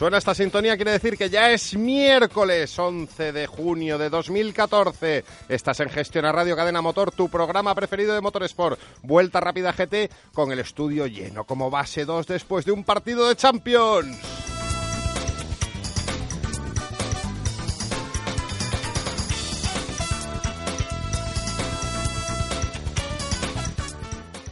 [0.00, 5.26] Suena esta sintonía, quiere decir que ya es miércoles 11 de junio de 2014.
[5.46, 8.80] Estás en Gestión a Radio Cadena Motor, tu programa preferido de Motorsport.
[9.02, 13.36] Vuelta rápida GT con el estudio lleno como base 2 después de un partido de
[13.36, 14.16] Champions.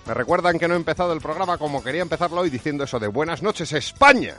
[0.07, 3.09] Me recuerdan que no he empezado el programa como quería empezarlo hoy diciendo eso de
[3.09, 4.37] buenas noches España.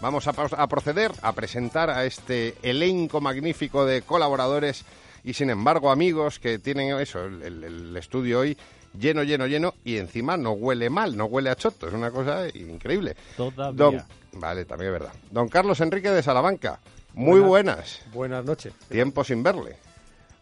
[0.00, 4.84] Vamos a, a, proceder a presentar a este elenco magnífico de colaboradores
[5.24, 8.56] y sin embargo amigos que tienen eso, el, el, el estudio hoy
[8.96, 12.48] lleno, lleno, lleno y encima no huele mal, no huele a choto, es una cosa
[12.54, 13.16] increíble.
[13.36, 13.72] Todavía.
[13.76, 15.12] Don, vale, también es verdad.
[15.30, 16.80] Don Carlos Enrique de Salamanca,
[17.14, 18.00] muy buenas.
[18.06, 18.72] Buenas, buenas noches.
[18.88, 19.76] Tiempo sin verle.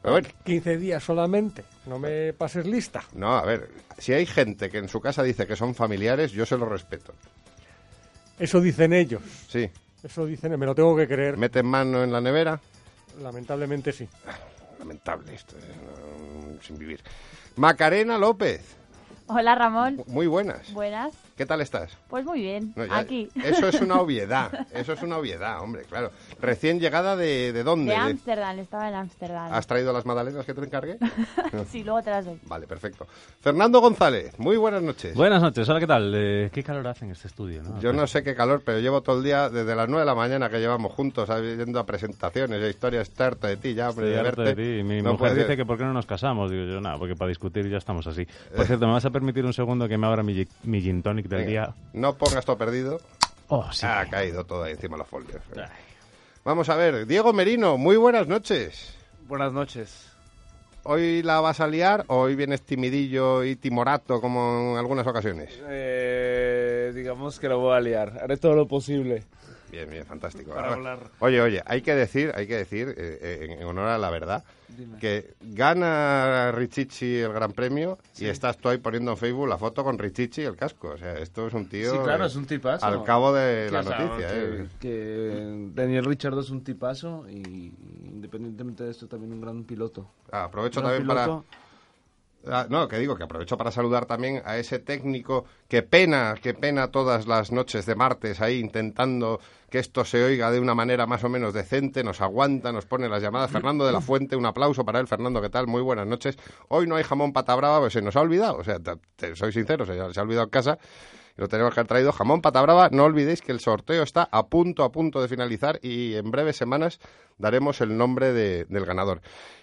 [0.03, 0.35] A ver.
[0.45, 3.03] 15 días solamente, no me pases lista.
[3.15, 6.47] No, a ver, si hay gente que en su casa dice que son familiares, yo
[6.47, 7.13] se lo respeto.
[8.39, 9.23] Eso dicen ellos.
[9.49, 9.71] Sí.
[10.03, 11.37] Eso dicen, me lo tengo que creer.
[11.37, 12.61] ¿Meten mano en la nevera?
[13.21, 14.09] Lamentablemente sí.
[14.79, 17.01] Lamentable esto, eh, sin vivir.
[17.57, 18.77] Macarena López.
[19.27, 20.05] Hola Ramón.
[20.07, 20.73] Muy buenas.
[20.73, 21.15] Buenas.
[21.37, 21.95] ¿Qué tal estás?
[22.09, 23.29] Pues muy bien, No, ya- aquí.
[23.45, 26.11] Eso es una obviedad, eso es una obviedad, hombre, claro.
[26.41, 27.91] Recién llegada de, de dónde?
[27.93, 29.53] De Ámsterdam, estaba en Ámsterdam.
[29.53, 30.97] ¿Has traído las magdalenas que te encargué?
[31.71, 32.39] Sí, luego te las doy.
[32.47, 33.07] Vale, perfecto.
[33.41, 35.15] Fernando González, muy buenas noches.
[35.15, 36.13] Buenas noches, hola, ¿qué tal?
[36.15, 37.63] Eh, ¿Qué calor hace en este estudio?
[37.63, 37.81] ¿no?
[37.81, 40.15] Yo no sé qué calor, pero llevo todo el día, desde las 9 de la
[40.15, 44.07] mañana que llevamos juntos, yendo a presentaciones, a historias, estoy harto de ti ya, hombre,
[44.09, 44.43] de verte.
[44.43, 44.83] de ti.
[44.83, 45.57] Mi No mujer dice ser.
[45.57, 46.51] que por qué no nos casamos.
[46.51, 48.25] Digo yo, nada, porque para discutir ya estamos así.
[48.55, 48.67] Por Eh.
[48.67, 51.41] cierto, ¿me vas a permitir un segundo que me abra mi, mi gin tonic del
[51.41, 51.75] Venga, día?
[51.93, 53.01] No pongas todo perdido.
[53.49, 53.87] Oh, sí.
[53.87, 55.41] Ha caído todo ahí encima de los folios.
[56.45, 58.95] Vamos a ver, Diego Merino, muy buenas noches.
[59.27, 60.13] Buenas noches.
[60.85, 65.61] ¿Hoy la vas a liar o hoy vienes timidillo y timorato como en algunas ocasiones?
[65.69, 68.21] Eh, digamos que lo voy a liar.
[68.23, 69.25] Haré todo lo posible.
[69.71, 70.51] Bien, bien, fantástico.
[70.51, 71.11] Para Ahora- hablar.
[71.21, 74.45] Oye, oye, hay que decir, hay que decir, eh, eh, en honor a la verdad,
[74.69, 74.99] Dime.
[74.99, 79.83] que gana Richichi el Gran Premio y estás tú ahí poniendo en Facebook la foto
[79.85, 80.89] con Richichi y el casco.
[80.91, 81.91] O sea, esto es un tío...
[81.93, 82.87] Sí, claro, eh, es un tipazo.
[82.87, 84.67] Al cabo de la noticia, que, eh.
[84.81, 87.73] que Daniel Richard es un tipazo y
[88.05, 90.09] independientemente de esto también un gran piloto.
[90.31, 91.43] Ah, aprovecho Gran también para...
[92.49, 96.55] Ah, no, que digo que aprovecho para saludar también a ese técnico que pena, que
[96.55, 101.07] pena todas las noches de martes ahí intentando que esto se oiga de una manera
[101.07, 103.51] más o menos decente, nos aguanta, nos pone las llamadas.
[103.51, 105.09] Fernando de la Fuente, un aplauso para él.
[105.09, 105.67] Fernando, ¿qué tal?
[105.67, 106.39] Muy buenas noches.
[106.69, 108.79] Hoy no hay jamón pata brava, pues se nos ha olvidado, o sea,
[109.17, 110.79] te, soy sincero, se, se ha olvidado en casa.
[111.37, 112.89] Lo tenemos que haber traído jamón pata brava.
[112.93, 116.57] No olvidéis que el sorteo está a punto, a punto de finalizar y en breves
[116.57, 117.01] semanas
[117.39, 119.21] daremos el nombre de- del ganador.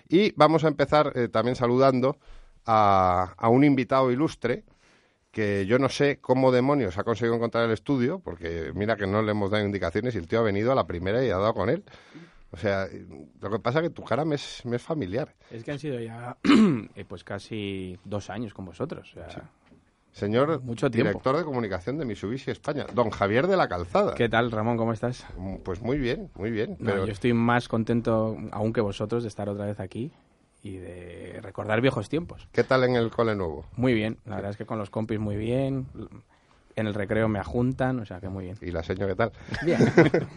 [0.10, 2.18] Y vamos a empezar eh, también saludando
[2.66, 4.64] a, a un invitado ilustre
[5.32, 9.22] que yo no sé cómo demonios ha conseguido encontrar el estudio, porque mira que no
[9.24, 11.54] le hemos dado indicaciones y el tío ha venido a la primera y ha dado
[11.56, 11.84] con él.
[12.52, 12.88] O sea,
[13.42, 15.34] lo que pasa es que tu cara me es, me es familiar.
[15.50, 16.38] Es que han sido ya
[16.96, 19.10] eh, pues casi dos años con vosotros.
[19.18, 19.50] o sea,
[20.12, 24.14] Señor Mucho director de comunicación de Mitsubishi España, don Javier de la Calzada.
[24.14, 24.78] ¿Qué tal, Ramón?
[24.78, 25.26] ¿Cómo estás?
[25.36, 26.78] Mm, Pues muy bien, muy bien.
[26.78, 30.12] No, pero yo estoy más contento aún que vosotros de estar otra vez aquí
[30.64, 32.48] y de recordar viejos tiempos.
[32.52, 33.66] ¿qué tal en el cole nuevo?
[33.76, 35.88] Muy bien, la verdad es que con los compis muy bien.
[36.76, 38.58] En el recreo me ajuntan, o sea que muy bien.
[38.62, 39.32] ¿Y la señora qué tal?
[39.64, 39.80] Bien.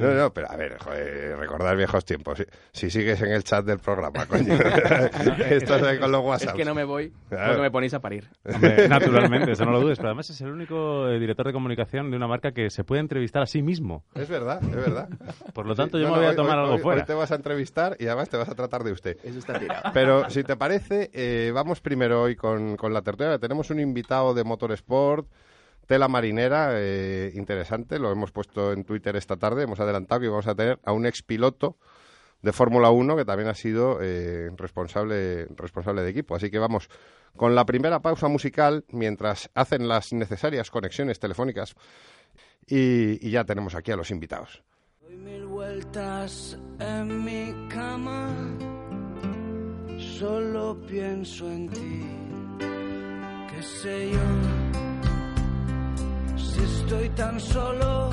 [0.00, 2.38] No, no, pero a ver, joder, recordar viejos tiempos.
[2.38, 4.54] Si, si sigues en el chat del programa, coño.
[5.48, 6.56] Estás ahí con los es WhatsApp.
[6.56, 7.46] que no me voy Claro.
[7.48, 8.28] porque me ponéis a parir.
[8.44, 9.98] Hombre, naturalmente, eso no lo dudes.
[9.98, 13.00] Pero además es el único eh, director de comunicación de una marca que se puede
[13.00, 14.04] entrevistar a sí mismo.
[14.14, 15.08] Es verdad, es verdad.
[15.52, 17.00] Por lo tanto, yo No, me no, voy a tomar hoy- algo hoy- fuera.
[17.02, 19.16] Hoy te vas a entrevistar y además te vas a tratar de usted.
[19.24, 19.90] Eso está tirado.
[19.92, 23.38] Pero si te parece, eh, vamos primero hoy con, con la tertulia.
[23.38, 25.26] Tenemos un invitado de Motorsport,
[25.86, 27.98] tela marinera, eh, interesante.
[27.98, 29.64] Lo hemos puesto en Twitter esta tarde.
[29.64, 31.76] Hemos adelantado que vamos a tener a un expiloto
[32.42, 36.36] de Fórmula 1 que también ha sido eh, responsable, responsable de equipo.
[36.36, 36.88] Así que vamos
[37.36, 41.74] con la primera pausa musical mientras hacen las necesarias conexiones telefónicas
[42.66, 44.62] y, y ya tenemos aquí a los invitados.
[45.00, 48.28] Doy mil vueltas en mi cama,
[49.98, 52.04] solo pienso en ti.
[53.50, 54.53] ¿Qué sé yo?
[56.36, 58.10] Si estoy tan solo,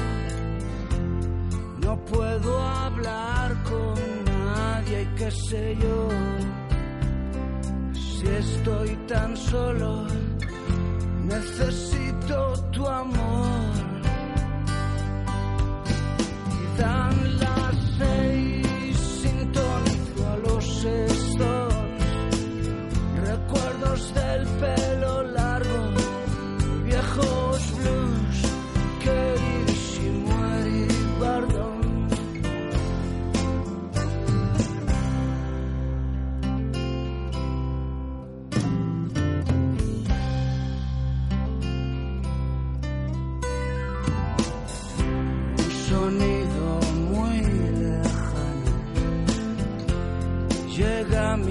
[1.83, 3.95] no puedo hablar con
[4.25, 5.01] nadie.
[5.03, 6.09] ¿Y qué sé yo?
[7.93, 10.05] Si estoy tan solo,
[11.23, 13.71] necesito tu amor.
[16.59, 17.50] Y dan las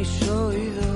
[0.01, 0.90] mis oídos.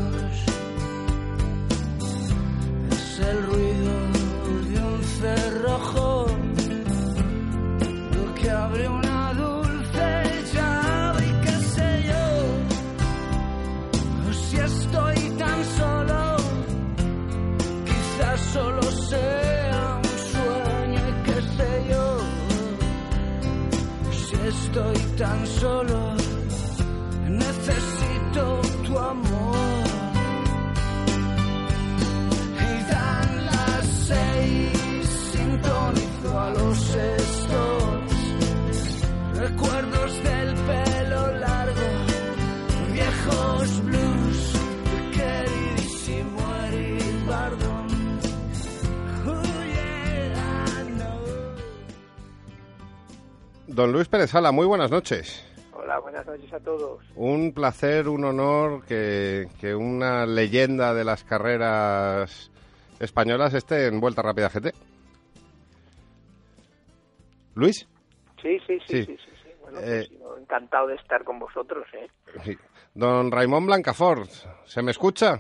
[54.26, 55.44] Sala, muy buenas noches.
[55.72, 57.04] Hola, buenas noches a todos.
[57.14, 62.50] Un placer, un honor que, que una leyenda de las carreras
[63.00, 64.72] españolas esté en Vuelta Rápida GT.
[67.54, 67.86] Luis,
[68.42, 69.04] Sí, sí, Sí.
[69.04, 69.30] sí, sí, sí.
[69.42, 69.48] sí.
[69.62, 72.56] Bueno, pues, Eh, encantado de estar con vosotros, ¿eh?
[72.94, 74.28] Don Raimón Blancafort,
[74.66, 75.38] ¿se me escucha?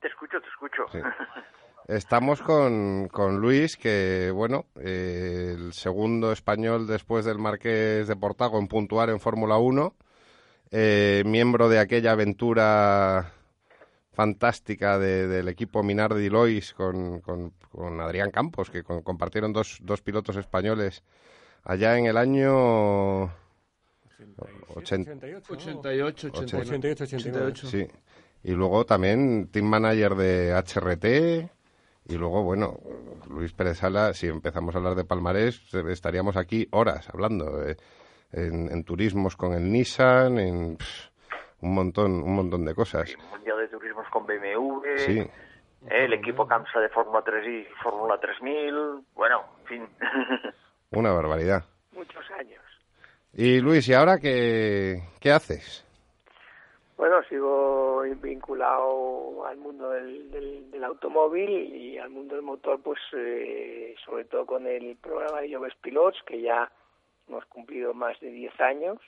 [0.00, 0.84] Te escucho, te escucho.
[1.88, 8.58] Estamos con, con Luis, que, bueno, eh, el segundo español después del Marqués de Portago
[8.58, 9.94] en puntuar en Fórmula 1,
[10.72, 13.32] eh, miembro de aquella aventura
[14.12, 19.78] fantástica de- del equipo Minardi Lois con, con- con Adrián Campos, que con- compartieron dos,
[19.82, 21.04] dos pilotos españoles
[21.62, 23.24] allá en el año
[24.74, 25.12] 80.
[25.12, 25.58] 88, ¿no?
[25.58, 26.66] 88, 89.
[26.68, 27.52] 88, 89.
[27.70, 27.86] Sí.
[28.42, 31.50] Y luego también team manager de HRT.
[32.08, 32.78] Y luego, bueno,
[33.28, 37.66] Luis Pérez Sala, si empezamos a hablar de palmarés, estaríamos aquí horas hablando.
[37.66, 37.76] eh,
[38.32, 41.08] en, en turismos con el Nissan, en pff,
[41.62, 43.14] un montón, un montón de cosas.
[43.30, 45.18] Mundial de Turismos con BMW, Sí.
[45.20, 45.30] eh,
[45.88, 48.74] el equipo CAMSA de Fórmula 3 y Fórmula 3000,
[49.14, 49.88] bueno, en fin,
[50.90, 51.64] Una barbaridad.
[51.92, 52.60] muchos años.
[53.32, 55.85] Y Luis, ¿y ahora qué, qué haces?
[56.96, 62.98] Bueno, sigo vinculado al mundo del, del, del automóvil y al mundo del motor, pues
[63.12, 66.72] eh, sobre todo con el programa de Joves Pilots, que ya
[67.28, 68.98] hemos cumplido más de 10 años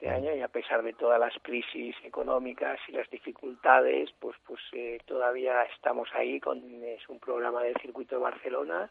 [0.00, 4.58] este año y a pesar de todas las crisis económicas y las dificultades, pues pues
[4.72, 8.90] eh, todavía estamos ahí con es un programa del circuito de Barcelona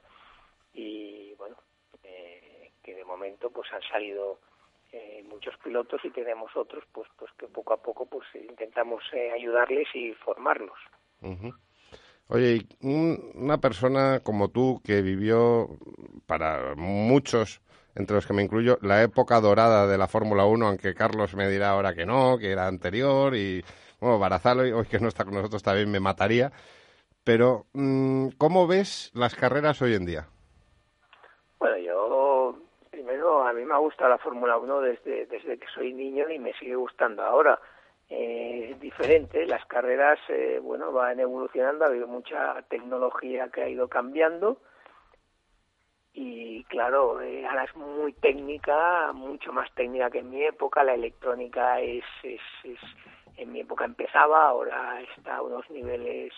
[0.72, 1.56] y bueno
[2.04, 4.40] eh, que de momento pues han salido
[4.92, 9.32] eh, muchos pilotos y tenemos otros pues pues que poco a poco pues intentamos eh,
[9.32, 10.78] ayudarles y formarlos
[11.22, 11.54] Ujú.
[12.30, 15.68] Oye, y un- una persona como tú que vivió
[16.28, 17.60] para muchos,
[17.96, 21.50] entre los que me incluyo, la época dorada de la Fórmula 1, aunque Carlos me
[21.50, 23.64] dirá ahora que no, que era anterior, y
[24.00, 26.52] bueno, Barazalo, hoy que no está con nosotros también me mataría.
[27.24, 30.28] Pero, mm, ¿cómo ves las carreras hoy en día?
[31.58, 31.99] Bueno, yo
[33.50, 36.54] a mí me ha gustado la Fórmula 1 desde desde que soy niño y me
[36.54, 37.60] sigue gustando ahora.
[38.10, 43.70] Eh, es diferente, las carreras, eh, bueno, van evolucionando, ha habido mucha tecnología que ha
[43.70, 44.58] ido cambiando
[46.14, 50.96] y claro, eh, ahora es muy técnica, mucho más técnica que en mi época, la
[50.96, 52.80] electrónica es, es, es
[53.38, 56.34] en mi época empezaba, ahora está a unos niveles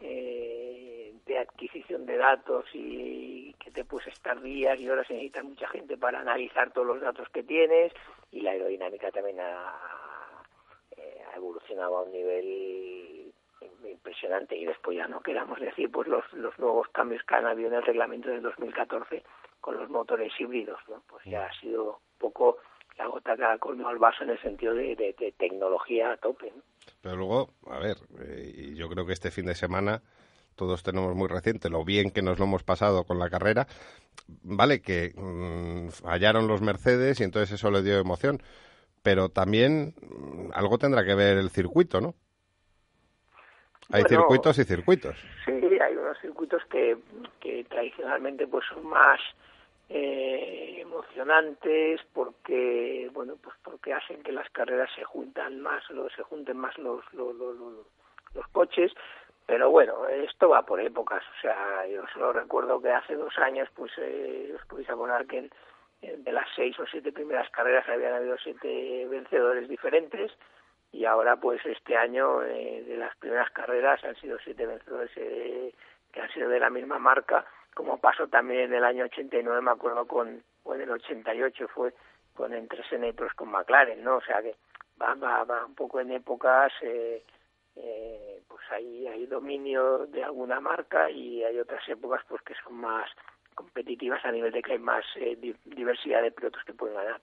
[0.00, 5.68] eh, de adquisición de datos y que te puedes estar días y horas necesitas mucha
[5.68, 7.92] gente para analizar todos los datos que tienes
[8.30, 9.74] y la aerodinámica también ha,
[10.96, 13.32] eh, ha evolucionado a un nivel
[13.84, 14.56] impresionante.
[14.56, 17.76] Y después ya no queramos decir pues los, los nuevos cambios que han habido en
[17.76, 19.22] el reglamento del 2014
[19.60, 22.58] con los motores híbridos no pues ya ha sido un poco
[22.98, 26.16] la gota que ha colmado el vaso en el sentido de, de- de tecnología a
[26.16, 26.62] tope ¿no?
[27.00, 30.02] Pero luego, a ver, eh, yo creo que este fin de semana
[30.56, 33.66] todos tenemos muy reciente lo bien que nos lo hemos pasado con la carrera.
[34.42, 38.42] Vale que mm, fallaron los Mercedes y entonces eso le dio emoción,
[39.02, 42.14] pero también mm, algo tendrá que ver el circuito, ¿no?
[43.92, 45.16] Hay Bueno, circuitos y circuitos.
[45.44, 46.96] Sí, hay unos circuitos que,
[47.40, 49.20] que tradicionalmente pues son más
[49.88, 56.22] eh, emocionantes porque bueno pues porque hacen que las carreras se juntan más o se
[56.22, 57.86] junten más los los, los, los-
[58.34, 58.92] los coches.
[59.46, 61.22] Pero bueno esto va por épocas.
[61.38, 65.50] O sea yo solo recuerdo que hace dos años pues eh, os podéis acordar que
[66.02, 70.32] de las seis o siete primeras carreras habían habido siete vencedores diferentes.
[70.92, 75.72] Y ahora pues este año eh, de las primeras carreras han sido siete vencedores eh,
[76.12, 77.44] que han sido de la misma marca
[77.76, 81.92] como pasó también en el año 89 me acuerdo con o en el 88 fue
[82.34, 84.56] con entre Senna y Prost con McLaren no o sea que
[85.00, 87.22] va, va, va un poco en épocas, eh,
[87.76, 92.74] eh, pues hay, hay dominio de alguna marca y hay otras épocas pues que son
[92.76, 93.08] más
[93.54, 97.20] competitivas a nivel de que hay más eh, di- diversidad de pilotos que pueden ganar.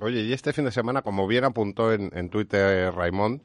[0.00, 3.42] Oye, y este fin de semana, como bien apuntó en, en Twitter Raimond,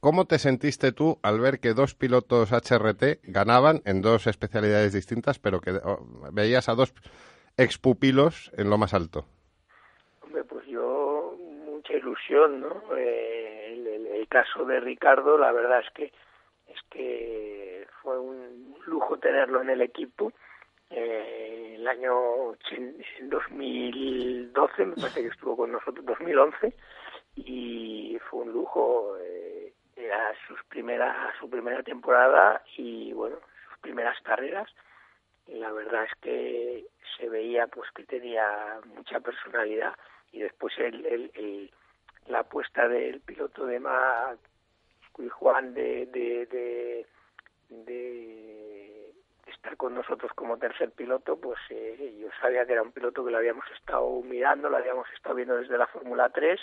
[0.00, 5.38] ¿cómo te sentiste tú al ver que dos pilotos HRT ganaban en dos especialidades distintas,
[5.38, 6.94] pero que oh, veías a dos
[7.56, 9.26] expupilos en lo más alto?
[10.22, 12.82] Hombre, pues yo mucha ilusión, ¿no?
[12.96, 13.74] Eh,
[14.14, 16.04] el, caso de Ricardo, la verdad es que
[16.68, 20.32] es que fue un lujo tenerlo en el equipo.
[20.88, 22.12] Eh, el año
[22.52, 26.72] ochen- 2012, me parece que estuvo con nosotros, 2011,
[27.34, 29.16] y fue un lujo.
[29.18, 29.49] eh,
[30.04, 33.36] era sus primera, su primera temporada y, bueno,
[33.68, 34.68] sus primeras carreras.
[35.46, 39.94] Y la verdad es que se veía pues que tenía mucha personalidad
[40.32, 41.70] y después el, el,
[42.28, 44.38] la apuesta del piloto de Mac
[45.18, 47.06] y Juan de, de,
[47.68, 49.12] de,
[49.46, 53.30] estar con nosotros como tercer piloto pues eh, yo sabía que era un piloto que
[53.30, 56.60] lo habíamos estado mirando lo habíamos estado viendo desde la Fórmula 3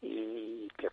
[0.00, 0.88] y que,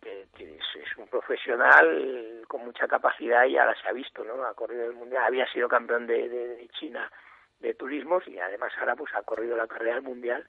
[0.00, 4.44] que- que es, es un profesional con mucha capacidad y ahora se ha visto, ¿no?
[4.44, 7.10] Ha corrido el mundial, había sido campeón de, de- China
[7.60, 10.44] de turismos y además ahora pues ha corrido la carrera del mundial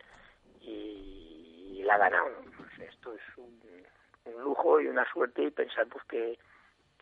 [0.62, 2.30] y, la ha ganado.
[2.30, 2.52] ¿no?
[2.58, 3.60] Pues esto es un,
[4.26, 6.38] un lujo y una suerte y pensar pues que,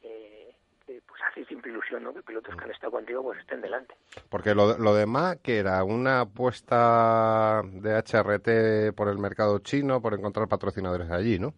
[0.02, 0.56] que,
[0.86, 2.14] que, pues hace siempre ilusión, ¿no?
[2.14, 3.96] Que pilotos que han estado contigo pues estén delante.
[4.30, 10.14] Porque lo, lo demás, que era una apuesta de HRT por el mercado chino, por
[10.14, 11.54] encontrar patrocinadores allí, ¿no?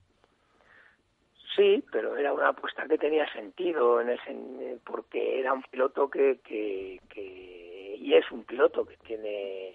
[1.55, 6.09] Sí, pero era una apuesta que tenía sentido en el sen- porque era un piloto
[6.09, 9.73] que, que, que y es un piloto que tiene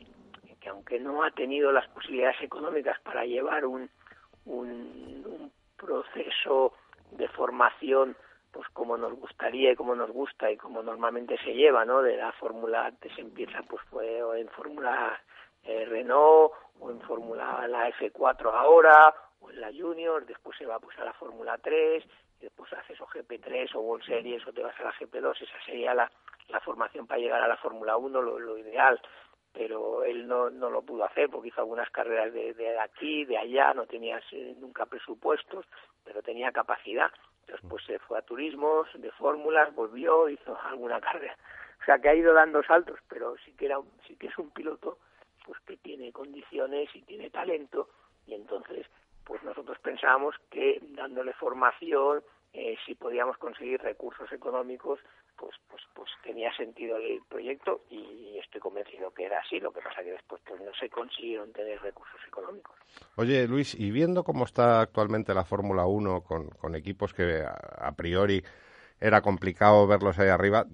[0.61, 3.91] que aunque no ha tenido las posibilidades económicas para llevar un,
[4.47, 6.73] un, un proceso
[7.11, 8.17] de formación
[8.51, 12.03] pues como nos gustaría y como nos gusta y como normalmente se lleva, ¿no?
[12.03, 15.21] De la Fórmula se empieza pues fue en Fórmula
[15.65, 19.13] eh, Renault o en Fórmula la F4 ahora
[19.51, 22.05] en la Junior, después se va pues a la Fórmula 3
[22.41, 25.65] y después haces o GP3 o World Series o te vas a la GP2, esa
[25.65, 26.11] sería la,
[26.49, 29.01] la formación para llegar a la Fórmula 1, lo, ideal
[29.53, 33.39] pero él no, no lo pudo hacer porque hizo algunas carreras de, de aquí, de
[33.39, 35.65] allá, no tenía eh, nunca presupuestos,
[36.03, 37.13] pero tenía capacidad.
[37.43, 41.37] Entonces pues se fue a turismos, de fórmulas, volvió, hizo alguna carrera.
[41.81, 44.51] O sea que ha ido dando saltos, pero sí que, era, sí que es un
[44.51, 44.99] piloto
[45.45, 47.89] pues que tiene condiciones y tiene talento
[48.27, 48.87] y entonces
[49.25, 55.01] pues nosotros pensábamos que dándole formación eh, si podíamos conseguir recursos económicos
[55.37, 59.81] pues pues pues tenía sentido el proyecto y estoy convencido que era así lo que
[59.81, 62.75] pasa que después pues no se consiguieron tener recursos económicos
[63.17, 67.93] Oye, Luis, y viendo cómo está actualmente la Fórmula 1 con, con equipos que a,
[67.93, 68.43] priori
[69.01, 70.67] era complicado verlos ahí arriba,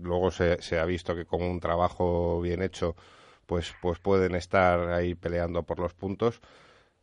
[0.00, 2.94] luego se, se ha visto que con un trabajo bien hecho
[3.46, 6.40] pues, pues pueden estar ahí peleando por los puntos.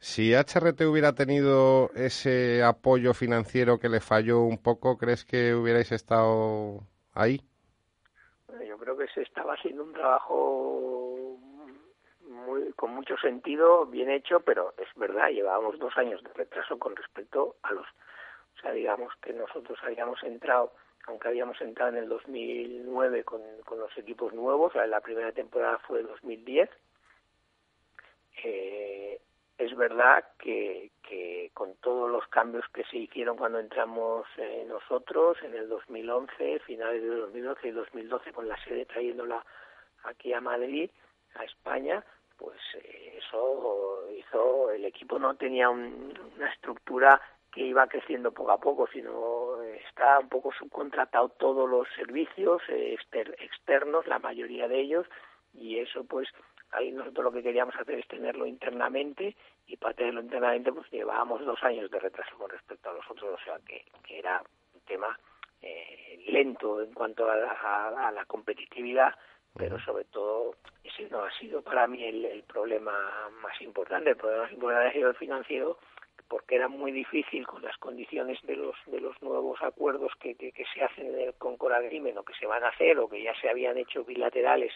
[0.03, 5.93] Si HRT hubiera tenido ese apoyo financiero que le falló un poco, ¿crees que hubierais
[5.93, 6.81] estado
[7.13, 7.39] ahí?
[8.45, 11.38] Bueno, yo creo que se estaba haciendo un trabajo
[12.27, 16.98] muy, con mucho sentido, bien hecho, pero es verdad, llevábamos dos años de retraso con
[16.98, 20.74] respecto a los, o sea, digamos que nosotros habíamos entrado,
[21.07, 25.79] aunque habíamos entrado en el 2009 con, con los equipos nuevos, la, la primera temporada
[25.88, 26.69] fue en 2010,
[28.43, 29.22] eh,
[29.57, 35.38] es verdad que, que con todos los cambios que se hicieron cuando entramos eh, nosotros
[35.43, 39.45] en el 2011, finales de 2011 y 2012 con la sede trayéndola
[40.03, 40.89] aquí a Madrid,
[41.36, 42.03] a España,
[42.38, 48.51] pues eh, eso hizo, el equipo no tenía un- una estructura que iba creciendo poco
[48.51, 54.67] a poco, sino está un poco subcontratado todos los servicios eh, exter- externos, la mayoría
[54.67, 55.05] de ellos,
[55.53, 56.27] y eso pues
[56.73, 59.35] ahí nosotros lo que queríamos hacer es tenerlo internamente
[59.67, 63.39] y para tenerlo internamente pues llevábamos dos años de retraso con respecto a los otros,
[63.39, 64.41] o sea que, que era
[64.73, 65.17] un tema
[65.61, 69.13] eh, lento en cuanto a la, a- a la competitividad,
[69.55, 74.17] pero sobre todo ese no ha sido para mí el, el problema más importante, el
[74.17, 75.77] problema más importante ha sido el financiero
[76.27, 80.51] porque era muy difícil con las condiciones de los de los nuevos acuerdos que, que,
[80.51, 83.21] que se hacen en el Concord Agreement o que se van a hacer o que
[83.21, 84.73] ya se habían hecho bilaterales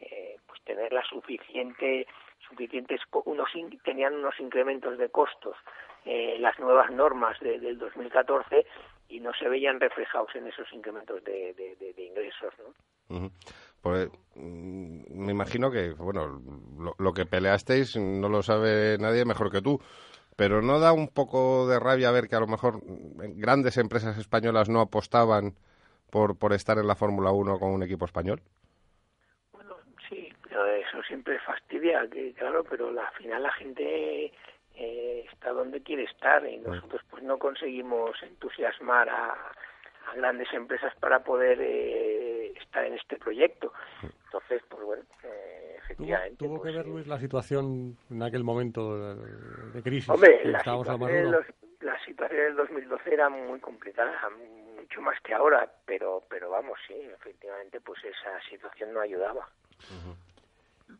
[0.00, 2.06] eh, pues tener la suficiente
[2.48, 3.48] suficientes unos
[3.84, 5.56] tenían unos incrementos de costos
[6.04, 8.66] eh, las nuevas normas de- del 2014
[9.08, 11.54] y no se veían reflejados en esos incrementos de,
[11.96, 13.30] ingresos ¿no?
[13.80, 16.40] Pues mm, me imagino que, bueno,
[16.98, 19.80] lo, que peleasteis no lo sabe nadie mejor que tú,
[20.36, 22.80] pero ¿no da un poco de rabia ver que a lo mejor
[23.36, 25.54] grandes empresas españolas no apostaban
[26.10, 28.40] por, por estar en la Fórmula 1 con un equipo español?
[30.54, 34.32] Pero eso siempre fastidia, que claro, pero al final la gente
[34.76, 40.94] eh, está donde quiere estar y nosotros pues no conseguimos entusiasmar a, a grandes empresas
[41.00, 43.72] para poder eh, estar en este proyecto.
[44.26, 46.36] Entonces, pues bueno, eh, efectivamente.
[46.36, 50.08] tuvo que pues, ver, eh, Luis, la situación en aquel momento de, de crisis.
[50.08, 51.30] Hombre, que la situación, duro.
[51.38, 51.46] dos-
[51.80, 54.30] la situación del 2012 era muy complicada,
[54.76, 59.48] mucho más que ahora, pero, pero vamos, sí, efectivamente, pues esa situación no ayudaba.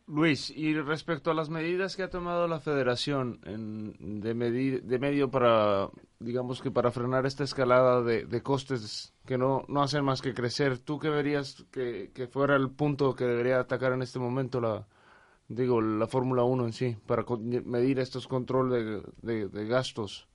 [0.06, 4.98] Luis, y respecto a las medidas que ha tomado la Federación en- de, medir, de
[4.98, 10.20] medio para, digamos que para frenar esta escalada de, costes que no, no hacen más
[10.22, 14.60] que crecer, ¿tú qué verías que, fuera el punto que debería atacar en este momento
[14.60, 14.86] la,
[15.48, 17.24] digo, la Fórmula 1 en sí, para
[17.64, 20.28] medir estos controles de gastos?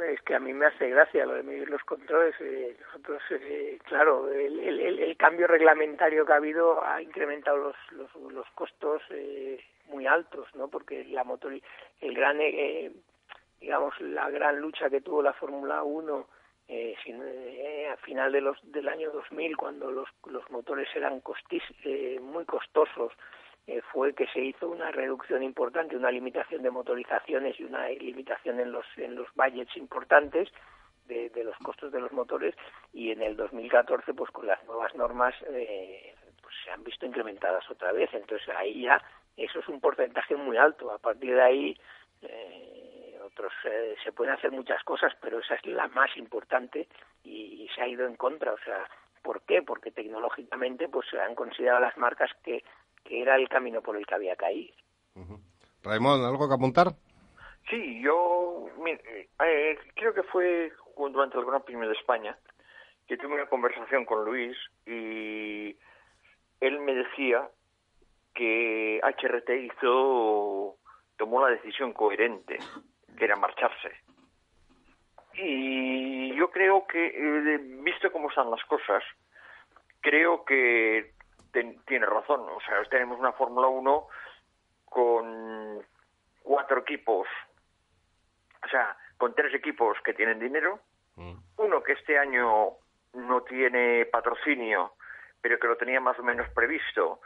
[0.00, 2.34] Es que a mí me hace gracia lo de medir los controles.
[2.40, 7.76] eh, nosotros, eh, claro, el, el- el- cambio reglamentario que ha habido ha incrementado los,
[7.92, 10.68] los, los costos eh, muy altos, ¿no?
[10.68, 11.52] Porque la motor,
[12.00, 12.90] el gran, eh,
[13.60, 16.26] digamos, la gran lucha que tuvo la Fórmula 1
[16.66, 21.62] eh, sin- eh, final de los, del año 2000, cuando los, los motores eran costis,
[21.84, 23.12] eh, muy costosos,
[23.66, 28.60] eh, fue que se hizo una reducción importante, una limitación de motorizaciones y una limitación
[28.60, 30.50] en los en los budgets importantes
[31.06, 32.54] de, de los costos de los motores.
[32.92, 37.68] Y en el 2014 pues con las nuevas normas eh, pues se han visto incrementadas
[37.70, 38.12] otra vez.
[38.12, 39.02] Entonces ahí ya
[39.36, 40.90] eso es un porcentaje muy alto.
[40.90, 41.80] A partir de ahí
[42.20, 46.86] eh, otros eh, se pueden hacer muchas cosas pero esa es la más importante
[47.22, 48.52] y, y se ha ido en contra.
[48.52, 48.86] O sea
[49.22, 49.62] ¿por qué?
[49.62, 52.62] porque tecnológicamente pues se han considerado las marcas que
[53.04, 54.74] que era el camino por el que había que ir.
[55.82, 56.88] Raimón, ¿algo que apuntar?
[57.70, 62.36] Sí, yo eh, creo que fue durante el Gran Premio de España
[63.06, 65.76] que tuve una conversación con Luis y
[66.60, 67.48] él me decía
[68.34, 70.76] que HRT hizo
[71.16, 72.58] tomó la decisión coherente,
[73.16, 73.92] que era marcharse.
[75.34, 79.02] Y yo creo que, eh, visto cómo están las cosas,
[80.00, 81.13] creo que
[81.54, 82.40] ten- tiene razón.
[82.42, 84.08] O sea, tenemos una Fórmula 1
[84.84, 85.82] con
[86.42, 87.26] cuatro equipos,
[88.64, 90.80] o sea, con tres equipos que tienen dinero,
[91.56, 92.70] uno que este año
[93.14, 94.92] no tiene patrocinio,
[95.40, 97.20] pero que lo tenía más o menos previsto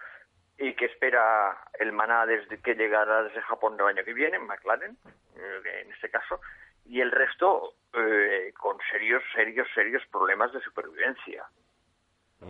[0.59, 4.97] y que espera el maná desde que llegará desde Japón el año que viene, McLaren,
[5.37, 6.41] eh, en este caso,
[6.85, 11.45] y el resto eh, con serios, serios, serios problemas de supervivencia.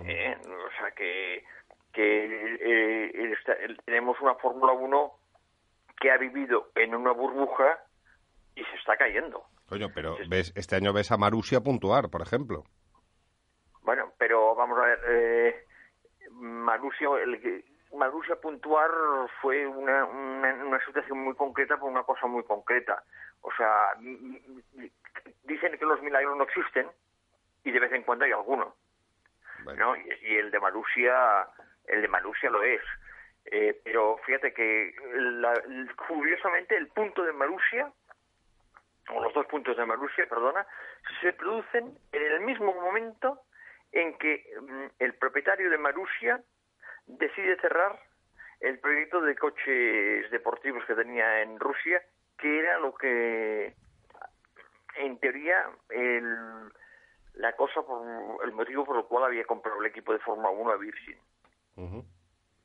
[0.05, 1.45] Eh, o sea que,
[1.99, 3.37] que eh,
[3.85, 5.13] tenemos una Fórmula 1
[6.01, 7.77] que ha vivido en una burbuja
[8.55, 9.43] y se está cayendo.
[9.69, 12.63] Coño, pero ves, este año ves a Marusia puntuar, por ejemplo.
[13.83, 15.67] Bueno, pero vamos a ver, eh,
[16.31, 18.91] Marussia, el Marussia puntuar
[19.43, 23.03] fue una, una, una situación muy concreta por una cosa muy concreta.
[23.41, 23.95] O sea,
[25.43, 26.87] dicen que los milagros no existen
[27.65, 28.77] y de vez en cuando hay alguno.
[29.77, 29.97] ¿no?
[29.97, 31.49] Y, y el de Marussia,
[31.89, 32.83] el de Marussia lo es.
[33.47, 35.63] Eh, pero fíjate que la-
[36.07, 37.91] curiosamente el punto de Marussia
[39.11, 40.67] o los dos puntos de Marussia, perdona,
[41.23, 43.41] se producen en el mismo momento
[43.93, 46.43] en que mm, el propietario de Marussia
[47.07, 47.99] decide cerrar
[48.61, 52.03] el proyecto de coches deportivos que tenía en Rusia,
[52.37, 53.73] que era lo que,
[54.97, 56.71] en teoría, el,
[57.35, 60.71] la cosa, por, el motivo por el cual había comprado el equipo de Fórmula 1
[60.73, 61.17] a Virgin.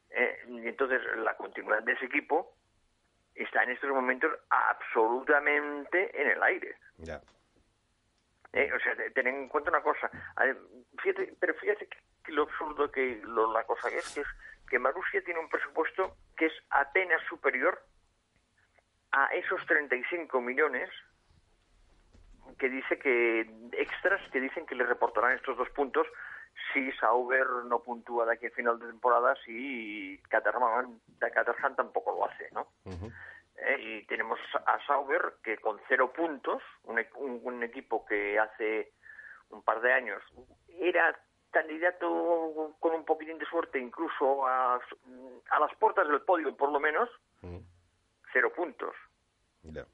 [0.10, 2.56] Eh, y entonces, la continuidad de ese equipo
[3.36, 6.76] está en estos momentos absolutamente en el aire.
[6.98, 7.22] Ya.
[8.54, 10.10] Eh, o sea, te- ten en cuenta una cosa.
[11.02, 14.28] Fíjate, pero fíjate que, que lo absurdo que lo- la cosa es que es
[14.70, 17.84] que Marussia tiene un presupuesto que es apenas superior
[19.12, 20.90] a esos 35 millones
[22.58, 23.42] que dice que
[23.74, 26.08] extras que dicen que le reportarán estos dos puntos
[26.74, 32.26] si Sauber no puntúa de aquí a final de temporada si Caterham, Caterham tampoco lo
[32.26, 32.68] hace, ¿no?
[33.58, 38.38] Eh, y tenemos a Sauber que con cero puntos, un, e- un- un equipo que
[38.40, 38.92] hace
[39.50, 40.22] un par de años
[40.68, 41.18] era
[41.52, 44.76] candidato con un poquitín de suerte incluso a,
[45.52, 47.10] a las puertas del podio por lo menos,
[48.32, 48.96] cero puntos.
[49.64, 49.86] Ya.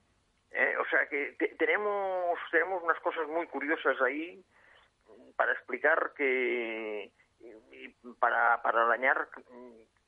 [0.52, 4.44] Eh, o sea que te- tenemos tenemos unas cosas muy curiosas ahí
[5.40, 7.88] para explicar que y-
[8.20, 9.30] para para dañar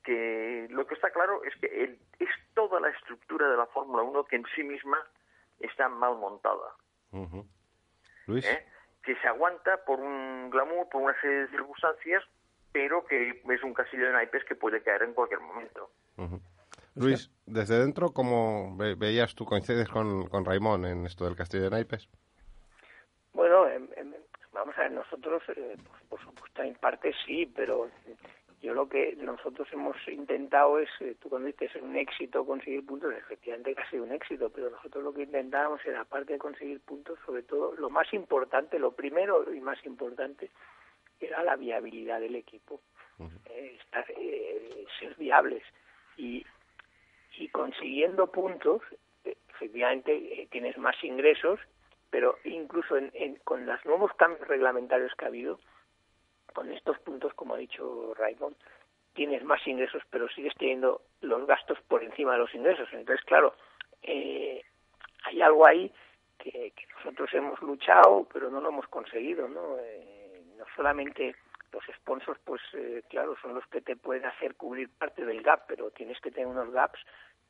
[0.04, 4.04] que lo que está claro es que el- es toda la estructura de la Fórmula
[4.04, 4.98] 1 que en sí misma
[5.60, 6.76] está mal montada.
[8.28, 8.65] Luis, ¿eh?
[9.04, 12.24] que se aguanta por un glamour, por una serie de circunstancias,
[12.74, 15.89] pero que es un castillo de naipes que puede caer en cualquier momento.
[16.96, 21.63] Luis, desde dentro, ¿cómo ve- veías tú, coincides con, con Raimón en esto del castillo
[21.63, 22.10] de naipes?
[23.34, 24.13] Bueno, em, em,
[24.52, 27.89] vamos a ver, nosotros, eh, pues, por supuesto, en parte sí, pero
[28.62, 33.13] yo lo que nosotros hemos intentado es, eh, tú cuando dices un éxito, conseguir puntos,
[33.13, 36.80] efectivamente que ha sido un éxito, pero nosotros lo que intentábamos era, aparte de conseguir
[36.82, 40.51] puntos, sobre todo, lo más importante, lo primero y más importante,
[41.19, 42.82] era la viabilidad del equipo,
[43.49, 45.63] eh, estar, eh, ser viables.
[46.17, 46.45] Y,
[47.38, 48.82] y consiguiendo puntos,
[49.23, 51.60] eh, efectivamente eh, tienes más ingresos,
[52.12, 55.60] pero incluso en, con los nuevos cambios reglamentarios que ha habido,
[56.54, 58.56] con estos puntos, como ha dicho Raymond,
[59.13, 62.88] tienes más ingresos, pero sigues teniendo los gastos por encima de los ingresos.
[62.91, 63.56] Entonces, claro,
[64.04, 64.63] eh,
[65.24, 65.91] hay algo ahí
[66.38, 69.78] que, que nosotros hemos luchado, pero no lo hemos conseguido, ¿no?
[69.80, 71.36] Eh, no solamente
[71.71, 75.65] los sponsors, pues eh, claro, son los que te pueden hacer cubrir parte del gap,
[75.67, 77.00] pero tienes que tener unos gaps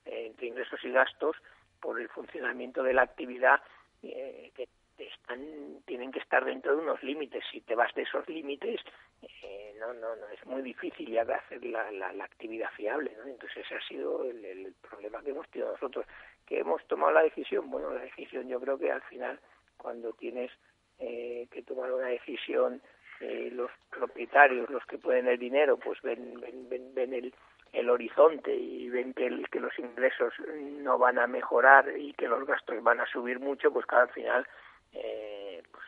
[0.05, 1.35] eh, entre ingresos y gastos
[1.79, 3.61] por el funcionamiento de la actividad
[4.03, 7.43] eh, que están tienen que estar dentro de unos límites.
[7.51, 8.79] Si te vas de esos límites,
[9.21, 13.11] eh, no, no, no, es muy difícil ya de hacer la, la, la actividad fiable,
[13.17, 13.27] ¿no?
[13.27, 16.05] Entonces ese ha sido el, problema que hemos tenido nosotros.
[16.45, 19.39] Que hemos tomado la decisión, bueno, la decisión yo creo que al final
[19.77, 20.51] cuando tienes
[20.99, 22.81] eh, que tomar una decisión
[23.19, 27.33] eh, los propietarios, los que pueden el dinero, pues ven, ven, ven, ven el,
[27.81, 30.33] el horizonte y ven que, el- que los ingresos
[30.81, 34.09] no van a mejorar y que los gastos van a subir mucho, pues que al
[34.09, 34.47] final
[34.93, 35.85] eh, pues,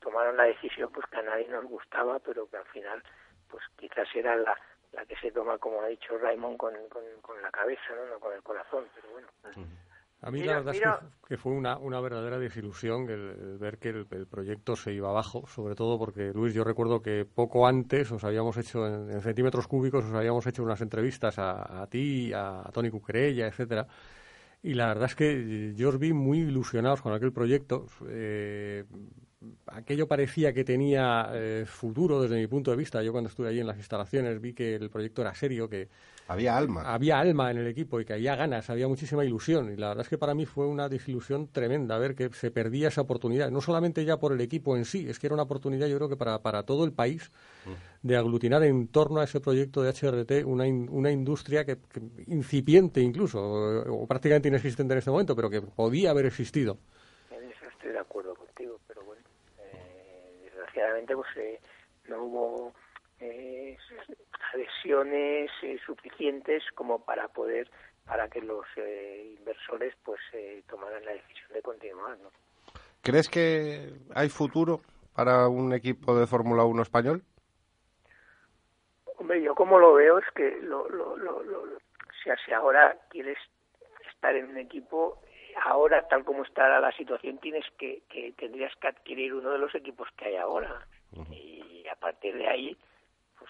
[0.00, 3.02] tomaron la decisión pues que a nadie nos gustaba, pero que al final
[3.50, 4.56] pues quizás era la,
[4.92, 6.74] la que se toma, como ha dicho Raymond, con,
[7.22, 8.06] con, la cabeza, ¿no?
[8.06, 9.28] no con el corazón, pero bueno.
[10.20, 10.92] A mí Mira, la verdad mira.
[10.94, 14.74] es que, que fue una, una verdadera desilusión el, el ver que el, el proyecto
[14.74, 18.86] se iba abajo, sobre todo porque, Luis, yo recuerdo que poco antes os habíamos hecho,
[18.86, 22.90] en, en centímetros cúbicos, os habíamos hecho unas entrevistas a, a ti, a, a Tony
[22.90, 23.86] Cuquerella, etcétera,
[24.62, 27.86] y la verdad es que yo os vi muy ilusionados con aquel proyecto.
[28.08, 28.84] Eh,
[29.66, 33.02] aquello parecía que tenía eh, futuro desde mi punto de vista.
[33.02, 35.88] Yo cuando estuve allí en las instalaciones vi que el proyecto era serio, que
[36.28, 36.82] Había alma.
[36.94, 39.72] había alma en el equipo y que había ganas, había muchísima ilusión.
[39.72, 42.88] Y la verdad es que para mí fue una desilusión tremenda ver que se perdía
[42.88, 43.50] esa oportunidad.
[43.50, 46.08] No solamente ya por el equipo en sí, es que era una oportunidad yo creo
[46.08, 47.30] que para, para todo el país
[48.02, 52.00] de aglutinar en torno a ese proyecto de HRT una, in- una industria que, que
[52.28, 56.78] incipiente incluso, o, o prácticamente inexistente en este momento, pero que podía haber existido.
[57.30, 59.22] En eso estoy de acuerdo contigo, pero bueno,
[59.58, 61.60] eh, desgraciadamente pues eh,
[62.08, 62.72] no hubo
[63.20, 63.76] eh,
[64.52, 67.70] adhesiones eh, suficientes como para poder
[68.06, 72.30] para que los eh, inversores pues eh, tomaran la decisión de continuar, ¿no?
[73.02, 74.80] ¿Crees que hay futuro
[75.14, 77.22] para un equipo de Fórmula 1 español?
[79.18, 81.78] Hombre, yo como lo veo es que lo, lo, lo, lo-
[82.44, 83.38] si ahora quieres
[84.10, 85.18] estar en un equipo,
[85.64, 89.74] ahora tal como está la situación, tienes que, que tendrías que adquirir uno de los
[89.74, 90.86] equipos que hay ahora
[91.30, 92.76] y a partir de ahí,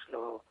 [0.09, 0.43] pues lo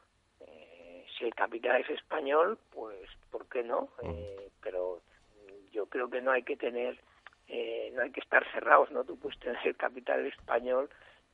[0.41, 3.89] eh, si el capital es español, pues ¿por qué no?
[4.03, 5.01] Eh, pero
[5.47, 6.99] mm, yo creo que no hay que tener,
[7.47, 9.03] eh, no hay que estar cerrados, ¿no?
[9.03, 10.89] Tú puedes tener el capital español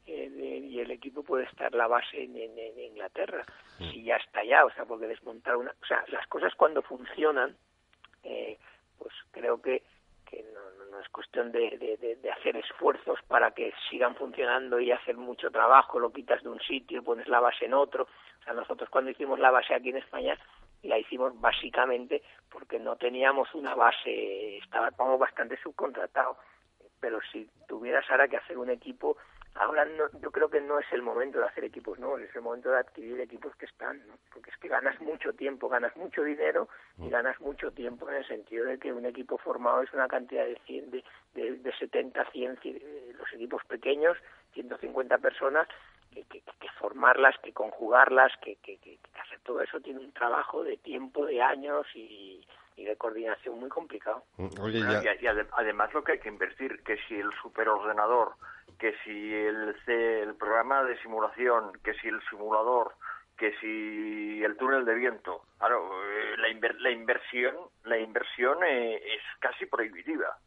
[0.05, 3.45] eh, de- y el equipo puede estar la base en, en- en Inglaterra,
[3.91, 7.55] si ya está allá, o sea, porque desmontar una, o sea, las cosas cuando funcionan,
[8.23, 8.57] eh,
[8.97, 9.81] pues creo que,
[10.29, 10.59] que no,
[10.93, 15.17] no- es cuestión de, de- de- de hacer esfuerzos para que sigan funcionando y hacer
[15.17, 18.03] mucho trabajo, lo quitas de un sitio, pones la base en otro.
[18.03, 20.37] O sea, nosotros cuando hicimos la base aquí en España,
[20.83, 26.37] la hicimos básicamente porque no teníamos una base, estábamos bastante subcontratados.
[26.99, 29.17] Pero si tuvieras ahora que hacer un equipo,
[29.55, 32.41] ahora no, yo creo que no es el momento de hacer equipos nuevos, es el
[32.41, 34.15] momento de adquirir equipos que están, ¿no?
[34.33, 38.27] porque es que ganas mucho tiempo, ganas mucho dinero y ganas mucho tiempo en el
[38.27, 41.03] sentido de que un equipo formado es una cantidad de 100, de,
[41.35, 44.17] de, de 70, 100, eh, los equipos pequeños,
[44.53, 45.67] 150 personas,
[46.11, 50.11] que, que, que formarlas, que conjugarlas, que, que, que, que hacer todo eso tiene un
[50.13, 54.23] trabajo de tiempo, de años y, y de coordinación muy complicado.
[54.61, 58.33] Oye, ya, y, y ade- además lo que hay que invertir, que si el superordenador,
[58.79, 62.93] que si el, el programa de simulación, que si el simulador,
[63.37, 67.55] que si el túnel de viento, claro, eh, la, inver- la inversión,
[67.85, 70.37] la inversión eh, es casi prohibitiva.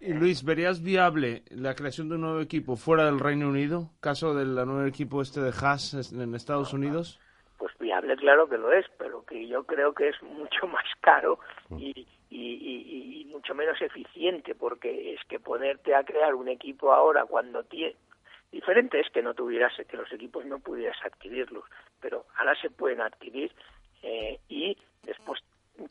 [0.00, 3.90] Y Luis, ¿verías viable la creación de un nuevo equipo fuera del Reino Unido?
[4.00, 7.20] Caso del nuevo equipo este de Haas en Estados Unidos.
[7.58, 11.40] Pues hable claro que lo es, pero que yo creo que es mucho más caro
[11.78, 17.24] y, y, y- mucho menos eficiente, porque es que ponerte a crear un equipo ahora
[17.24, 17.94] cuando tiene...
[18.50, 21.64] Diferente es que no tuvieras, que los equipos no pudieras adquirirlos,
[22.00, 23.52] pero ahora se pueden adquirir
[24.02, 25.40] eh, y después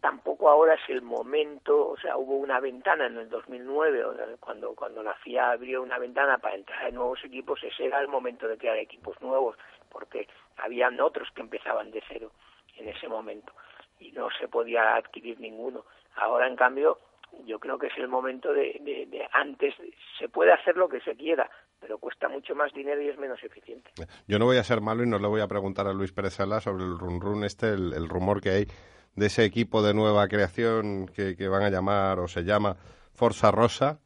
[0.02, 4.26] tampoco ahora es el momento, o sea, hubo una ventana en el 2009, o sea,
[4.40, 8.08] cuando, cuando la FIA abrió una ventana para entrar en nuevos equipos, ese era el
[8.10, 9.56] momento de crear equipos nuevos,
[9.90, 12.32] porque habían otros que empezaban de cero
[12.76, 13.54] en ese momento
[14.00, 15.86] y no se podía adquirir ninguno.
[16.18, 17.00] Ahora, en cambio,
[17.46, 19.74] yo creo que es el momento de, de, antes,
[20.18, 21.50] se puede hacer lo que se quiera,
[21.80, 23.92] pero cuesta mucho más dinero y es menos eficiente.
[24.28, 26.34] Yo no voy a ser malo y no le voy a preguntar a Luis Pérez
[26.34, 28.68] Sala sobre el run run este, el, rumor que hay
[29.16, 32.76] de ese equipo de nueva creación que, van a llamar o se llama
[33.14, 34.00] Forza Rosa,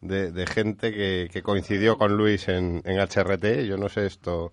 [0.00, 3.66] de, gente que, que coincidió con Luis en, en HRT.
[3.66, 4.52] Yo no sé esto.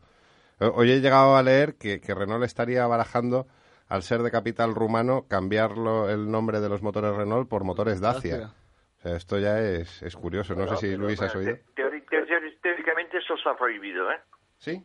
[0.59, 3.47] Hoy he llegado a leer que, que Renault estaría barajando,
[3.91, 8.37] al ser de capital rumano, cambiarlo el nombre de los motores Renault por motores Dacia.
[8.37, 8.53] Dacia.
[8.99, 10.55] O sea, esto ya es, es curioso.
[10.55, 11.57] No sé si Pero, Luis has oído.
[11.75, 14.19] teóricamente eso está prohibido, ¿eh?
[14.59, 14.81] ¿Sí?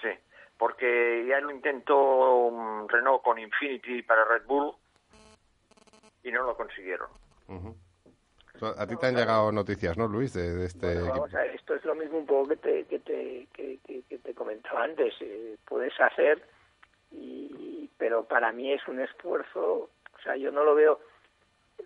[0.00, 0.08] Sí,
[0.56, 4.74] porque ya lo intentó Renault con Infinity para Red Bull
[6.22, 7.08] y no lo consiguieron.
[8.76, 11.54] A ti te han llegado noticias, ¿no, Luis, de, de este Bueno, vamos a ver,
[11.56, 14.84] esto es lo mismo un poco que te, que te, que, que- que te comentaba
[14.84, 15.14] antes.
[15.20, 16.46] eh, puedes hacer,
[17.10, 21.00] y, pero para mí es un esfuerzo, o sea, yo no lo veo,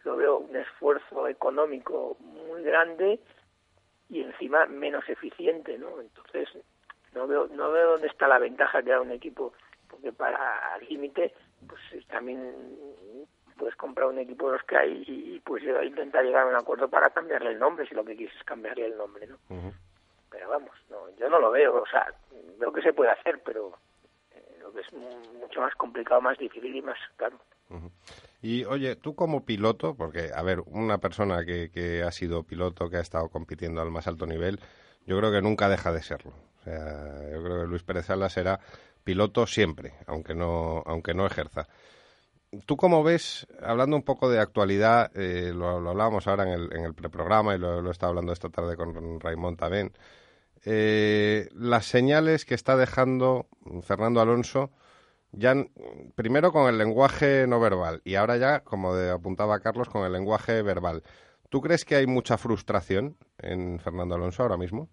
[0.05, 3.21] lo veo un esfuerzo económico muy grande
[4.09, 6.01] y encima menos eficiente, ¿no?
[6.01, 6.49] Entonces,
[7.15, 9.55] no veo, no veo dónde está la ventaja que da un equipo,
[9.89, 11.35] porque para al límite,
[11.67, 12.53] pues eh, también
[13.57, 16.89] puedes comprar un equipo de los que hay y pues intentar llegar a un acuerdo
[16.89, 19.39] para cambiarle el nombre, si lo que quieres es cambiarle el nombre, ¿no?
[20.31, 22.13] Pero vamos, no, yo no lo veo, o sea,
[22.59, 23.79] veo que se puede hacer, pero
[24.81, 27.39] es mu- mucho más complicado, más difícil y más caro.
[28.43, 32.91] Y oye, tú como piloto, porque, a ver, una persona que, que ha sido piloto,
[32.91, 34.61] que ha estado compitiendo al más alto nivel,
[35.07, 36.33] yo creo que nunca deja de serlo.
[36.61, 38.61] O sea, yo creo que Luis Pérez Sala será
[39.03, 41.69] piloto siempre, aunque no, aunque no ejerza.
[42.67, 46.95] ¿Tú cómo ves, hablando un poco de actualidad, eh, lo, lo hablábamos ahora en el,
[46.95, 49.93] preprograma y lo, lo he estado hablando esta tarde con Raimón también,
[50.65, 53.47] eh, las señales que está dejando
[53.83, 54.71] Fernando Alonso,
[55.33, 55.55] ya
[56.15, 60.63] primero con el lenguaje no verbal y ahora ya, como apuntaba Carlos, con el lenguaje
[60.63, 61.03] verbal.
[61.51, 64.89] ¿Tú crees que hay mucha frustración en Fernando Alonso ahora mismo?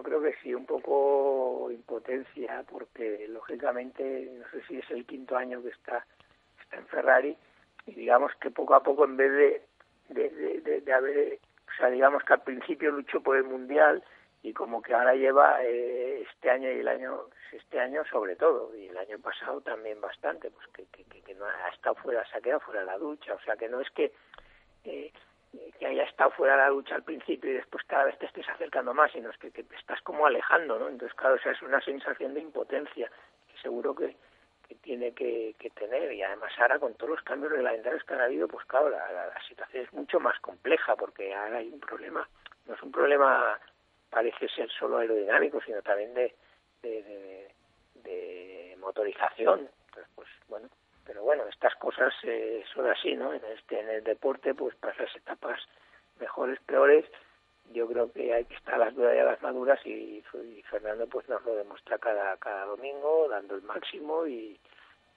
[0.00, 5.36] Yo creo que sí, un poco impotencia, porque lógicamente, no sé si es el quinto
[5.36, 6.06] año que está,
[6.72, 7.36] en Ferrari,
[7.84, 9.62] y digamos que poco a poco, en vez
[10.08, 11.38] de, de, de, haber,
[11.80, 14.02] sea, digamos que al principio luchó por el Mundial,
[14.42, 18.74] y como que ahora lleva eh, este año y el año, este año sobre todo,
[18.74, 22.38] y el año pasado también bastante, pues que, que, que, no ha estado fuera, se
[22.38, 24.12] ha quedado fuera de la ducha, o sea, que no es que...
[24.84, 25.12] eh,
[25.78, 28.48] que haya estado fuera de la lucha al principio y después cada vez te estés
[28.48, 30.88] acercando más, sino es que, te estás como alejando, ¿no?
[30.88, 33.10] Entonces, claro, es una sensación de impotencia
[33.48, 34.16] que seguro que,
[34.70, 38.20] que tiene que, que tener y además ahora con todos los cambios reglamentarios que han
[38.20, 42.28] habido, pues claro, la, situación es mucho más compleja porque ahora hay un problema,
[42.66, 43.58] no es un problema,
[44.10, 46.32] parece ser solo aerodinámico, sino también de,
[46.82, 47.54] de, de-
[48.04, 49.68] de motorización.
[49.88, 50.68] Entonces, pues bueno,
[51.04, 53.34] pero bueno, estas cosas eh, son así, ¿no?
[53.34, 55.58] En este en el deporte, pues pasas etapas
[56.20, 57.04] mejores, peores.
[57.72, 60.22] Yo creo que hay que estar a las duras y a las maduras y,
[60.70, 64.58] Fernando pues nos lo demuestra cada, cada domingo, dando el máximo y,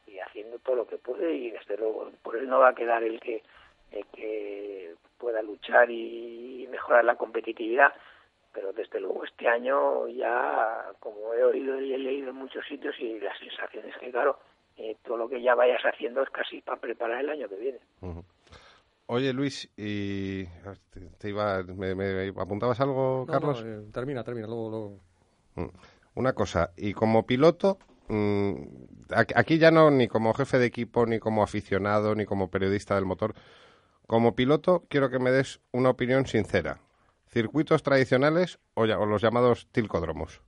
[0.07, 3.03] y haciendo todo lo que puede y desde luego por él no va a quedar
[3.03, 3.43] el que,
[3.91, 7.93] el que pueda luchar y mejorar la competitividad
[8.53, 12.95] pero desde luego este año ya como he oído y he leído en muchos sitios
[12.99, 14.37] y la sensación es que claro
[14.77, 17.79] eh, todo lo que ya vayas haciendo es casi para preparar el año que viene.
[19.07, 20.45] Oye, Luis, y
[20.89, 23.63] te, te iba, me, me- apuntabas algo, No, Carlos?
[23.63, 24.99] no, eh, termina, termina, luego, luego.
[25.55, 25.75] Mm.
[26.15, 28.53] Una cosa, y como piloto, mm,
[29.35, 33.05] aquí ya no ni como jefe de equipo, ni como aficionado, ni como periodista del
[33.05, 33.33] motor,
[34.07, 36.79] como piloto quiero que me des una opinión sincera.
[37.27, 40.41] ¿Circuitos tradicionales o, ya- o los llamados tilcódromos?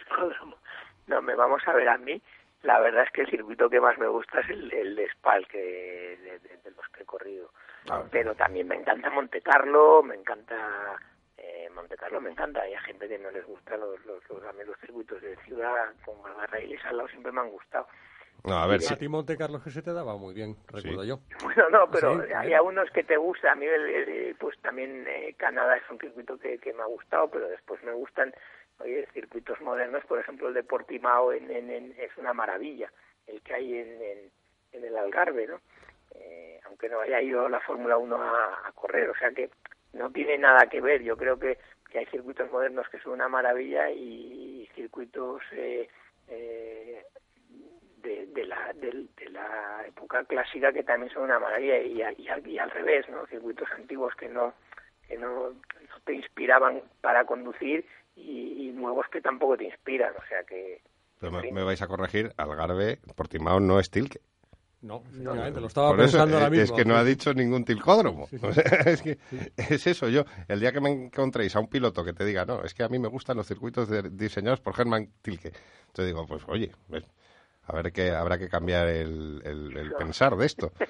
[0.00, 0.56] Hipódromo.
[1.06, 2.20] No, me vamos a ver a mí.
[2.62, 5.46] La verdad es que el circuito que más me gusta es el, el de Spal,
[5.48, 7.50] que de, de- de los que he corrido.
[7.90, 8.04] Ah.
[8.10, 10.96] Pero también me encanta Monte Carlo, me encanta
[11.36, 12.60] eh, Monte Carlo, me encanta.
[12.62, 15.92] Hay gente que no les gusta los, los, los, a mí los circuitos de ciudad,
[16.04, 17.88] como Algarrailes al lado, siempre me han gustado.
[18.44, 21.04] No, a ver, a si, ti Monte Carlos que se te daba muy bien, recuerdo
[21.04, 21.18] yo.
[21.44, 23.52] Bueno, no, pero Sí, hay algunos que te gustan.
[23.52, 23.66] A mí,
[24.38, 27.92] pues también eh, Canadá es un circuito que, que me ha gustado, pero después me
[27.92, 28.32] gustan
[28.80, 32.90] oye, circuitos modernos, por ejemplo, el de Portimao en, en- en- es una maravilla,
[33.26, 34.30] el que hay en,
[34.72, 35.60] el Algarve, ¿no?
[36.14, 39.50] Eh, aunque no haya ido la Fórmula 1 a, correr, o sea que
[39.92, 41.02] no tiene nada que ver.
[41.02, 41.58] Yo creo que,
[41.94, 45.88] hay circuitos modernos que son una maravilla y circuitos eh,
[46.28, 47.04] eh,
[47.98, 52.70] de, la, de, la época clásica que también son una maravilla y, y, y al
[52.70, 53.26] revés, ¿no?
[53.26, 54.54] Circuitos antiguos que no
[55.06, 57.84] que no, no te inspiraban para conducir
[58.16, 60.80] y, y nuevos que tampoco te inspiran, o sea que
[61.18, 64.20] Pero me, vais a corregir, Algarve, Portimao no es Tilque.
[64.82, 66.64] No, efectivamente, lo estaba Por eso, pensando ahora mismo.
[66.64, 68.26] es que no ha dicho ningún tilcódromo.
[68.26, 68.46] Sí, sí.
[68.86, 69.18] Es, que
[69.56, 72.64] es eso, yo, el día que me encontréis a un piloto que te diga, no,
[72.64, 75.52] es que a mí me gustan los circuitos de- diseñados por Hermann Tilke,
[75.92, 77.04] te digo, pues oye, ves,
[77.64, 80.72] a ver que habrá que cambiar el, el- el pensar de esto.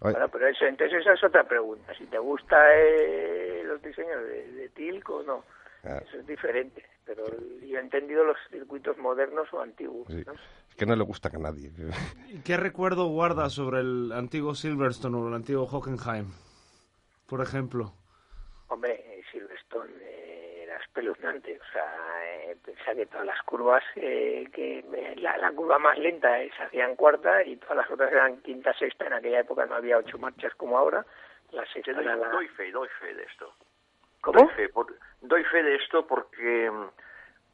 [0.00, 1.92] Bueno, pero eso, entonces esa es otra pregunta.
[1.98, 5.44] Si te gusta eh, los diseños de, de Tilk o no,
[5.84, 6.00] Ah.
[6.06, 6.84] eso es diferente.
[7.04, 7.24] Pero
[7.62, 10.06] yo he entendido los circuitos modernos o antiguos.
[10.08, 10.32] sí, ¿no?
[10.34, 11.72] es que no le gusta a nadie.
[12.28, 16.26] ¿Y ¿Qué recuerdo guarda sobre el antiguo Silverstone o el antiguo Hockenheim?
[17.26, 17.92] Por ejemplo.
[18.68, 21.58] Hombre, Silverstone eh, era espeluznante.
[21.58, 21.84] O sea,
[22.44, 26.50] eh, pensaba que todas las curvas, eh, que eh, la, la curva más lenta eh,
[26.56, 29.06] se hacía en cuarta y todas las otras eran quinta, sexta.
[29.06, 31.04] En aquella época no había ocho marchas como ahora.
[31.52, 32.28] La sexta Doy, era la...
[32.28, 33.52] doy fe, doy fe de esto.
[35.20, 36.90] Doy fe de esto porque mm,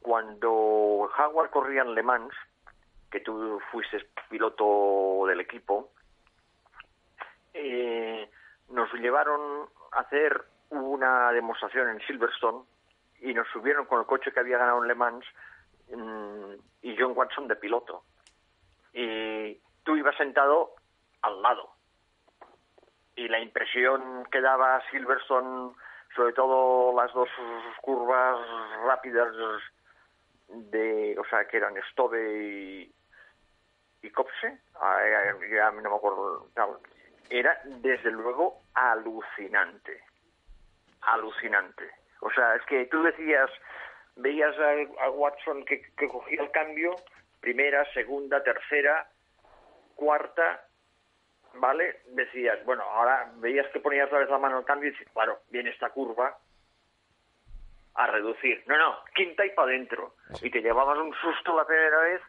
[0.01, 2.33] cuando Jaguar corría en Le Mans,
[3.11, 5.91] que tú fuiste piloto del equipo,
[7.53, 8.29] eh,
[8.69, 12.63] nos llevaron a hacer una demostración en Silverstone
[13.21, 15.25] y nos subieron con el coche que había ganado en Le Mans
[15.91, 18.03] mm, y John Watson de piloto.
[18.93, 20.75] Y tú ibas sentado
[21.21, 21.75] al lado
[23.15, 25.73] y la impresión que daba Silverstone,
[26.15, 27.29] sobre todo las dos
[27.81, 28.39] curvas
[28.85, 29.33] rápidas
[30.47, 32.93] de, o sea, que eran Stove y,
[34.01, 34.99] y Copse, ah,
[35.51, 36.47] ya no me acuerdo,
[37.29, 40.01] era desde luego alucinante,
[41.01, 41.89] alucinante.
[42.21, 43.49] O sea, es que tú decías,
[44.15, 46.95] veías a, a Watson que, que cogía el cambio,
[47.41, 49.09] primera, segunda, tercera,
[49.95, 50.65] cuarta,
[51.57, 52.01] ¿vale?
[52.07, 55.39] Decías, bueno, ahora veías que ponías otra vez la mano al cambio y dices, claro,
[55.49, 56.37] viene esta curva
[57.95, 58.63] a reducir.
[58.67, 60.15] No, no, quinta y para adentro.
[60.41, 62.21] Y te llevabas un susto la primera vez,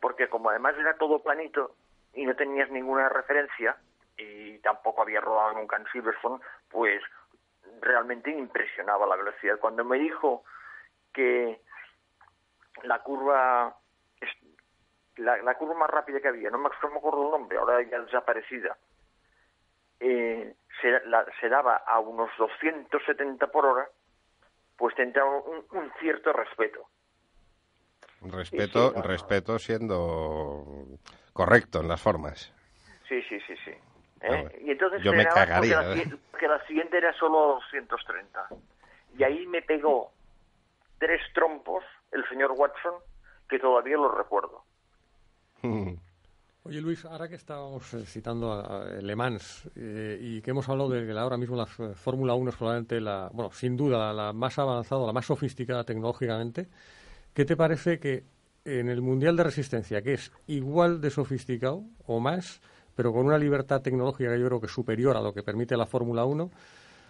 [0.00, 1.74] porque como además era todo planito
[2.14, 3.76] y no tenías ninguna referencia,
[4.16, 7.00] y tampoco había rodado nunca en Silverstone, pues
[7.80, 9.58] realmente impresionaba la velocidad.
[9.60, 10.42] Cuando me dijo
[11.12, 11.60] que
[12.82, 13.76] la curva
[15.18, 17.82] la, la curva más rápida que había, no me, no me acuerdo el nombre, ahora
[17.82, 18.76] ya desaparecida,
[20.00, 23.88] eh, se, la- se daba a unos 270 por hora,
[24.76, 26.88] pues te entraba un, un cierto respeto.
[28.22, 29.02] Respeto, Sí, sí, no, no.
[29.08, 30.64] respeto siendo
[31.32, 32.52] correcto en las formas.
[33.08, 33.72] Sí, sí, sí, sí.
[34.22, 34.62] Ah, ¿Eh?
[34.64, 36.18] Y entonces Yo me cagaría, la, ¿eh?
[36.30, 38.48] porque la siguiente era solo 230.
[39.16, 40.12] Y ahí me pegó
[40.98, 42.94] tres trompos el señor Watson
[43.48, 44.64] que todavía los recuerdo.
[46.64, 50.90] Oye Luis, ahora que estábamos eh, citando a, Le Mans eh, y que hemos hablado
[50.90, 54.32] de que ahora mismo la f- Fórmula 1 es probablemente la, bueno, sin duda la,
[54.32, 56.68] más avanzada, la más sofisticada tecnológicamente,
[57.32, 58.24] ¿qué te parece que
[58.64, 62.60] en el Mundial de Resistencia, que es igual de sofisticado o más,
[62.94, 65.86] pero con una libertad tecnológica que yo creo que superior a lo que permite la
[65.86, 66.50] Fórmula 1,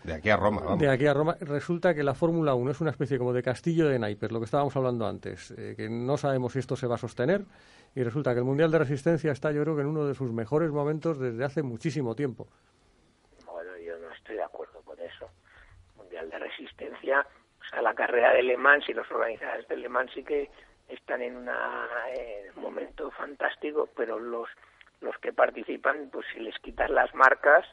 [0.04, 0.78] De aquí a Roma, vamos.
[0.78, 3.88] de aquí a Roma, resulta que la Fórmula 1 es una especie como de castillo
[3.88, 6.94] de naipes, lo que estábamos hablando antes, eh, que no sabemos si esto se va
[6.94, 7.42] a sostener,
[7.94, 10.32] y resulta que el Mundial de Resistencia está yo creo que en uno de sus
[10.32, 12.46] mejores momentos desde hace muchísimo tiempo.
[13.46, 15.28] Bueno, yo no estoy de acuerdo con eso.
[15.96, 17.26] Mundial de Resistencia,
[17.60, 20.50] o sea, la carrera de Le Mans y los organizadores de Le Mans sí que
[20.88, 24.48] están en una, eh, un momento fantástico, pero los
[25.00, 27.64] los que participan, pues si les quitas las marcas,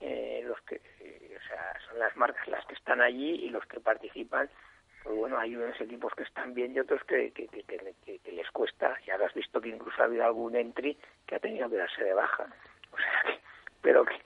[0.00, 1.17] eh, los que, eh,
[1.48, 4.48] sea, son las marcas las que están allí y los que participan,
[5.02, 8.18] pues bueno, hay unos equipos que están bien y otros que, que, que, que- que-
[8.18, 8.94] que les cuesta.
[9.06, 10.96] Ya has visto que incluso ha habido algún entry
[11.26, 12.46] que ha tenido que darse de baja.
[12.92, 13.40] O sea, que,
[13.80, 14.16] pero que,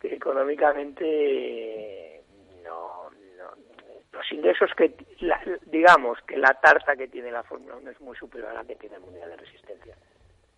[0.00, 1.04] que económicamente
[2.18, 2.22] eh,
[2.64, 3.50] no, no.
[4.12, 8.16] Los ingresos que, la- digamos que la tarta que tiene la Fórmula 1 es muy
[8.16, 9.96] superior a la que tiene el Mundial de Resistencia.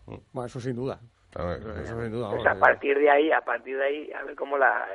[0.07, 1.01] Bueno, eso sin duda.
[1.35, 2.31] A ver, Eso sin duda.
[2.31, 4.87] Pues a partir de ahí, a partir de ahí, a ver cómo la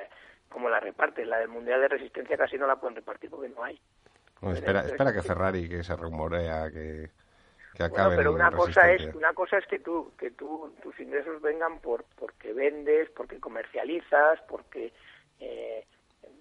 [0.52, 1.30] cómo la reparten.
[1.30, 3.80] La del Mundial de Resistencia casi no la pueden repartir porque no hay.
[4.39, 7.10] Bueno, espera, espera que Ferrari, que se rumorea que,
[7.76, 10.74] que Bueno, acabe pero en una cosa es una cosa es que tú que tú
[10.82, 14.93] tus ingresos vengan por porque vendes, porque comercializas, porque
[15.39, 15.86] eh,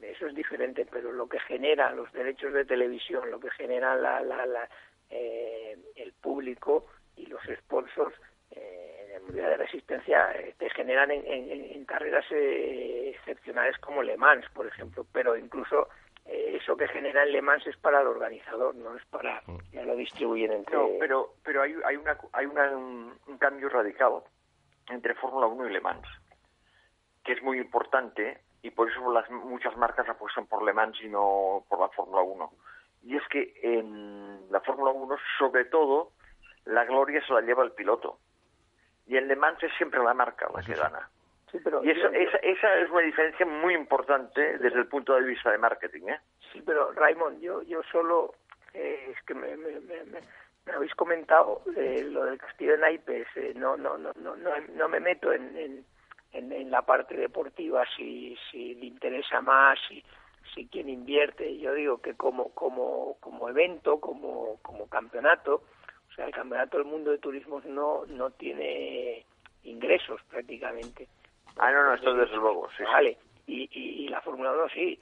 [0.02, 4.20] eso es diferente, pero lo que generan los derechos de televisión, lo que genera la,
[4.20, 4.68] la, la,
[5.10, 6.86] eh, el público
[7.16, 8.14] y los sponsors
[8.50, 14.16] eh, en de Resistencia eh, te generan en, en- en carreras eh, excepcionales como Le
[14.16, 15.88] Mans, por ejemplo, pero incluso
[16.26, 19.42] eh, eso que genera en Le Mans es para el organizador, no es para
[19.72, 23.68] ya lo distribuyen entre No, pero, pero hay, hay, una, hay una- un, un cambio
[23.68, 24.22] radical
[24.90, 26.06] entre Fórmula 1 y Le Mans,
[27.24, 31.08] que es muy importante y por eso las, muchas marcas apuestan por Le Mans y
[31.08, 32.50] no por la Fórmula 1.
[33.02, 36.12] Y es que en la Fórmula 1, sobre todo,
[36.66, 38.18] la gloria se la lleva el piloto.
[39.10, 41.08] Y en Le Mans es siempre la marca la que gana.
[41.50, 45.14] Sí, pero Y eso- yo- esa, esa es una diferencia muy importante desde el punto
[45.16, 46.06] de vista de marketing.
[46.08, 46.20] ¿eh?
[46.52, 48.34] Sí, pero Raymond, yo, yo solo,
[48.72, 50.20] eh, es que me, me, me, me-
[50.66, 54.50] me habéis comentado eh, lo del castillo de naipes, eh, no, no, no, no, no,
[54.76, 55.84] no me meto en, en,
[56.32, 60.04] en, en la parte deportiva si, si le interesa más, si,
[60.54, 61.58] si quien invierte.
[61.58, 65.64] Yo digo que como, como, como evento, como, como campeonato,
[66.20, 69.24] sea, el campeonato del mundo de turismos no, no tiene
[69.64, 71.08] ingresos prácticamente.
[71.56, 72.68] Ah, no, no, esto desde luego.
[72.76, 72.82] Sí.
[72.84, 73.16] Vale,
[73.46, 74.98] y, y, y la Fórmula 1 sí.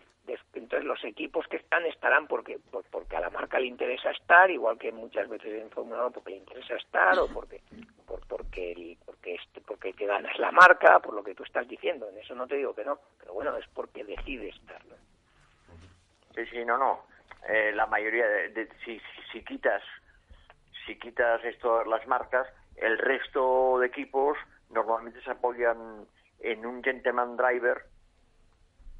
[0.53, 4.51] Entonces los equipos que están estarán porque por- porque a la marca le interesa estar,
[4.51, 7.63] igual que muchas veces en Fórmula 1 porque le interesa estar o porque
[8.07, 11.35] por, porque el, porque este porque el que gana es la marca, por lo que
[11.35, 12.11] tú estás diciendo.
[12.11, 14.85] En eso no te digo que no, pero bueno, es porque decide estar.
[14.85, 14.97] ¿no?
[16.35, 17.05] Sí, sí, no, no.
[17.49, 19.01] Eh, la mayoría de, si,
[19.33, 19.83] si quitas
[20.89, 24.37] si quitas esto las marcas, el resto de equipos
[24.71, 26.07] normalmente se apoyan
[26.41, 27.83] en un gentleman driver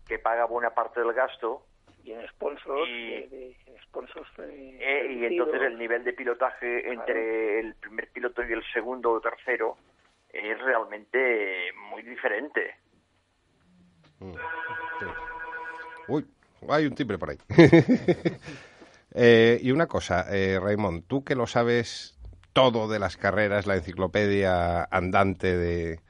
[0.07, 1.65] que paga buena parte del gasto
[2.05, 5.31] Y en sponsors, Y- de- de- en sponsors eh, eh, y permitidos.
[5.49, 9.77] entonces el nivel de pilotaje entre el primer piloto y el segundo o tercero
[10.33, 12.77] es realmente muy diferente.
[14.21, 15.07] Mm, sí.
[16.09, 16.27] Uy,
[16.71, 17.39] hay un timbre por ahí.
[19.15, 22.19] Eh, y una cosa, eh, Raymond, tú que lo sabes
[22.53, 26.01] todo de las carreras, la enciclopedia andante de...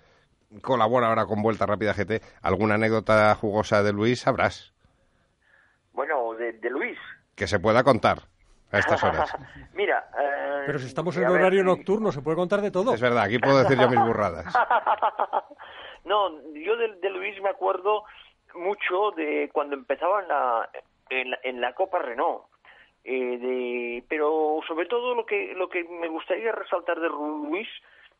[0.62, 2.22] Colabora ahora con Vuelta Rápida GT.
[2.40, 4.72] ¿Alguna anécdota jugosa de Luis sabrás?
[5.92, 6.98] Bueno, de, de Luis.
[7.34, 8.22] Que se pueda contar
[8.72, 9.30] a estas horas.
[9.74, 12.94] Mira, eh, Pero si estamos en horario nocturno, se puede contar de todo.
[12.94, 14.46] Es verdad, aquí puedo decir yo mis burradas.
[16.04, 18.04] no, yo de, de Luis me acuerdo
[18.54, 20.70] mucho de cuando empezaba en la,
[21.10, 22.44] en la, en la Copa Renault.
[23.10, 27.66] Eh, de, pero sobre todo lo que lo que me gustaría resaltar de Luis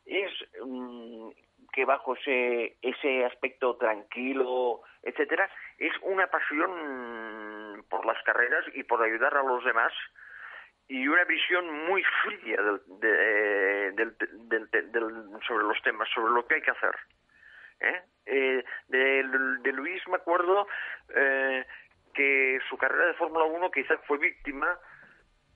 [0.06, 0.30] es
[0.64, 1.28] mm,
[1.74, 9.02] que bajo ese ese aspecto tranquilo etcétera es una pasión por las carreras y por
[9.02, 9.92] ayudar a los demás
[10.88, 14.16] y una visión muy fría del, de- del-
[14.48, 16.96] del- del- sobre los temas, sobre lo que hay que hacer.
[17.80, 18.02] ¿eh?
[18.24, 19.22] Eh, de,
[19.64, 20.66] de Luis me acuerdo
[21.14, 21.66] eh,
[22.18, 24.76] que su carrera de Fórmula 1 quizás fue víctima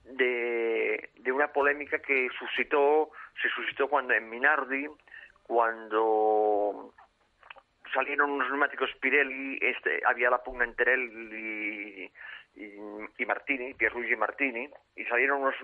[0.05, 3.11] de, de una polémica que suscitó,
[3.43, 4.87] se suscitó cuando en Minardi,
[5.43, 6.95] cuando
[7.93, 12.13] salieron unos neumáticos Pirelli, este, había la pugna entre él
[12.57, 12.75] y, y,
[13.19, 15.57] y Martini, Pierluigi Martini, y salieron unos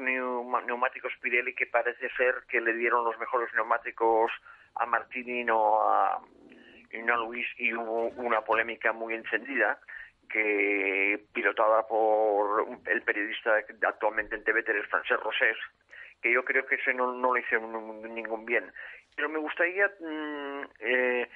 [0.66, 4.32] neumáticos Pirelli que parece ser que le dieron los mejores neumáticos
[4.74, 6.20] a Martini no a,
[6.90, 9.78] y no a Luis, y hubo una polémica muy encendida
[10.28, 15.56] que pilotada por el periodista actualmente en TV3, Francesc Rosés,
[16.20, 18.72] que yo creo que ese no, no le hizo ningún bien.
[19.16, 21.28] Pero me gustaría mm, eh,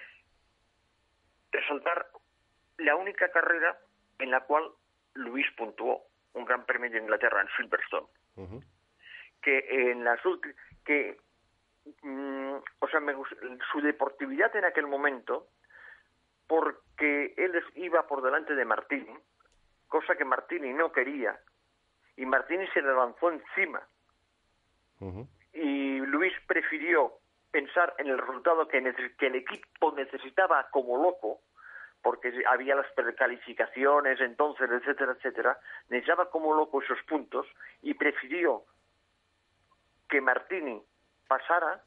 [1.50, 2.06] resaltar
[2.78, 3.78] la única carrera
[4.18, 4.70] en la cual
[5.14, 8.06] Luis puntuó un Gran Premio de Inglaterra en Silverstone,
[9.42, 10.20] que en las
[10.84, 11.18] que
[12.02, 13.14] mm, o sea, me
[13.70, 15.48] su deportividad en aquel momento
[16.52, 19.16] porque él iba por delante de Martini,
[19.88, 21.40] cosa que Martini no quería,
[22.14, 23.80] y Martini se le lanzó encima.
[25.54, 27.14] Y Luis prefirió
[27.50, 31.40] pensar en el resultado que el equipo necesitaba como loco,
[32.02, 37.46] porque había las precalificaciones entonces, etcétera, etcétera, necesitaba como loco esos puntos
[37.80, 38.64] y prefirió
[40.06, 40.82] que Martini
[41.26, 41.82] pasara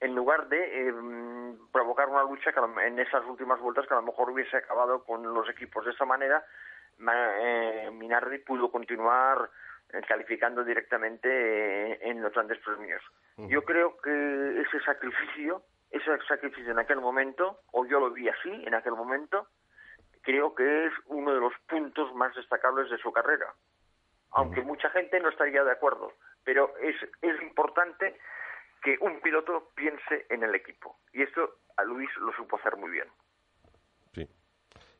[0.00, 3.98] en lugar de eh, mm, provocar una lucha que en esas últimas vueltas que a
[3.98, 5.84] lo mejor hubiese acabado con los equipos.
[5.84, 6.44] De esta manera,
[6.98, 9.50] Ma- eh, Minardi pudo continuar
[9.92, 11.28] eh, calificando directamente
[11.92, 13.02] eh, en los grandes premios.
[13.36, 18.50] Yo creo que ese sacrificio, ese sacrificio en aquel momento, o yo lo vi así
[18.66, 19.48] en aquel momento,
[20.22, 23.52] creo que es uno de los puntos más destacables de su carrera.
[24.32, 26.12] Aunque mucha gente no estaría de acuerdo,
[26.44, 28.18] pero es, es importante
[28.84, 30.98] que un piloto piense en el equipo.
[31.12, 31.40] Y esto
[31.76, 33.06] a Luis lo supo hacer muy bien.
[34.14, 34.28] Sí.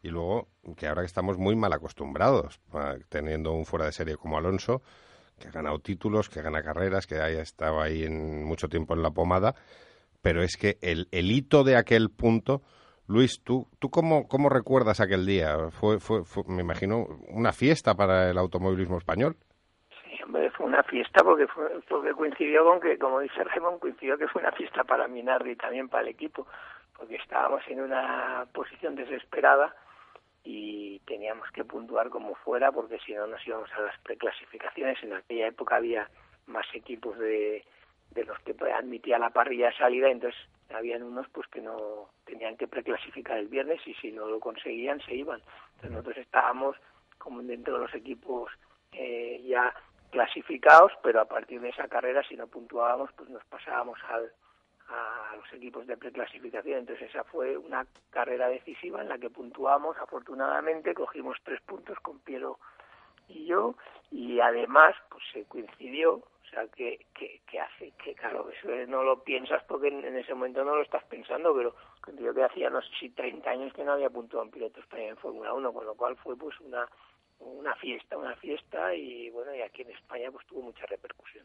[0.03, 4.37] y luego que ahora estamos muy mal acostumbrados, a- teniendo un fuera de serie como
[4.39, 4.82] Alonso,
[5.39, 9.03] que ha ganado títulos, que gana carreras, que haya estado ahí en mucho tiempo en
[9.03, 9.55] la pomada,
[10.22, 12.62] pero es que el, el hito de aquel punto,
[13.07, 15.70] Luis, ¿tú, tú cómo, cómo recuerdas aquel día?
[15.70, 19.37] Fue, fue, fue, me imagino, una fiesta para el automovilismo español.
[20.57, 24.43] Fue una fiesta porque fue, porque coincidió con que, como dice Raymond, coincidió que fue
[24.43, 26.47] una fiesta para Minardi y también para el equipo,
[26.97, 29.75] porque estábamos en una posición desesperada
[30.43, 35.03] y teníamos que puntuar como fuera, porque si no nos íbamos a las preclasificaciones.
[35.03, 36.09] En aquella época había
[36.47, 37.64] más equipos de,
[38.11, 42.57] de los que admitía la parrilla de salida, entonces habían unos pues que no tenían
[42.57, 45.41] que preclasificar el viernes y si no lo conseguían se iban.
[45.75, 46.77] Entonces nosotros estábamos
[47.18, 48.51] como dentro de los equipos
[48.93, 49.75] eh, ya
[50.15, 54.31] clasificados, pero a partir de esa carrera si no puntuábamos pues nos pasábamos al,
[54.89, 56.79] a los equipos de preclasificación.
[56.79, 59.97] Entonces esa fue una carrera decisiva en la que puntuamos.
[59.99, 62.59] Afortunadamente cogimos tres puntos con Piero
[63.29, 63.75] y yo
[64.12, 69.03] y además pues se coincidió o sea que, que, que hace que claro eso no
[69.03, 72.83] lo piensas porque en, ese momento no lo estás pensando pero coincidió que hacía no
[72.83, 75.87] sé si 30 años que no había puntuado en piloto español en Fórmula 1 con
[75.87, 76.87] lo cual fue pues una
[77.45, 81.45] una fiesta una fiesta y bueno y aquí en España pues tuvo mucha repercusión.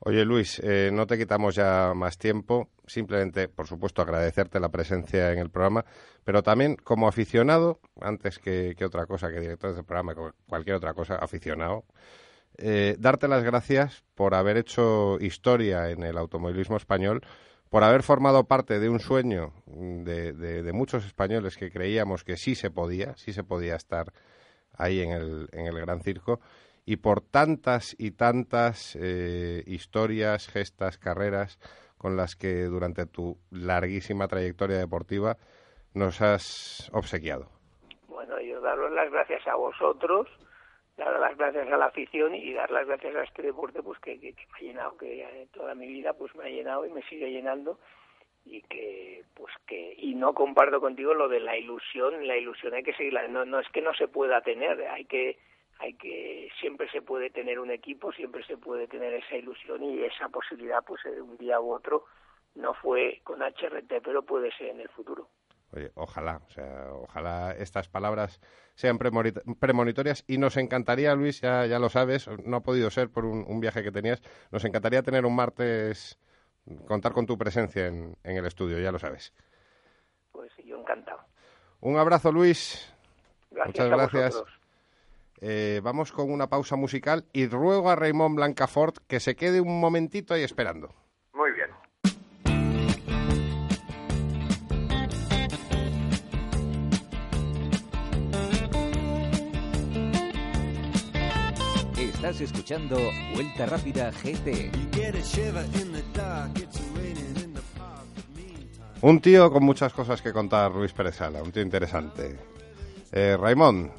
[0.00, 5.32] Oye Luis, eh, no te quitamos ya más tiempo, simplemente, por supuesto, agradecerte la presencia
[5.32, 5.86] en el programa,
[6.22, 10.76] pero también como aficionado, antes que, que otra cosa, que director del programa, cu- cualquier
[10.76, 11.84] otra cosa, aficionado,
[12.58, 17.22] eh, darte las gracias por haber hecho historia en el automovilismo español,
[17.70, 22.36] por haber formado parte de un sueño de, de- de muchos españoles que creíamos que
[22.36, 24.12] sí se podía, sí se podía estar
[24.78, 26.40] ahí en el, en el Gran Circo,
[26.84, 31.58] y por tantas y tantas eh, historias, gestas, carreras
[31.98, 35.36] con las que durante tu larguísima trayectoria deportiva
[35.94, 37.48] nos has obsequiado.
[38.06, 40.28] bueno yo daros las gracias a vosotros
[40.96, 44.18] dar las gracias a la afición y dar las gracias a este deporte pues que,
[44.20, 46.90] que, que me ha llenado que eh, toda mi vida pues me ha llenado y
[46.90, 47.78] me sigue llenando
[48.48, 52.82] y que pues que y no comparto contigo lo de la ilusión la ilusión hay
[52.84, 55.38] que seguirla no no es que no se pueda tener hay que
[55.78, 60.04] hay que siempre se puede tener un equipo siempre se puede tener esa ilusión y
[60.04, 62.04] esa posibilidad pues eh, un día u otro
[62.54, 65.28] no fue con HRT pero puede ser en el futuro.
[65.72, 68.40] Oye, ojalá, o sea, ojalá estas palabras
[68.76, 73.10] sean premoni- premonitorias y nos encantaría, Luis, ya, ya lo sabes, no ha podido ser
[73.10, 74.22] por un viaje que tenías,
[74.52, 76.18] nos encantaría tener un martes,
[76.86, 79.32] contar con tu presencia en, en el estudio, ya lo sabes.
[80.32, 81.20] pues yo encantado
[81.80, 82.92] Un abrazo, Luis.
[83.50, 84.44] gracias Muchas gracias.
[85.40, 89.80] Eh, vamos con una pausa musical y ruego a Raymond Blancafort que se quede un
[89.80, 90.94] momentito ahí esperando.
[102.26, 102.98] Estás escuchando
[103.34, 104.72] Vuelta Rápida GT.
[109.00, 112.36] Un tío con muchas cosas que contar, Luis Pérez Sala, un tío interesante.
[113.12, 113.92] Eh, Raymond,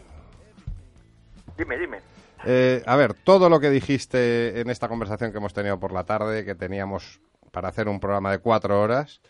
[1.58, 2.00] Dime, dime.
[2.44, 6.04] eh, a ver, todo lo que dijiste en esta conversación que hemos tenido por la
[6.04, 7.22] tarde, que teníamos
[7.54, 9.22] para hacer un programa de cuatro horas,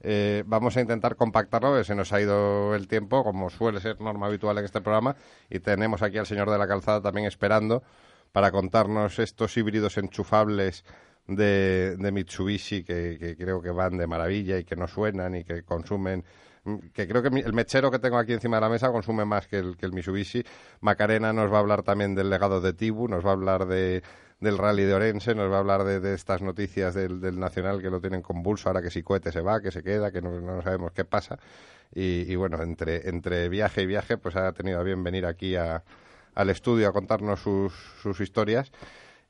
[0.00, 4.00] eh, vamos a intentar compactarlo, que se nos ha ido el tiempo, como suele ser
[4.00, 5.16] norma habitual en este programa,
[5.50, 7.82] y tenemos aquí al señor de la calzada también esperando
[8.32, 10.84] para contarnos estos híbridos enchufables
[11.26, 15.62] de, de Mitsubishi que, creo que van de maravilla y que no suenan y que
[15.62, 16.24] consumen
[16.64, 19.46] mm, que creo que el mechero que tengo aquí encima de la mesa consume más
[19.46, 20.42] que el, que el Mitsubishi.
[20.80, 24.02] Macarena nos va a hablar también del legado de Tibu, nos va a hablar de,
[24.40, 27.82] del rally de Orense, nos va a hablar de, de estas noticias del, del Nacional
[27.82, 30.40] que lo tienen convulso, ahora que si cohete se va, que se queda, que no,
[30.40, 31.38] no sabemos qué pasa.
[31.94, 35.56] Y, y bueno, entre, entre viaje y viaje, pues ha tenido a bien venir aquí
[35.56, 35.82] a,
[36.38, 38.70] al estudio a contarnos sus, sus historias.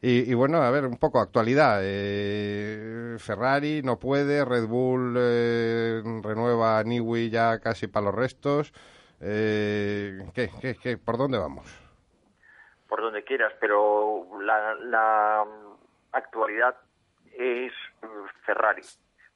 [0.02, 1.80] Y, y bueno, a ver, un poco actualidad.
[1.82, 8.72] Eh, Ferrari no puede, Red Bull eh, renueva a Niwi ya casi para los restos.
[9.20, 11.66] Eh, ¿qué, qué, qué, ¿Por dónde vamos?
[12.88, 15.44] Por donde quieras, pero la, la
[16.12, 16.76] actualidad
[17.32, 18.06] es eh,
[18.44, 18.82] Ferrari,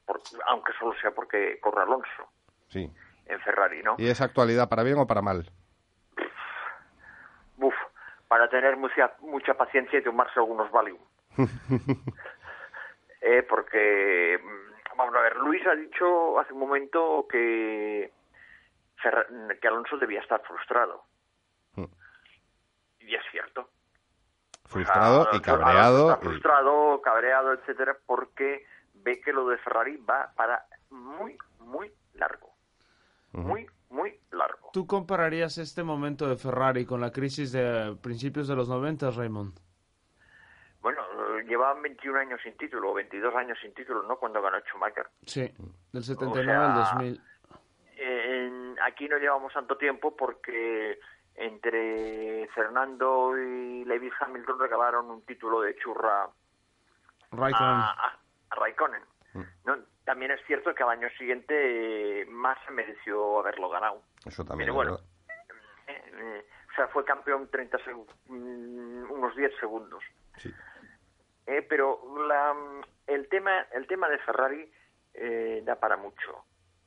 [0.07, 2.29] por- aunque solo sea porque corre Alonso
[2.69, 2.91] Sí.
[3.27, 3.97] en Ferrari, ¿no?
[3.99, 5.51] ¿Y es actualidad para bien o para mal?
[8.33, 10.99] Para tener mucha, mucha paciencia y tomarse algunos Valium.
[13.21, 18.11] Eh, porque, mm, vamos a ver, Luis ha dicho hace un momento que,
[19.61, 21.05] que Alonso debía estar frustrado.
[21.77, 21.85] Mm.
[23.01, 23.69] Y es cierto.
[24.65, 26.11] Frustrado Alonso- y cabreado.
[26.13, 31.93] Está y- frustrado, cabreado, etcétera, porque ve que lo de Ferrari va para muy, muy
[32.15, 32.51] largo.
[33.35, 33.47] Ujú.
[33.47, 34.71] Muy, muy largo.
[34.73, 39.55] ¿Tú compararías este momento de Ferrari con la crisis de principios de los 90, Raymond?
[40.81, 41.01] Bueno,
[41.47, 44.17] llevaban 21 años sin título, o 22 años sin título, ¿no?
[44.17, 45.07] Cuando ganó Schumacher.
[45.27, 45.43] Sí,
[45.93, 47.21] del 79 O sea, al 2000.
[47.99, 50.99] En- aquí no llevamos tanto tiempo porque
[51.37, 56.29] entre Fernando y Lewis Hamilton regalaron un título de churra
[57.31, 57.69] Raikkonen.
[57.75, 58.19] a-
[58.51, 59.03] a Raikkonen.
[59.65, 59.77] ¿no?
[60.05, 64.03] También es cierto que al año siguiente eh, Massa mereció haberlo ganado.
[64.27, 64.99] Eso también Pero bueno,
[65.87, 70.03] eh, eh, o sea, fue campeón 30 seg- mm, unos 10 segundos.
[70.39, 70.53] Sí.
[71.47, 72.55] Eh, pero la,
[73.07, 74.73] el tema el tema de Ferrari
[75.15, 76.45] eh, da para mucho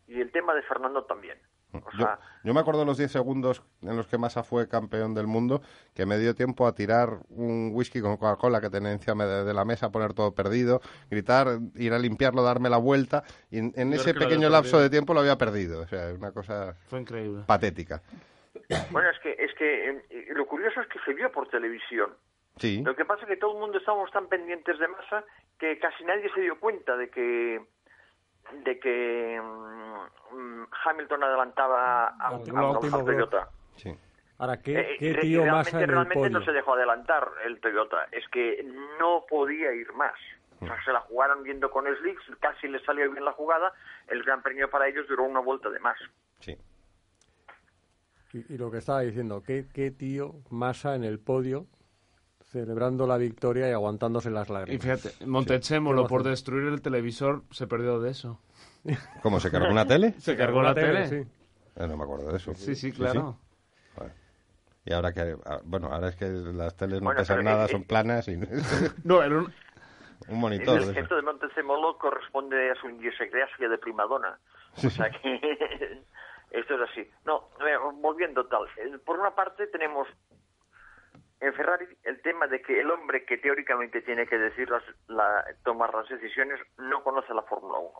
[0.07, 1.39] y el tema de Fernando también.
[1.85, 4.67] O Yo, sea, yo me acuerdo de los 10 segundos en los que Massa fue
[4.67, 5.61] campeón del mundo,
[5.93, 9.53] que me dio tiempo a tirar un whisky con Coca-Cola que tenía encima de, de
[9.53, 14.13] la mesa, poner todo perdido, gritar, ir a limpiarlo, darme la vuelta, y en, ese
[14.13, 14.83] pequeño lapso perdido.
[14.83, 15.81] de tiempo lo había perdido.
[15.81, 17.43] O sea, una cosa Fue increíble.
[17.47, 18.01] patética.
[18.91, 22.11] bueno, es que es que eh, lo curioso es que se vio por televisión.
[22.57, 25.25] Sí, Lo que pasa es que todo el mundo estábamos tan pendientes de Massa
[25.59, 27.61] que casi nadie se dio cuenta de que
[28.63, 32.39] de que mm, mm, Hamilton adelantaba a.
[32.43, 33.49] Toyota.
[33.75, 33.95] sí.
[34.37, 36.39] Ahora, ¿qué, Eh, qué tío realmente, Massa en el realmente podio?
[36.39, 38.63] no se dejó adelantar el Toyota, es que
[38.99, 40.13] no podía ir más.
[40.61, 43.71] O sea, se la jugaron viendo con Slicks, casi le salió bien la jugada,
[44.07, 45.97] el gran premio para ellos duró una vuelta de más.
[46.39, 46.57] sí.
[48.33, 51.67] Y, y lo que estaba diciendo, ¿qué, qué tío Massa en el podio
[52.61, 54.81] celebrando la victoria y aguantándose las Y lágrimas?
[54.81, 58.39] fíjate, Montezemolo Qué por destruir el televisor se perdió de eso.
[59.21, 60.13] ¿Cómo se cargó una tele?
[60.19, 61.07] Se cargó la tele.
[61.07, 61.15] sí.
[61.77, 62.53] Eh, no me acuerdo de eso.
[62.55, 63.37] Sí, sí, claro.
[63.95, 64.13] Joder.
[64.85, 67.69] Y ahora que, ah, bueno, ahora es que las teles no Bueno, pesan nada, eh,
[67.69, 68.37] son eh, planas y
[69.03, 69.53] No, era un...
[70.29, 70.79] un monitor.
[70.81, 74.39] el gesto de Montezemolo corresponde a su idiosincrasia de primadona.
[74.77, 75.41] O sea que
[76.51, 77.09] esto es así.
[77.25, 78.63] No, ver, volviendo tal.
[78.77, 80.07] eh, Por una parte tenemos
[81.39, 85.45] en Ferrari el tema de que el hombre que teóricamente tiene que decir las, la,
[85.63, 87.91] tomar las decisiones no conoce la Fórmula 1.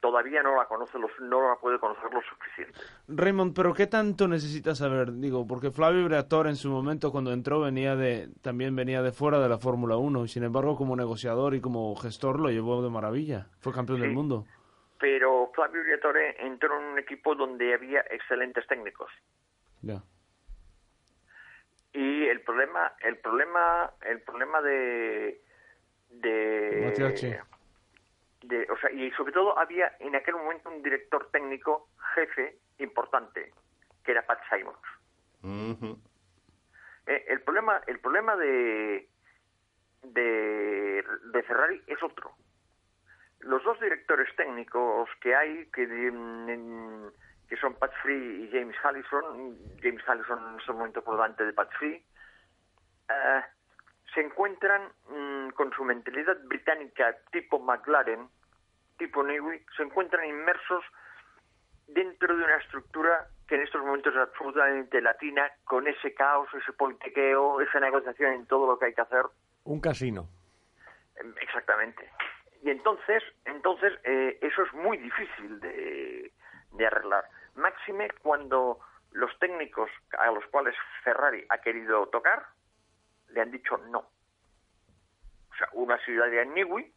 [0.00, 2.78] Todavía no la conoce, los, no la puede conocer lo suficiente.
[3.06, 5.12] Raymond, pero ¿qué tanto necesitas saber?
[5.12, 9.38] Digo, porque Flavio Briatore en su momento cuando entró venía de también venía de fuera
[9.38, 12.90] de la Fórmula 1 y sin embargo como negociador y como gestor lo llevó de
[12.90, 13.46] maravilla.
[13.60, 14.44] Fue campeón del mundo.
[14.98, 19.10] Pero Flavio Briatore entró en un equipo donde había excelentes técnicos.
[19.82, 20.02] Ya.
[21.92, 25.40] Y el problema el problema el problema de
[26.10, 26.80] de,
[28.42, 33.52] de- o sea y sobre todo había en aquel momento un director técnico jefe importante
[34.04, 34.78] que era Pat Simons.
[37.06, 39.08] Eh, el problema el problema de,
[40.02, 42.32] de de Ferrari es otro.
[43.40, 47.08] Los dos directores técnicos que hay que mm,
[47.52, 51.52] que son Pat Free y James Allison James Allison en este momento por delante de
[51.52, 52.02] Pat Free
[53.10, 53.42] eh,
[54.14, 58.26] se encuentran mm, con su mentalidad británica tipo McLaren
[58.96, 60.82] tipo Newey se encuentran inmersos
[61.88, 66.72] dentro de una estructura que en estos momentos es absolutamente latina, con ese caos, ese
[66.72, 69.26] politiqueo, esa negociación en todo lo que hay que hacer.
[69.64, 70.26] Un casino.
[71.16, 72.08] Em, Exactamente.
[72.62, 76.32] Y entonces, entonces eh, eso es muy difícil de,
[76.72, 77.24] de arreglar.
[77.54, 78.78] Máxime cuando
[79.12, 80.74] los técnicos a los cuales
[81.04, 82.46] Ferrari ha querido tocar
[83.28, 83.98] le han dicho no.
[83.98, 86.92] O sea, ha sido Adrian Newey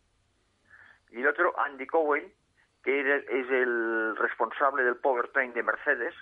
[1.12, 2.34] y el otro Andy Cowell,
[2.84, 6.14] que es el, es el responsable del powertrain de Mercedes,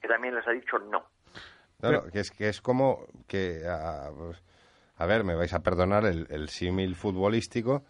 [0.00, 1.04] que también les ha dicho no.
[1.80, 4.42] Claro, que es que es como que a, pues,
[4.96, 7.84] a ver, me vais a perdonar el, el símil futbolístico,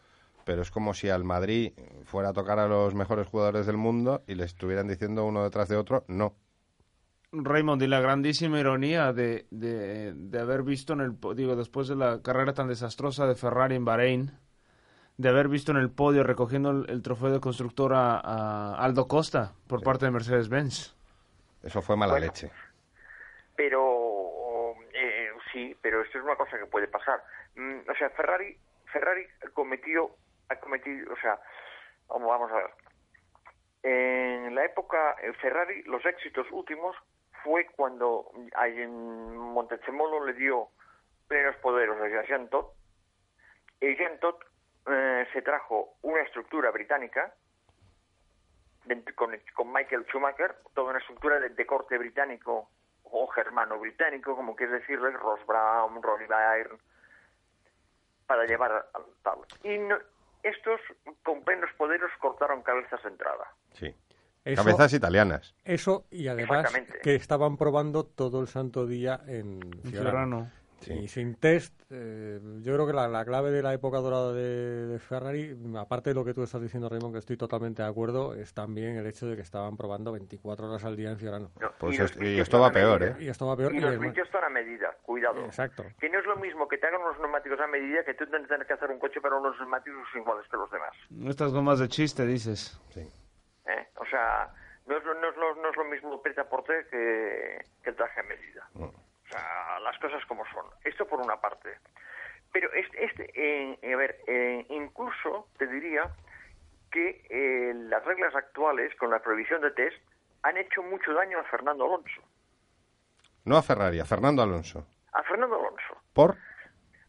[0.44, 1.72] pero es como si al Madrid
[2.04, 5.68] fuera a tocar a los mejores jugadores del mundo y le estuvieran diciendo uno detrás
[5.68, 6.34] de otro, no.
[7.32, 11.96] Raymond, y la grandísima ironía de, de, de haber visto en el digo después de
[11.96, 14.30] la carrera tan desastrosa de Ferrari en Bahrein,
[15.16, 19.08] de haber visto en el podio recogiendo el, el trofeo de constructor a, a Aldo
[19.08, 20.94] Costa por parte de Mercedes-Benz.
[21.62, 22.26] Eso fue mala Bueno.
[22.26, 22.50] leche.
[23.56, 27.20] pero eh, sí pero esto es una cosa que puede pasar
[27.56, 28.56] Mm, o sea Ferrari
[28.92, 29.22] Ferrari
[29.52, 30.10] cometió
[30.48, 31.38] ha cometido o sea
[32.08, 32.70] vamos vamos a ver
[33.82, 36.96] en la época Ferrari los éxitos últimos
[37.42, 40.68] fue cuando en Montezemolo le dio
[41.28, 42.72] plenos poderes a Jean Todt
[43.80, 44.42] y Jean Todt
[44.86, 47.32] eh, se trajo una estructura británica
[49.14, 52.68] con, con Michael Schumacher, toda una estructura de, corte británico
[53.04, 56.78] o germano británico, como quieres decirle, Ross Brown, Ronnie Byrne,
[58.26, 59.38] para llevar al tal.
[59.62, 59.98] Y no-
[60.44, 60.80] estos,
[61.24, 63.44] con plenos poderes, cortaron cabezas de entrada.
[63.72, 63.94] Sí.
[64.44, 65.54] Eso- Cabezas italianas.
[65.64, 66.70] Eso y además
[67.02, 69.58] que estaban probando todo el santo día en
[69.90, 70.50] Fiorano.
[70.84, 71.04] Fiorano.
[71.04, 74.86] Y sin test, eh, yo creo que la, la clave de la época dorada de,
[74.86, 78.34] de Ferrari, aparte de lo que tú estás diciendo, Raymond, que estoy totalmente de acuerdo,
[78.34, 81.50] es también el hecho de que estaban probando 24 horas al día en Fiorano.
[81.60, 83.18] No, Pues y es- esto va peor, medida.
[83.18, 83.24] ¿eh?
[83.24, 83.72] Y esto va peor.
[83.74, 85.44] Y y los vicios están a medida, cuidado.
[85.44, 85.84] Exacto.
[85.98, 88.66] Que no es lo mismo que te hagan unos neumáticos a medida que tú tener
[88.66, 90.92] que hacer un coche para unos neumáticos iguales que los demás.
[91.30, 92.78] Estas gomas de chiste, dices.
[93.66, 93.88] ¿eh?
[93.96, 94.52] O sea,
[94.86, 97.90] no es, lo, no, es lo, no es lo mismo el a porter que, que
[97.90, 98.68] el traje a medida.
[98.74, 98.84] Mm.
[99.34, 100.66] Sea, las cosas como son.
[100.84, 101.78] Esto por una parte.
[102.52, 106.08] Pero este, este eh, a ver, eh, incluso te diría
[106.92, 109.96] que eh, las reglas actuales con la prohibición de test
[110.42, 112.22] han hecho mucho daño a Fernando Alonso.
[113.44, 114.86] No a Ferrari, a Fernando Alonso.
[115.12, 116.00] A Fernando Alonso.
[116.12, 116.36] ¿Por?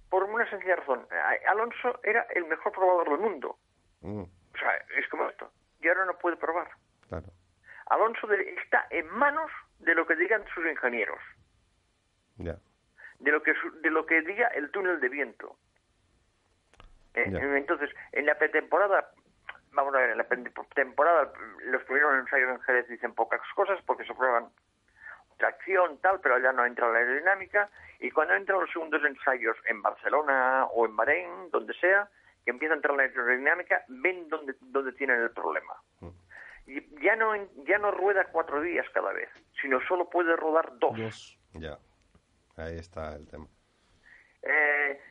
[0.10, 1.08] Por una sencilla razón.
[1.50, 3.58] Alonso era el mejor probador del mundo.
[4.02, 5.52] Mm, O sea, es como esto.
[5.82, 6.70] Y ahora no puede probar.
[7.08, 7.28] claro.
[7.88, 11.20] Alonso está en manos de lo que digan sus ingenieros,
[12.38, 12.58] Ya.
[13.20, 15.56] de lo que su- de lo que diga el túnel de viento.
[17.14, 17.40] Eh, Ya.
[17.40, 19.10] Entonces, en la pretemporada,
[19.72, 21.32] vamos a ver, en la pretemporada,
[21.64, 24.50] los primeros ensayos en Jerez dicen pocas cosas porque se prueban
[25.38, 27.70] tracción, tal, pero allá no entra la aerodinámica.
[28.00, 32.10] Y cuando entran los segundos ensayos en Barcelona o en Bahrein, donde sea,
[32.44, 35.74] que empieza a entrar la aerodinámica, ven dónde, dónde tienen el problema.
[36.68, 37.34] Y ya no,
[37.66, 39.30] ya no rueda cuatro días cada vez,
[39.62, 41.38] sino solo puede rodar dos.
[41.54, 41.78] Ya.
[42.58, 43.48] Ahí está el tema.
[44.42, 45.02] Eh,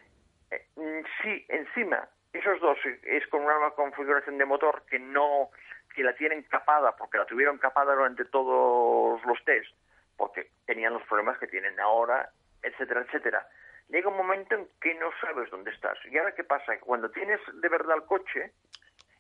[0.51, 5.51] eh, mm, sí, encima, esos dos eh, es con una configuración de motor que no,
[5.95, 9.75] que la tienen capada, porque la tuvieron capada durante todos los test,
[10.17, 12.31] porque tenían los problemas que tienen ahora,
[12.63, 13.47] etcétera, etcétera.
[13.89, 15.99] Llega un momento en que no sabes dónde estás.
[16.11, 16.79] ¿Y ahora qué pasa?
[16.81, 18.53] Cuando tienes de verdad el coche,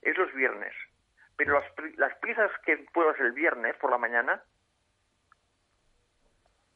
[0.00, 0.72] es los viernes.
[1.36, 4.42] Pero las, las piezas que pruebas el viernes por la mañana,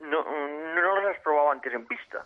[0.01, 2.25] no, no las has probado antes en pista.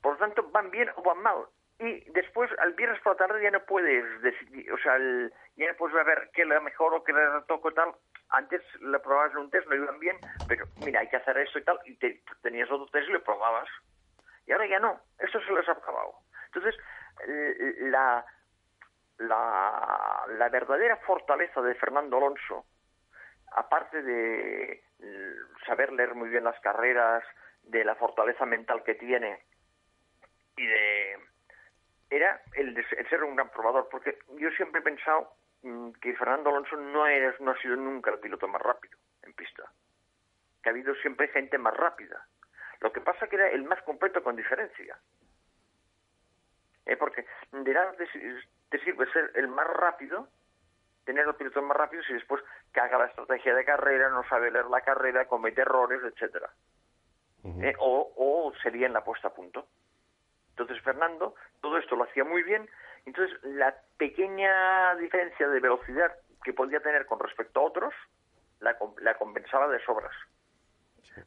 [0.00, 1.46] Por lo tanto, van bien o van mal.
[1.78, 5.68] Y después, al viernes por la tarde, ya no puedes decidir, o sea, el- ya
[5.70, 7.94] no puedes ver qué le mejor o qué le retoco tal.
[8.30, 11.58] Antes le probabas en un test, no iban bien, pero mira, hay que hacer esto
[11.58, 13.68] y tal, y te- tenías otro test y lo probabas.
[14.46, 16.14] Y ahora ya no, eso se les ha acabado.
[16.46, 16.74] Entonces,
[17.90, 18.24] la,
[19.18, 22.64] la, la verdadera fortaleza de Fernando Alonso,
[23.52, 25.34] aparte de eh,
[25.66, 27.24] saber leer muy bien las carreras,
[27.66, 29.42] de la fortaleza mental que tiene
[30.56, 31.18] y de
[32.08, 35.32] era el, de el ser un gran probador, porque yo siempre he pensado
[35.62, 39.32] mm, que Fernando Alonso no, es, no ha sido nunca el piloto más rápido en
[39.32, 39.64] pista,
[40.62, 42.24] que ha habido siempre gente más rápida.
[42.80, 44.96] Lo que pasa que era el más completo con diferencia.
[46.84, 50.28] Eh, porque de nada te sirve ser el más rápido,
[51.06, 52.42] tener los pilotos más rápidos y después
[52.72, 56.50] caga la estrategia de carrera, no sabe leer la carrera, comete errores, etcétera.
[57.62, 59.68] Eh, o, o sería en la puesta a punto.
[60.50, 62.68] Entonces Fernando todo esto lo hacía muy bien.
[63.06, 67.94] Entonces la pequeña diferencia de velocidad que podía tener con respecto a otros
[68.58, 70.14] la, la compensaba de sobras.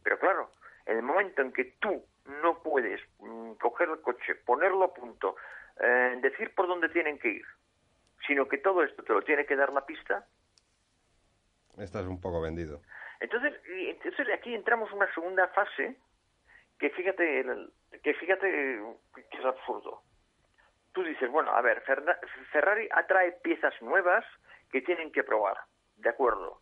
[0.03, 0.51] Pero claro,
[0.86, 2.03] en el momento en que tú
[2.41, 5.36] no puedes mm, coger el coche, ponerlo a punto,
[5.80, 7.45] eh, decir por dónde tienen que ir,
[8.28, 10.26] sino que todo esto te lo tiene que dar la pista,
[11.78, 12.82] Estás un poco vendido.
[13.22, 15.97] entonces, y entonces aquí entramos en una segunda fase
[16.78, 17.45] que fíjate,
[18.03, 18.82] que fíjate
[19.32, 20.01] que es absurdo.
[20.93, 21.84] Tú dices, bueno, a ver,
[22.51, 24.26] Ferrari atrae piezas nuevas
[24.72, 25.57] que tienen que probar,
[25.97, 26.61] de acuerdo.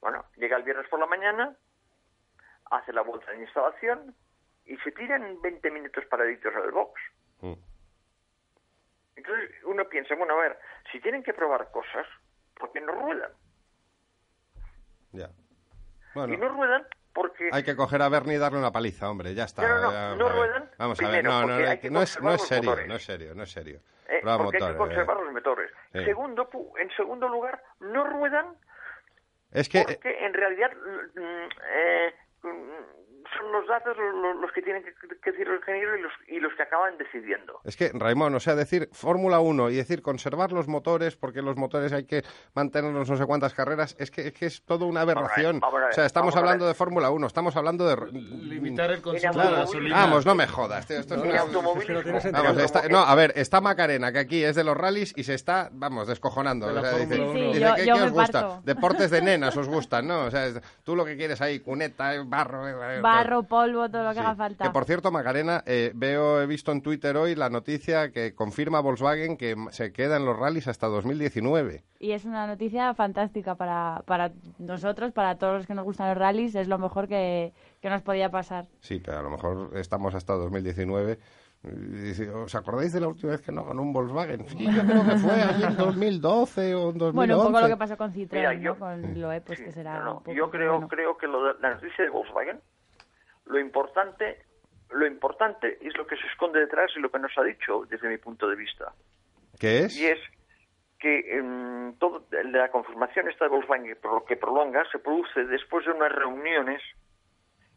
[0.00, 1.56] Bueno, llega el viernes por la mañana,
[2.70, 4.14] hace la vuelta de instalación
[4.64, 7.00] y se tiran 20 minutos paraditos en el box.
[7.40, 7.52] Mm.
[9.16, 10.58] Entonces uno piensa, bueno, a ver,
[10.92, 12.06] si tienen que probar cosas,
[12.54, 13.30] ¿por qué no ruedan?
[15.12, 15.26] Ya.
[15.28, 17.48] Y Bueno, no ruedan porque...
[17.52, 19.62] hay que coger a Bernie y darle una paliza, hombre, ya está.
[19.62, 20.38] No, no, no, Vamos no a ver.
[20.38, 22.88] ruedan, Vamos a ver, no, no, no, no es, no es serio, motores.
[22.88, 23.80] no es serio, no es serio.
[24.08, 25.24] Eh, porque hay que motores, conservar eh.
[25.24, 25.70] los motores.
[25.92, 26.04] Sí.
[26.04, 28.56] Segundo, en segundo lugar, no ruedan
[29.50, 33.05] Es que, porque en realidad mm, eh, mm,
[33.36, 36.12] son los datos lo- lo- los que tienen que, que decir los ingenieros y los,
[36.28, 37.60] y los que acaban decidiendo.
[37.64, 41.56] es que, Raimón, o sea, decir Fórmula 1 y decir conservar los motores, porque los
[41.56, 42.22] motores hay que
[42.54, 45.60] mantenerlos no sé cuántas carreras, es que es, que es todo una aberración.
[45.60, 47.96] vamos a ver, o sea, estamos hablando de Fórmula 1, estamos hablando de...
[48.12, 49.96] Limitar el consumo de gasolina.
[49.96, 52.02] Vamos, no me jodas, tío, esto es En una- automovilismo,
[52.32, 52.42] no.
[52.42, 55.34] Vamos, está- no, a ver, está Macarena, que aquí es de los rallies y se
[55.34, 56.66] está, vamos, descojonando.
[56.68, 58.60] De la O sea, dice, Sí, sí, dice, yo- ¿qué, yo qué me os gusta?
[58.64, 60.24] Deportes de nenas os gustan, ¿no?
[60.26, 63.88] O sea, es- tú lo que quieres ahí, cuneta, eh, barro, eh, eh, barro, polvo,
[63.90, 64.20] todo lo que Sí.
[64.20, 64.64] haga falta.
[64.64, 68.80] Que por cierto, Macarena, eh, veo, he visto en Twitter hoy la noticia que confirma
[68.80, 71.84] Volkswagen que se queda en los rallies hasta 2019.
[71.98, 76.18] Y es una noticia fantástica para, para nosotros, para todos los que nos gustan los
[76.18, 78.66] rallies, es lo mejor que, que nos podía pasar.
[78.80, 81.18] Sí, pero a lo mejor estamos hasta 2019.
[81.64, 84.46] Y dice, ¿Os acordáis de la última vez que no ganó un Volkswagen?
[84.48, 87.12] Sí, yo creo que fue allí en 2012 o en 2011.
[87.16, 88.60] Bueno, un poco lo que pasó con Citroën, Mira, ¿no?
[88.60, 90.88] yo- con Loe, pues que será No, no, un poco, yo creo, bueno.
[90.88, 92.60] creo que lo de la noticia de Volkswagen,
[93.46, 94.44] lo importante,
[94.90, 98.08] lo importante es lo que se esconde detrás y lo que nos ha dicho desde
[98.08, 98.92] mi punto de vista.
[99.58, 99.96] ¿Qué es?
[99.96, 100.18] Y es
[100.98, 103.96] que em, todo, la confirmación esta de Volkswagen que,
[104.28, 106.82] que prolonga se produce después de unas reuniones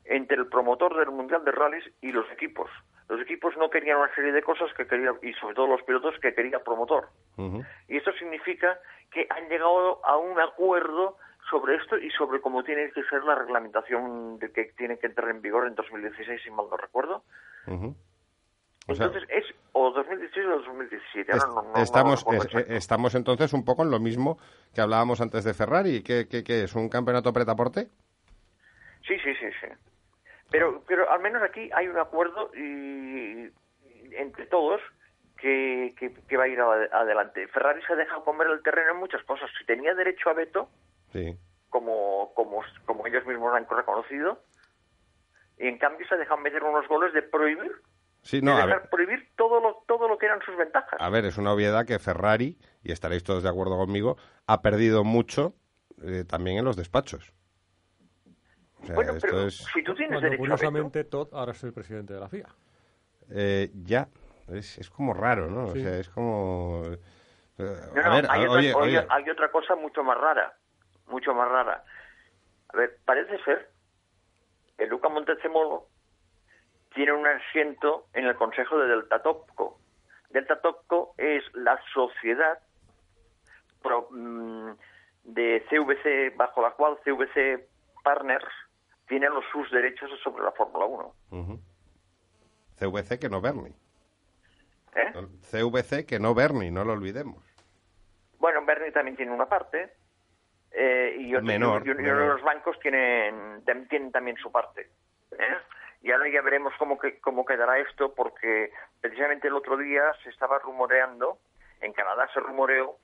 [0.06, 2.70] entre el promotor del Mundial de Rallys y los equipos.
[3.08, 6.16] Los equipos no querían una serie de cosas que quería, y sobre todo los pilotos
[6.20, 7.10] que quería el promotor.
[7.88, 8.80] Y esto significa
[9.12, 11.18] que han llegado a un acuerdo
[11.50, 15.30] sobre esto y sobre cómo tiene que ser la reglamentación de que tiene que entrar
[15.30, 17.24] en vigor en 2016, si mal no recuerdo.
[18.88, 21.32] O sea, Entonces es o 2016 o 2017.
[21.32, 24.40] Ahora est- no- no- estamos, es- eh, estamos entonces un poco en lo mismo
[24.74, 26.02] que hablábamos antes de Ferrari.
[26.02, 26.74] ¿Qué, qué, qué es?
[26.76, 27.88] ¿Un campeonato pretaporte?
[29.08, 29.68] Sí, sí, sí, sí.
[30.52, 33.52] Pero, pero al menos aquí hay un acuerdo y,
[34.16, 34.82] entre todos
[35.38, 37.48] que, que, que va a ir ade- adelante.
[37.50, 39.50] Ferrari se ha dejado comer el terreno en muchas cosas.
[39.60, 40.70] Si tenía derecho a veto,
[41.12, 41.38] Sí.
[41.70, 44.42] como, como, como ellos mismos han reconocido,
[45.58, 47.72] y en cambio se ha dejado meter unos goles de prohibir,
[48.22, 51.00] Sí, de no, a ver, prohibir todo lo, todo lo que eran sus ventajas.
[51.00, 55.04] a ver, es una obviedad que Ferrari, y estaréis todos de acuerdo conmigo, ha perdido
[55.06, 55.54] mucho
[56.04, 57.34] eh, también en los despachos.
[58.82, 61.30] O sea, bueno, esto pero es si tú tienes Cuando derecho a veto, curiosamente Todd
[61.34, 62.48] ahora es el presidente de la FIA.
[63.32, 64.08] eh, ya,
[64.48, 65.68] es, es como raro, ¿no?
[65.74, 65.80] Sí.
[65.80, 66.84] O sea, es como...
[66.86, 66.98] eh,
[67.58, 70.18] No, a no, ver, hay, a- otra, oye, oye, oye, hay otra cosa mucho más
[70.18, 70.58] rara,
[71.10, 71.84] mucho más rara.
[72.74, 73.70] A ver, parece ser
[74.78, 75.88] que Luca Montezemolo
[76.94, 79.80] tiene un asiento en el Consejo de Delta Topco.
[80.30, 82.60] Delta Topco es la sociedad
[83.82, 84.72] pro- mm,
[85.24, 87.68] de CVC, bajo la cual CVC
[88.04, 88.46] Partners
[89.08, 91.14] tiene los sus derechos sobre la Fórmula 1.
[91.32, 91.60] Ujú.
[92.78, 93.74] CVC que no Bernie.
[94.96, 95.12] ¿eh?
[95.52, 97.44] CVC que no Bernie, no lo olvidemos.
[98.40, 99.92] Bueno, Bernie también tiene una parte.
[100.72, 102.20] Eh, y, otro- Menor, y- y uno menor.
[102.20, 104.90] de los bancos tienen, tienen también su parte.
[105.38, 105.58] ¿eh?
[106.02, 110.30] Y ahora ya veremos cómo, que, cómo quedará esto, porque precisamente el otro día se
[110.30, 111.40] estaba rumoreando,
[111.82, 112.98] en Canadá se rumoreó,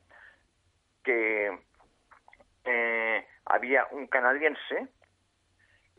[1.04, 1.58] que
[2.66, 4.88] eh, había un canadiense,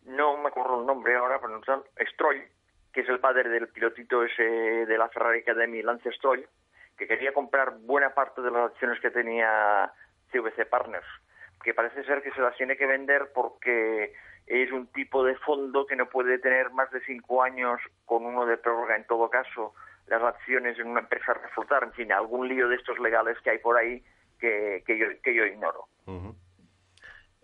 [0.05, 2.43] no me acuerdo el nombre ahora, pero no Stroll,
[2.93, 6.49] que es el padre del pilotito ese de la Ferrari Academy, Lance Stroll,
[6.97, 9.93] que quería comprar buena parte de las acciones que tenía
[10.33, 11.07] CVC Partners,
[11.67, 14.13] que parece ser que se las tiene que vender porque
[14.47, 18.47] es un tipo de fondo que no puede tener más de cinco años con uno
[18.47, 19.75] de prórroga en todo caso
[20.07, 23.51] las acciones en una empresa a reflotar, en fin, algún lío de estos legales que
[23.51, 24.01] hay por ahí
[24.39, 25.89] que, que, yo, que yo ignoro.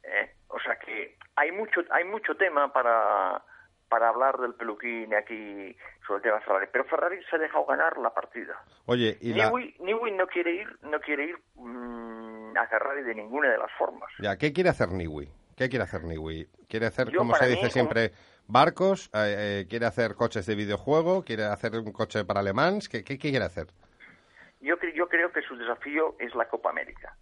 [0.04, 0.34] ¿eh?
[0.46, 3.42] O sea que hay mucho hay mucho tema para
[3.88, 7.98] para hablar del peluquín aquí sobre el tema Ferrari, pero Ferrari se ha dejado ganar
[7.98, 8.62] la partida.
[8.86, 9.50] Oye, y la...
[9.80, 12.21] Newey, no quiere ir no quiere ir mm,
[12.60, 14.10] a Ferrari de ninguna de las formas.
[14.18, 15.28] Ya, ¿qué quiere hacer Niwi?
[15.56, 16.48] ¿Qué quiere hacer Niwi?
[16.68, 18.12] ¿Quiere hacer, Yo, como se mí, dice un- siempre,
[18.46, 19.10] barcos?
[19.14, 21.24] Eh, eh, ¿Quiere hacer coches de videojuego?
[21.24, 22.88] ¿Quiere hacer un coche para Le Mans?
[22.88, 23.66] ¿Qué, qué, qué quiere hacer?
[24.60, 27.16] Yo, yo creo que su desafío es la Copa América.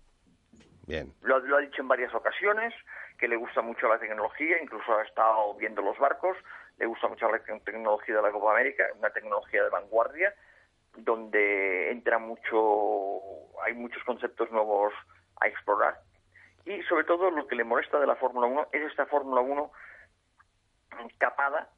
[0.86, 1.12] Bien.
[1.22, 2.74] Lo, lo ha dicho en varias ocasiones,
[3.18, 6.36] que le gusta mucho la tecnología, incluso ha estado viendo los barcos,
[6.78, 10.34] le gusta mucho la te- tecnología de la Copa América, una tecnología de vanguardia,
[10.96, 13.20] donde entra mucho,
[13.64, 14.92] hay muchos conceptos nuevos
[15.40, 16.00] a explorar.
[16.64, 19.70] Y sobre todo lo que le molesta de la Fórmula 1 es esta Fórmula 1
[21.18, 21.68] capada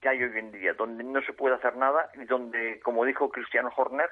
[0.00, 3.30] que hay hoy en día, donde no se puede hacer nada y donde, como dijo
[3.30, 4.10] Cristiano Horner,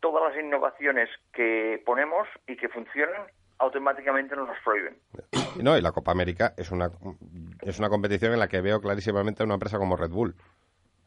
[0.00, 3.22] todas las innovaciones que ponemos y que funcionan
[3.58, 4.96] automáticamente nos las prohíben.
[5.62, 6.90] No, y la Copa América es una,
[7.62, 10.34] es una competición en la que veo clarísimamente a una empresa como Red Bull.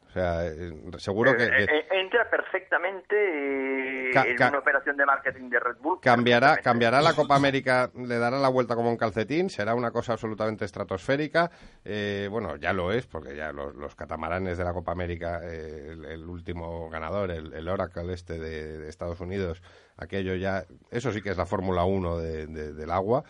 [0.08, 5.06] O sea, eh, seguro que, Eh, que eh, entra perfectamente eh, en una operación de
[5.06, 5.98] marketing de Red Bull.
[6.00, 10.12] cambiará, cambiará la Copa América, le dará la vuelta como un calcetín, será una cosa
[10.12, 11.50] absolutamente estratosférica.
[11.84, 15.88] Eh, bueno, ya lo es, porque ya los, los catamaranes de la Copa América, eh,
[15.92, 19.62] el, el último ganador, el, el Oracle este de, de Estados Unidos,
[19.96, 23.24] aquello ya, eso sí que es la Fórmula 1 de- de- del agua.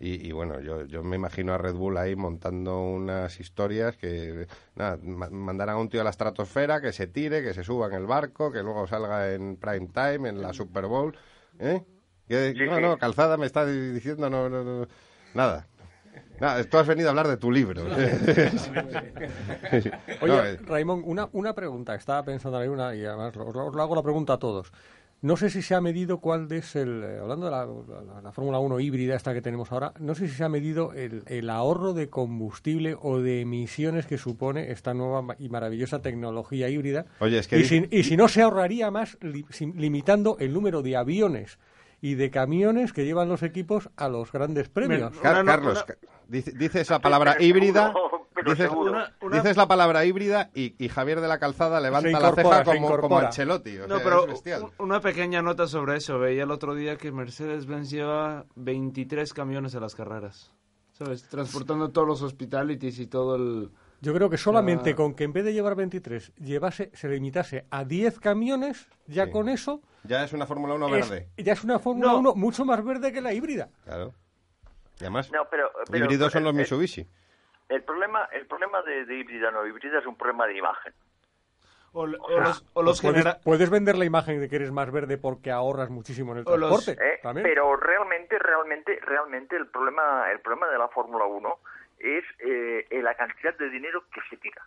[0.00, 4.46] Y, y bueno, yo, yo me imagino a Red Bull ahí montando unas historias que,
[4.74, 7.86] nada, ma- mandarán a un tío a la estratosfera, que se tire, que se suba
[7.86, 11.16] en el barco, que luego salga en prime time, en la Super Bowl.
[11.58, 11.82] ¿Eh?
[12.28, 12.82] Que- Sí, no, sí.
[12.82, 14.88] no, calzada me está diciendo, no, no, no,
[15.34, 15.66] nada.
[16.40, 17.84] Nada, tú has venido a hablar de tu libro.
[20.20, 21.94] Oye, eh, Raimón, una, una pregunta.
[21.94, 24.72] Estaba pensando ahí una y además os, os hago la pregunta a todos.
[25.24, 28.30] No sé si se ha medido cuál es el, eh, hablando de la, la- la
[28.32, 31.48] Fórmula 1 híbrida esta que tenemos ahora, no sé si se ha medido el, el
[31.48, 37.06] ahorro de combustible o de emisiones que supone esta nueva y maravillosa tecnología híbrida.
[37.20, 39.46] Oye, es que y, si, y si no se ahorraría más li-
[39.76, 41.58] limitando el número de aviones
[42.02, 45.10] y de camiones que llevan los equipos a los grandes premios.
[45.22, 47.92] Car- Una- Carlos, una- dice- dices la palabra híbrida.
[48.34, 48.90] pero Dices, seguro.
[48.92, 52.64] Una- una- dices la palabra híbrida y, y Javier de la Calzada levanta la ceja
[52.64, 53.18] como, como.
[53.18, 53.78] Ancelotti.
[53.78, 54.62] o No, sea, pero es bestial.
[54.64, 56.18] un- una pequeña nota sobre eso.
[56.18, 60.52] Veía el otro día que Mercedes-Benz lleva 23 camiones a las carreras.
[60.92, 61.24] ¿Sabes?
[61.28, 63.70] Transportando todos los hospitalities y todo el...
[64.00, 64.94] Yo creo que solamente Ah.
[64.96, 69.30] con que en vez de llevar 23 llevase, se limitase a 10 camiones, ya Sí.
[69.32, 71.28] con eso Ya es una Fórmula 1 es- verde.
[71.38, 72.18] ya es una Fórmula No.
[72.18, 73.70] 1 mucho más verde que la híbrida.
[73.84, 74.12] Claro.
[75.00, 77.06] Y además, No, pero, pero- híbridos son los el- Mitsubishi.
[77.68, 80.92] El problema, el problema de, de híbrida no híbrida es un problema de imagen.
[81.92, 84.90] O, o los, o los puedes, genera- puedes vender la imagen de que eres más
[84.90, 87.02] verde porque ahorras muchísimo en el O los- transporte.
[87.14, 87.20] ¿eh?
[87.42, 91.58] Pero realmente, realmente, realmente el problema, el problema de la Fórmula 1
[92.04, 94.62] es eh, la cantidad de dinero que se tira.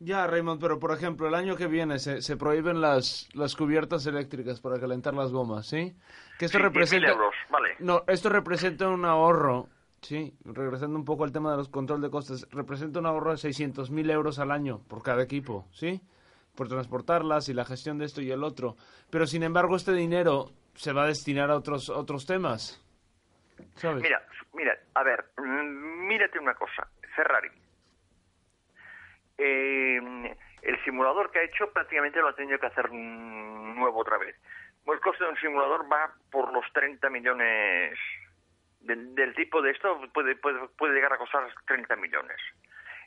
[0.00, 4.04] Ya, Raymond, pero por ejemplo, el año que viene se, se prohíben las, las cubiertas
[4.06, 5.94] eléctricas para calentar las gomas, ¿sí?
[6.38, 7.08] Que esto Sí, 10.000 representa...
[7.10, 7.76] euros, vale.
[7.78, 9.68] No, esto representa un ahorro,
[10.00, 13.36] sí, regresando un poco al tema de los control de costes, representa un ahorro de
[13.36, 16.00] 600.000 euros al año por cada equipo, ¿sí?
[16.56, 18.76] Por transportarlas y la gestión de esto y el otro.
[19.08, 22.82] Pero sin embargo, este dinero se va a destinar a otros, otros temas.
[23.76, 24.02] ¿Sabes?
[24.02, 24.20] Mira,
[24.52, 27.50] mira, a ver, mm, mírate una cosa, Ferrari.
[29.38, 34.36] Eh, el simulador que ha hecho prácticamente lo ha tenido que hacer nuevo otra vez.
[34.86, 37.98] El coste de un simulador va por los 30 millones
[38.80, 42.36] del, del tipo de esto puede, puede, puede llegar a costar 30 millones.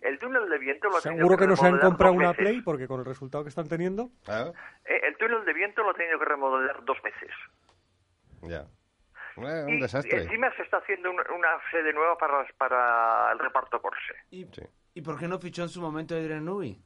[0.02, 2.46] El túnel de viento lo ha tenido Seguro que no se han comprado una veces.
[2.46, 4.10] Play porque con el resultado que están teniendo.
[4.24, 4.54] Claro.
[4.86, 7.32] Eh, el túnel de viento lo ha tenido que remodelar dos veces.
[8.42, 8.66] Ya.
[9.38, 10.24] Eh, un Y desastre.
[10.24, 14.14] encima se está haciendo una, una sede nueva para, para el reparto Corse.
[14.32, 14.62] ¿Y, Sí.
[14.94, 16.80] ¿Y por qué no fichó en su momento a Adrian Newey?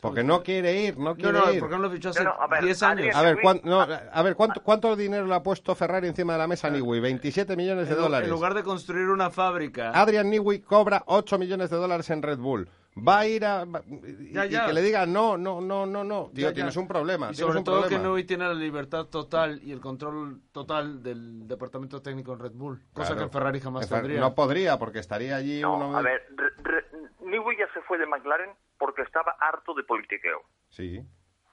[0.00, 1.60] Porque no quiere ir, no No, quiere no, ir.
[1.60, 3.14] ¿por qué no lo fichó hace No, no, a ver, 10 años?
[3.14, 6.32] A ver, Newey- cuán- no, a ver ¿cuánto, ¿cuánto dinero le ha puesto Ferrari encima
[6.34, 7.00] de la mesa a Newey?
[7.00, 8.26] 27 millones de En dólares.
[8.28, 9.90] En lugar de construir una fábrica.
[9.90, 12.70] Adrian Newey cobra 8 millones de dólares en Red Bull.
[12.96, 13.64] Va a ir a...
[13.92, 14.66] y, Ya, y ya.
[14.66, 16.30] que le diga no, no, no, no, no.
[16.34, 16.54] Tío, Ya, ya.
[16.54, 17.30] tienes un problema.
[17.30, 17.98] Y sobre un todo que.
[17.98, 22.80] Newey tiene la libertad total y el control total del departamento técnico en Red Bull,
[22.92, 23.16] cosa Claro.
[23.18, 24.20] que en Ferrari jamás Fer- tendría.
[24.20, 25.96] No podría, porque estaría allí No, uno...
[25.96, 26.84] a ver, re- re-
[27.20, 30.40] Newey ya se fue de McLaren porque estaba harto de politiqueo.
[30.70, 31.00] Sí.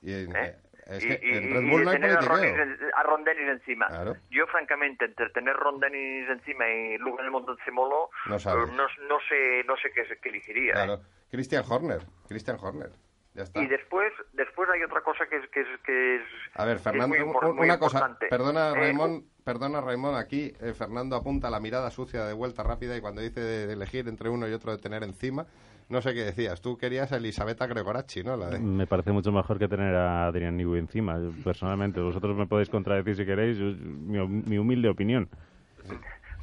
[0.01, 0.57] Y en, ¿eh?
[0.87, 2.65] es Y- que y- en Red Bull de no hay tener a Ron politiqueo.
[2.65, 3.87] Dennis- encima.
[3.87, 4.15] Claro.
[4.31, 9.17] Yo, francamente, entre tener Ron Dennis encima y Luke del Montezemolo, No eh, no, no
[9.29, 10.73] sé, no sé qué, qué elegiría.
[10.85, 10.97] ¿eh?
[11.29, 12.05] Christian Horner.
[12.27, 12.91] Christian Horner.
[13.33, 13.61] Ya está.
[13.61, 16.21] Y después, después hay otra cosa que es, que es, que es
[16.55, 17.97] A ver, Fernando, muy un- impor- un- muy una cosa.
[17.99, 18.27] importante.
[18.29, 22.97] Perdona, Eh, Raimón, perdona, Raimón, aquí eh, Fernando apunta la mirada sucia de vuelta rápida
[22.97, 25.45] y cuando dice de, de elegir entre uno y otro de tener encima,
[25.89, 26.61] no sé qué decías.
[26.61, 28.35] Tú querías a Elisabetta Gregorachi, ¿no?
[28.37, 28.59] La de...
[28.59, 32.01] Me parece mucho mejor que tener a Adrian Newey encima, yo, personalmente.
[32.01, 35.29] Vosotros me podéis contradecir si queréis, yo- mi, mi humilde opinión.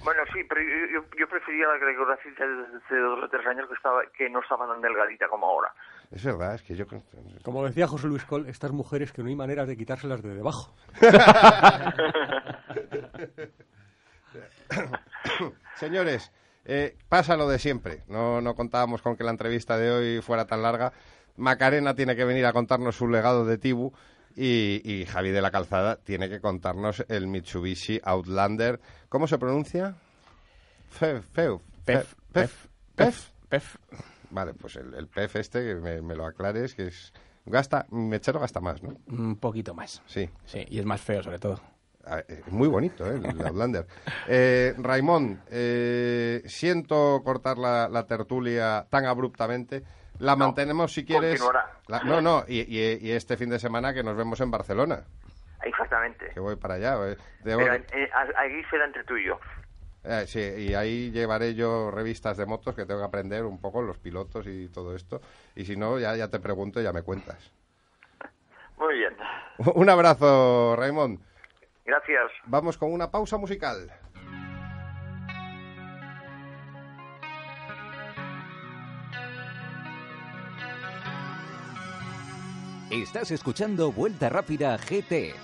[0.03, 3.69] Bueno, sí, pero yo, yo, yo prefería la Gregoraci de hace dos o tres años
[3.69, 5.73] que, estaba, que no estaba tan delgadita como ahora.
[6.11, 6.87] Es verdad, es que yo...
[7.43, 10.75] Como decía José Luis Col, estas mujeres que no hay maneras de quitárselas de debajo.
[15.77, 16.33] Señores,
[16.65, 18.03] eh, pasa lo de siempre.
[18.09, 20.93] No, no contábamos con que la entrevista de hoy fuera tan larga.
[21.37, 23.93] Macarena tiene que venir a contarnos su legado de Tibu
[24.37, 28.81] y, y Javi de la Calzada tiene que contarnos el Mitsubishi Outlander.
[29.09, 29.97] ¿Cómo se pronuncia?
[30.89, 33.77] Fef, feu, Pef, pef, pef.
[34.31, 37.13] Vale, pues el, el PEF este, que me, me lo aclares, que es...
[37.47, 38.97] Gasta, Mechero gasta más, ¿no?
[39.07, 40.03] Un poquito más.
[40.07, 40.31] Sí.
[40.47, 41.61] Sí, y es más feo sobre todo.
[42.07, 43.17] Ah, eh, muy bonito, ¿eh?
[43.23, 43.87] el Outlander.
[44.29, 49.85] Eh, Raimón, eh, siento cortar la, la tertulia tan abruptamente.
[50.19, 51.43] La mantenemos si quieres.
[51.89, 55.05] La- no, no, y, y- y este fin de semana que nos vemos en Barcelona,
[55.63, 56.31] Exactamente.
[56.33, 56.95] que voy para allá.
[57.11, 57.17] eh.
[57.43, 59.39] De- Pero eh, ahí será entre tú y yo.
[60.05, 63.83] eh, sí, y ahí llevaré yo revistas de motos que tengo que aprender un poco,
[63.83, 65.21] los pilotos y todo esto.
[65.57, 67.53] Y si no, ya, ya te pregunto y ya me cuentas.
[68.77, 69.15] Muy bien.
[69.75, 71.21] Un abrazo, Raimón.
[71.85, 72.31] Gracias.
[72.47, 73.91] Vamos con una pausa musical.
[83.03, 85.35] Estás escuchando Vuelta Rápida GT.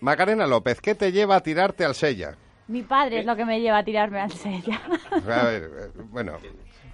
[0.00, 2.36] Macarena López, ¿qué te lleva a tirarte al Sella?
[2.66, 3.26] Mi padre es ¿Eh?
[3.26, 4.80] lo que me lleva a tirarme al Sella.
[5.10, 6.38] A ver, eh, bueno,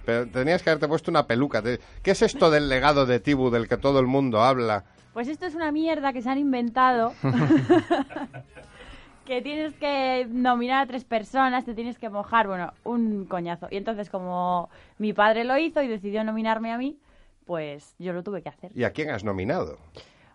[0.05, 1.61] pero tenías que haberte puesto una peluca.
[1.61, 4.85] ¿Qué es esto del legado de Tibu del que todo el mundo habla?
[5.13, 7.13] Pues esto es una mierda que se han inventado.
[9.25, 13.67] que tienes que nominar a tres personas, te tienes que mojar, bueno, un coñazo.
[13.69, 16.97] Y entonces como mi padre lo hizo y decidió nominarme a mí,
[17.45, 18.71] pues yo lo tuve que hacer.
[18.75, 19.77] ¿Y a quién has nominado?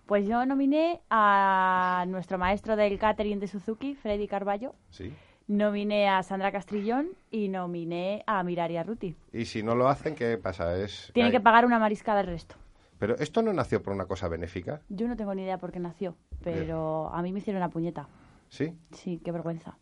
[0.07, 4.75] Pues yo nominé a nuestro maestro del catering de Suzuki, Freddy Carballo.
[4.91, 5.12] Sí.
[5.49, 9.16] Nominé a Sandra Castrillón y nominé a Mirari Arruti.
[9.32, 10.76] Y si no lo hacen, ¿qué pasa?
[10.76, 12.57] Es Tienen que pagar una mariscada el resto.
[12.99, 15.78] Pero esto no nació por una cosa benéfica, Yo no tengo ni idea por qué
[15.78, 18.09] nació, pero a mí me hicieron la puñeta.
[18.49, 18.74] ¿sí?
[18.92, 19.76] Sí, qué vergüenza.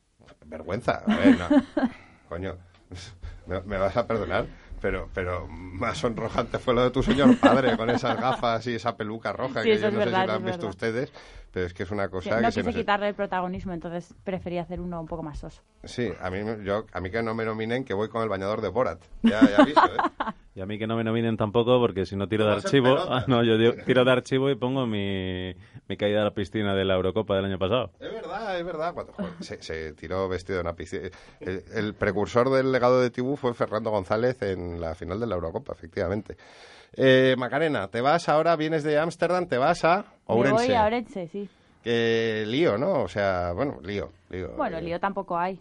[0.47, 1.03] Vergüenza.
[1.07, 1.49] A ver, no.
[2.29, 2.57] Coño,
[3.47, 4.47] me, me vas a perdonar,
[4.85, 8.99] pero, pero más sonrojante fue lo de tu señor padre con esas gafas y esa
[8.99, 10.69] peluca roja Sí, que yo no sé si la han visto verdad.
[10.69, 11.13] ustedes,
[11.53, 12.75] pero es que es una cosa no que se quise nos...
[12.75, 15.63] quitarle el protagonismo, entonces preferí hacer uno un poco más soso.
[15.85, 18.61] Sí, a mí, yo, a mí que no me nominen, que voy con el bañador
[18.61, 19.03] de Borat.
[19.23, 20.35] Ya, ya aviso, ¿eh?
[20.57, 22.97] Y a mí que no me nominen tampoco, porque si no tiro de archivo...
[23.09, 25.53] Ah, no, yo tiro de archivo y pongo mi,
[25.89, 27.91] mi caída a la piscina de la Eurocopa del año pasado.
[27.99, 28.95] Es verdad, es verdad.
[28.95, 31.09] Cuando, joder, se, se tiró vestido en una piscina.
[31.41, 35.35] El, el precursor del legado de Tibú fue Fernando González en la final de la
[35.35, 36.37] Eurocopa, efectivamente.
[36.97, 40.67] Eh, Macarena, te vas ahora, vienes de Ámsterdam, te vas a Me Ourense.
[40.67, 41.49] voy a Orense, sí.
[41.83, 43.03] Que lío, ¿no?
[43.03, 44.53] O sea, bueno, lío, lío.
[44.57, 45.59] Bueno, Eh, lío tampoco hay.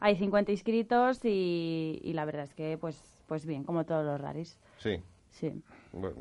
[0.00, 4.20] Hay 50 inscritos y, y la verdad es que, pues, pues bien, como todos los
[4.20, 4.58] raris.
[4.78, 5.02] Sí.
[5.30, 5.62] Sí.
[5.92, 6.16] Bueno,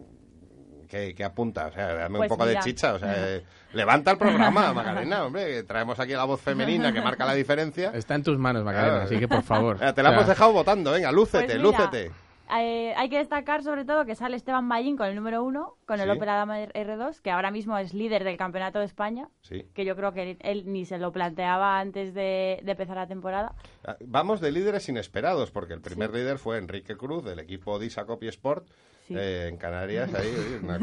[0.87, 2.59] que, que apunta, o sea, dame Pues un poco mira.
[2.59, 3.43] de chicha, o sea, eh,
[3.73, 7.91] levanta el programa, Macarena, hombre, que traemos aquí la voz femenina que marca la diferencia.
[7.93, 9.05] Está en tus manos, Macarena, Claro.
[9.05, 9.75] así que por favor.
[9.79, 12.11] Mira, Te la O sea, hemos dejado votando, venga, lúcete, Pues mira, lúcete.
[12.59, 15.99] Eh, hay que destacar sobre todo que sale Esteban Ballín con el número uno, con
[15.99, 16.17] el Sí.
[16.17, 19.65] Opera Dama R2, que ahora mismo es líder del Campeonato de España, Sí.
[19.73, 23.53] que yo creo que él ni se lo planteaba antes de, de empezar la temporada.
[23.85, 28.05] Ah, Vamos de líderes inesperados, porque el primer líder fue Enrique Cruz, del equipo Disa
[28.05, 28.67] Copy Sport,
[29.07, 29.15] Sí.
[29.17, 30.13] eh, en Canarias.
[30.15, 30.79] Ahí, una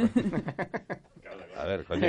[1.56, 2.02] A ver, coño,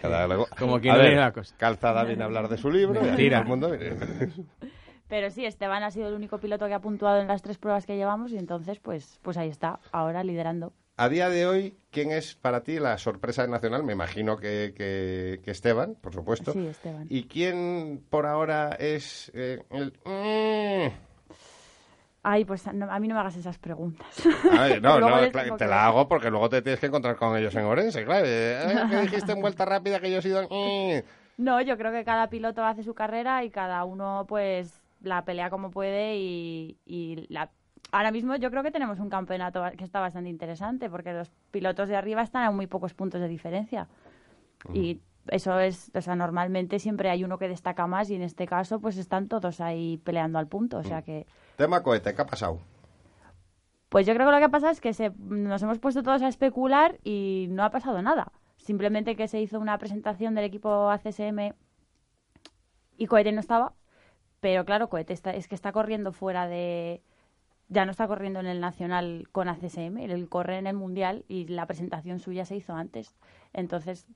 [0.00, 0.26] cada
[0.58, 1.54] Como quien A no la cosa.
[1.56, 3.00] Calzada viene a hablar de su libro.
[3.00, 3.42] y Mentira.
[3.42, 3.96] todo el mundo viene.
[5.08, 7.86] Pero sí, Esteban ha sido el único piloto que ha puntuado en las tres pruebas
[7.86, 10.72] que llevamos y entonces, pues, pues ahí está, ahora liderando.
[10.98, 13.84] A día de hoy, ¿quién es para ti la sorpresa nacional?
[13.84, 16.52] Me imagino que, que- que Esteban, por supuesto.
[16.52, 17.06] Sí, Esteban.
[17.10, 19.92] ¿Y quién por ahora es eh, el...
[20.04, 21.06] mm?
[22.22, 24.08] Ay, pues no- a mí no me hagas esas preguntas.
[24.82, 27.64] No, no, te que la hago porque luego te tienes que encontrar con ellos en
[27.66, 28.24] Orense, claro.
[28.26, 30.42] Eh, ¿Qué dijiste en vuelta rápida que yo he sido...
[30.48, 31.02] mm?
[31.38, 35.50] No, yo creo que cada piloto hace su carrera y cada uno pues la pelea
[35.50, 37.50] como puede y, y la...
[37.92, 41.88] ahora mismo yo creo que tenemos un campeonato que está bastante interesante porque los pilotos
[41.88, 43.88] de arriba están a muy pocos puntos de diferencia
[44.72, 48.46] y eso es, o sea, normalmente siempre hay uno que destaca más y en este
[48.46, 52.26] caso pues están todos ahí peleando al punto, o sea que Tema cohete, ¿qué ha
[52.26, 52.60] pasado?
[53.88, 56.28] pues yo creo que lo que pasa es que se, nos hemos puesto todos a
[56.28, 58.32] especular y no ha pasado nada.
[58.56, 61.54] Simplemente que se hizo una presentación del equipo ACSM
[62.98, 63.74] y Cohete no estaba.
[64.46, 67.02] Pero claro, Cohete está, es que está corriendo fuera de...
[67.66, 71.48] Ya no está corriendo en el Nacional con ACSM, él corre en el Mundial y
[71.48, 73.16] la presentación suya se hizo antes.
[73.52, 74.06] Entonces,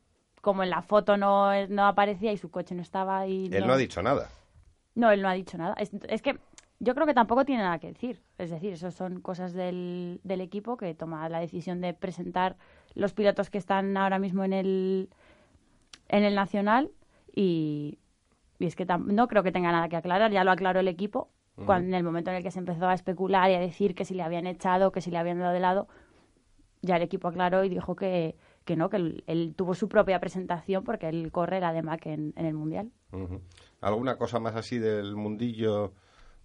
[0.41, 3.51] como en la foto no, no aparecía y su coche no estaba y...
[3.53, 4.29] Él no ha dicho nada.
[4.95, 5.75] No, él no ha dicho nada.
[5.81, 6.39] Es, es que
[6.79, 8.23] yo creo que tampoco tiene nada que decir.
[8.39, 12.55] Es decir, eso son cosas del, del equipo que toma la decisión de presentar
[12.95, 15.09] los pilotos que están ahora mismo en el,
[16.07, 16.93] en el Nacional
[17.35, 17.99] y,
[18.61, 20.31] y es que no creo que tenga nada que aclarar.
[20.31, 21.31] Ya lo aclaró el equipo
[21.67, 24.05] cuando, en el momento en el que se empezó a especular y a decir que
[24.05, 25.89] si le habían echado, que si le habían dado de lado.
[26.83, 30.19] Ya el equipo aclaró y dijo que, que no, que él, él tuvo su propia
[30.21, 32.91] presentación porque él corre la de Mac en, en el Mundial.
[33.81, 35.93] ¿Alguna cosa más así del mundillo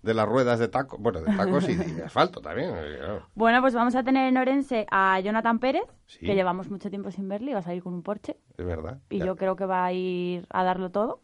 [0.02, 0.98] de las ruedas de taco?
[1.00, 2.72] Bueno, de tacos y de asfalto también.
[2.76, 3.28] eh, claro.
[3.36, 6.26] Bueno, pues vamos a tener en Orense a Jonathan Pérez, Sí.
[6.26, 8.38] que llevamos mucho tiempo sin verle y va a salir con un Porsche.
[8.58, 9.00] Es verdad.
[9.10, 9.26] Y Ya.
[9.26, 11.22] yo creo que va a ir a darlo todo.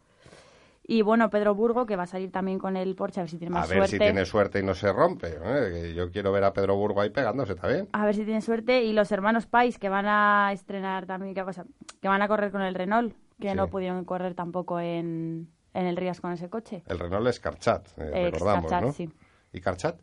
[0.92, 3.38] Y bueno, Pedro Burgo, que va a salir también con el Porsche, a ver si
[3.38, 3.92] tiene A más ver suerte.
[3.96, 5.38] si tiene suerte y no se rompe.
[5.42, 5.94] ¿eh?
[5.96, 7.88] Yo quiero ver a Pedro Burgo ahí pegándose también.
[7.94, 8.84] A ver si tiene suerte.
[8.84, 11.64] Y los hermanos Pais, que van a estrenar también, ¿qué cosa?
[12.02, 13.56] Que van a correr con el Renault, que Sí.
[13.56, 16.84] no pudieron correr tampoco en, en el Rías con ese coche.
[16.88, 18.92] El Renault es Carchat, eh, Eh, recordamos, Carchat, ¿no?
[18.92, 19.10] sí.
[19.54, 19.98] ¿Y Carchat?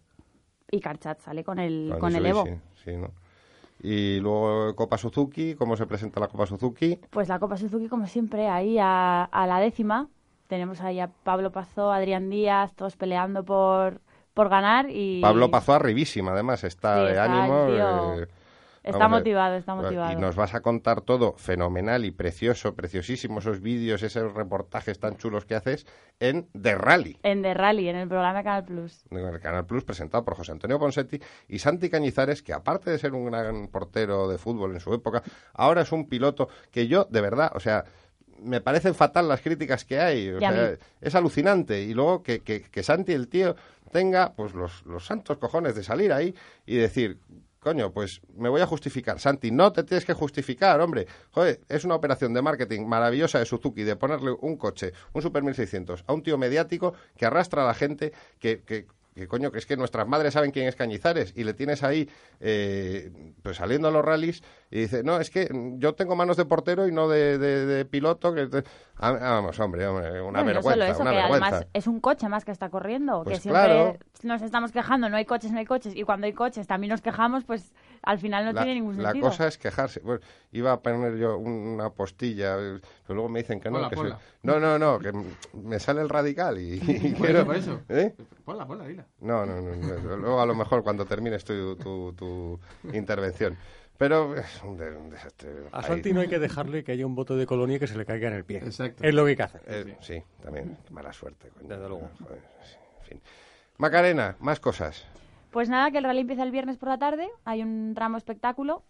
[0.70, 2.44] Y Carchat sale con el, Ah, con el Evo.
[2.82, 3.10] Sí, ¿no?
[3.82, 6.98] Y luego Copa Suzuki, ¿cómo se presenta la Copa Suzuki?
[7.10, 10.08] Pues la Copa Suzuki, como siempre, ahí a, a la décima.
[10.48, 14.00] Tenemos ahí a Pablo Pazó, Adrián Díaz, todos peleando por,
[14.34, 14.86] por ganar.
[14.90, 17.66] y Pablo Pazó arribísima, además, está Sí, de está ánimo.
[17.66, 18.28] tío- eh,
[18.84, 20.12] Está motivado, está motivado.
[20.12, 25.18] Y nos vas a contar todo fenomenal y precioso, preciosísimo esos vídeos, esos reportajes tan
[25.18, 25.86] chulos que haces
[26.20, 27.18] en The Rally.
[27.22, 29.04] En The Rally, en el programa Canal Plus.
[29.10, 32.98] en el Canal Plus presentado por José Antonio Ponsetti y Santi Cañizares, que aparte de
[32.98, 35.22] ser un gran portero de fútbol en su época,
[35.52, 37.84] ahora es un piloto que yo, de verdad, o sea,
[38.42, 40.30] me parecen fatal las críticas que hay.
[40.30, 41.82] O sea, es alucinante.
[41.82, 43.56] Y luego que, que, que Santi, el tío,
[43.92, 46.34] tenga pues los, los santos cojones de salir ahí
[46.66, 47.18] y decir,
[47.60, 49.20] coño, pues me voy a justificar.
[49.20, 51.06] Santi, no te tienes que justificar, hombre.
[51.30, 55.42] Joder, es una operación de marketing maravillosa de Suzuki de ponerle un coche, un Super
[55.42, 58.86] 1600, a un tío mediático que arrastra a la gente, que, que,
[59.18, 62.08] que coño, que es que nuestras madres saben quién es Cañizares y le tienes ahí
[62.40, 63.10] eh,
[63.42, 66.86] pues saliendo a los rallies y dice, no, es que yo tengo manos de portero
[66.88, 68.32] y no de, de- de piloto.
[68.34, 68.64] Que te-".
[68.96, 71.46] Ah, Vamos, hombre, hombre, una Bueno, no vergüenza, solo eso, una que vergüenza.
[71.48, 73.22] además es un coche más que está corriendo.
[73.24, 73.96] Pues que siempre claro.
[74.22, 75.94] nos estamos quejando, no hay coches, no hay coches.
[75.96, 77.72] Y cuando hay coches también nos quejamos, pues
[78.02, 79.28] al final no la, tiene ningún la sentido.
[79.28, 80.00] cosa es quejarse.
[80.00, 80.20] Bueno,
[80.52, 83.74] iba a poner yo un- una postilla, pero luego me dicen que no.
[83.76, 84.20] Ponla, que soy- ponla.
[84.42, 85.12] No, no, no, que
[85.56, 87.80] me sale el radical y, y Por quiero- eso, por eso.
[87.88, 88.14] ¿Eh?
[88.44, 89.06] Ponla, ponla, dila.
[89.20, 92.60] No, no, no, no, Luego a lo mejor cuando termines tu, tu, tu
[92.92, 93.56] intervención.
[93.98, 95.50] Pero es un, de- un desastre.
[95.72, 95.84] A Ahí.
[95.84, 98.06] Santi no hay que dejarle que haya un bote de colonia y que se le
[98.06, 98.58] caiga en el pie.
[98.58, 99.02] Exacto.
[99.02, 99.60] Es lo que hay que hacer.
[99.66, 100.76] Eh, sí, también.
[100.90, 101.48] Mala suerte.
[101.48, 101.66] coño.
[101.68, 102.08] Desde luego.
[102.22, 103.20] Joder, sí, en fin.
[103.78, 105.04] Macarena, más cosas.
[105.50, 108.82] Pues nada, que el rally empieza el viernes por la tarde, hay un tramo espectáculo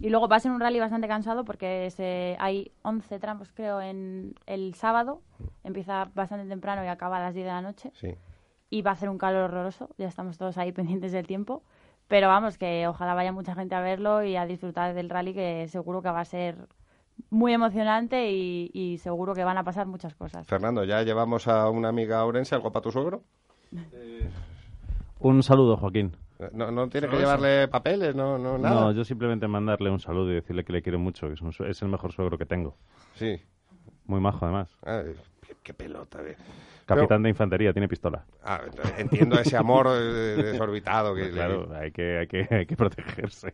[0.00, 3.80] y luego va a ser un rally bastante cansado porque se, hay 11 tramos creo
[3.80, 5.22] en el sábado,
[5.64, 8.14] empieza bastante temprano y acaba a las 10 de la noche Sí.
[8.70, 11.62] y va a hacer un calor horroroso, ya estamos todos ahí pendientes del tiempo,
[12.08, 15.68] pero vamos, que ojalá vaya mucha gente a verlo y a disfrutar del rally que
[15.68, 16.68] seguro que va a ser
[17.30, 20.46] muy emocionante y, y seguro que van a pasar muchas cosas.
[20.46, 23.22] Fernando, ¿ya llevamos a una amiga orense algo para tu suegro?
[25.22, 26.16] Un saludo, Joaquín.
[26.38, 28.80] Eh, No, no tiene que llevarle papeles, no, no, nada.
[28.80, 31.52] No, yo simplemente mandarle un saludo y decirle que le quiero mucho, que es, un
[31.52, 32.76] sue- es el mejor suegro que tengo.
[33.14, 33.40] Sí.
[34.06, 34.68] Muy majo, además.
[34.84, 35.14] Ay,
[35.46, 36.22] qué, qué pelota.
[36.22, 36.36] de-
[36.86, 38.24] Capitán de infantería, tiene pistola.
[38.42, 38.60] Ah,
[38.98, 43.52] entiendo ese amor eh, desorbitado que le- Claro, hay que, hay que, hay que protegerse.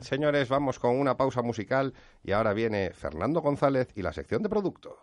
[0.00, 4.48] Señores, vamos con una pausa musical y ahora viene Fernando González y la sección de
[4.50, 4.98] producto.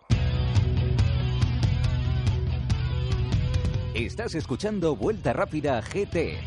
[3.94, 6.38] Estás escuchando Vuelta Rápida GT.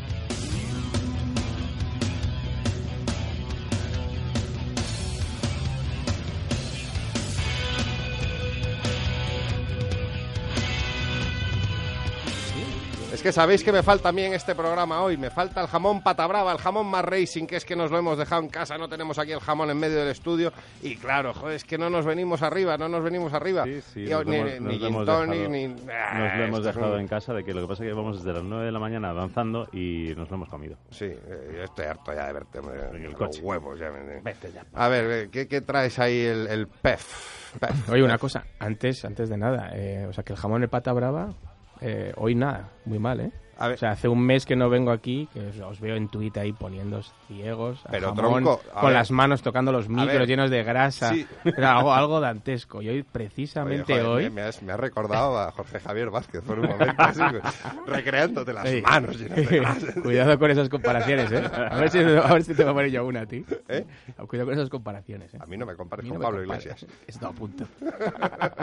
[13.12, 15.18] Es que sabéis que me falta a mí en este programa hoy.
[15.18, 17.98] Me falta el jamón pata brava, el jamón más racing, que es que nos lo
[17.98, 20.50] hemos dejado en casa, no tenemos aquí el jamón en medio del estudio.
[20.82, 23.64] Y claro, joder, es que no nos venimos arriba, no nos venimos arriba.
[23.64, 25.68] Sí, sí, Y- nos ni, hemos- ni nos lo gin hemos tonic, dejado- ni...
[25.68, 27.94] Nos Ah, lo hemos dejado un- en casa, de que lo que pasa es que
[27.94, 30.76] vamos desde las 9 de la mañana avanzando y nos lo hemos comido.
[30.90, 33.42] Sí, eh, yo estoy harto ya de verte, En el los coche.
[33.42, 33.78] huevos.
[33.78, 34.64] Ya me- Vete ya.
[34.72, 37.58] A ver, eh, ¿qué, qué traes ahí el, el PEF?
[37.60, 37.90] PEF.
[37.90, 40.92] Oye, una cosa, antes, antes de nada, eh, o sea, que el jamón de pata
[40.94, 41.34] brava,
[41.82, 43.30] eh, hoy nada, muy mal, ¿eh?
[43.58, 43.74] A ver.
[43.76, 46.52] O sea, hace un mes que no vengo aquí, que os, veo en Twitter ahí
[46.52, 48.92] poniéndos ciegos, a Pero, jamón, tronco, a con ver.
[48.94, 51.26] las manos tocando los micros llenos de grasa, Sí.
[51.58, 52.82] Algo, algo dantesco.
[52.82, 54.30] Y hoy, Oye, precisamente joder, hoy...
[54.30, 57.20] Me, has, me has recordado a Jorge Javier Vázquez por un momento, así,
[57.86, 58.82] recreándote las Sí.
[58.82, 59.86] manos llenas de grasa.
[60.02, 61.42] Cuidado con esas comparaciones, ¿eh?
[61.70, 63.44] A ver si, a ver si te va a poner yo una a ti.
[63.68, 63.84] ¿Eh?
[64.26, 65.38] Cuidado con esas comparaciones, ¿eh?
[65.40, 66.66] A mí no me compares con no me Pablo compares.
[66.66, 66.90] Iglesias.
[67.06, 67.64] Esto a punto.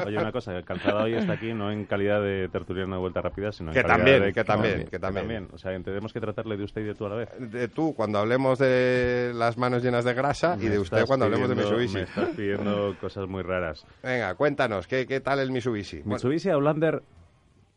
[0.06, 3.22] Oye, una cosa, el calzado hoy está aquí no en calidad de tertuliano de vuelta
[3.22, 5.48] rápida, sino en Que calidad también, de- que también, que también.
[5.54, 7.30] O sea, tenemos que tratarle de usted y de tú a la vez.
[7.40, 11.26] De tú, cuando hablemos de las manos llenas de grasa, y Me de usted cuando
[11.26, 11.96] hablemos de pidiendo- Mitsubishi.
[11.96, 13.86] Me estás pidiendo cosas muy raras.
[14.04, 15.98] Venga, cuéntanos, ¿qué, qué tal el Mitsubishi?
[15.98, 17.02] Bueno, Mitsubishi Outlander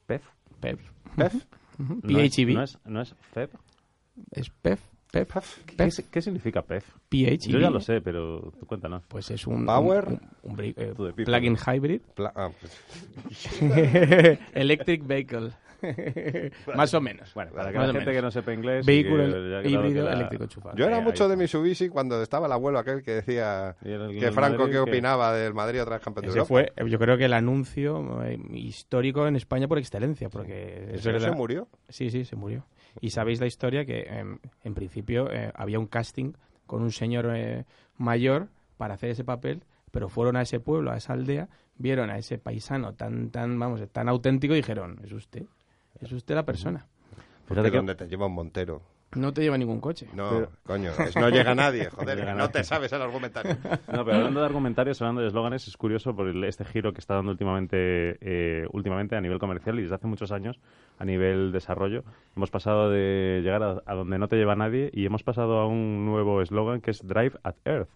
[0.07, 0.23] PEF.
[0.61, 0.81] ¿Pef?
[1.17, 1.47] No es-
[2.03, 2.55] PHEV.
[2.55, 3.51] No es, no es FEP.
[4.31, 4.81] Es PEF.
[5.11, 5.65] PEF.
[5.77, 6.89] ¿Qué, si- qué significa PEF?
[7.11, 7.39] PHEV.
[7.49, 9.03] Yo ya lo sé, pero tú cuéntanos.
[9.09, 10.07] Pues es un, Power.
[10.09, 12.01] un, un bri- eh, plug-in hybrid.
[12.15, 13.59] Pla- ah, pues,
[14.55, 15.51] Electric vehicle.
[16.75, 17.33] Más o menos.
[17.35, 18.19] Bueno, para que Más la o gente menos.
[18.19, 18.85] que no sepa inglés...
[18.85, 19.25] y Vehículo
[19.63, 20.77] que- híbrido la- eléctrico enchufado.
[20.77, 21.37] yo era Ahí, mucho ahí de.
[21.37, 25.55] Mitsubishi cuando estaba el abuelo aquel que decía el- que Franco qué que- opinaba del
[25.55, 26.47] Madrid otra vez campeón de Europa.
[26.49, 31.09] fue, yo creo que el anuncio eh, histórico en España por excelencia, porque es ¿Ese
[31.09, 31.29] no verdad.
[31.31, 31.69] se murió?
[31.89, 32.65] Sí, sí, se murió.
[33.01, 36.33] Y sabéis la historia que em, en principio eh, había un casting
[36.67, 37.65] con un señor eh,
[37.97, 42.19] mayor para hacer ese papel, pero fueron a ese pueblo, a esa aldea, vieron a
[42.19, 45.45] ese paisano tan, tan, vamos, tan auténtico y dijeron, es usted,
[46.01, 46.87] es usted la persona.
[47.47, 48.83] Porque Fíjate que- donde te lleva un Montero.
[49.15, 50.07] No te lleva ningún coche.
[50.15, 52.39] No, Pero- coño, es no llega nadie, joder, llega que nadie.
[52.47, 53.57] no te sabes el argumentario.
[53.93, 57.01] No, pero hablando de argumentarios, hablando de eslóganes, es curioso por el- este giro que
[57.01, 60.59] está dando últimamente, eh, últimamente a nivel comercial y desde hace muchos años
[60.99, 62.05] a nivel desarrollo.
[62.37, 65.67] Hemos pasado de llegar a, a donde no te lleva nadie y hemos pasado a
[65.67, 67.91] un nuevo eslogan que es Drive at Earth.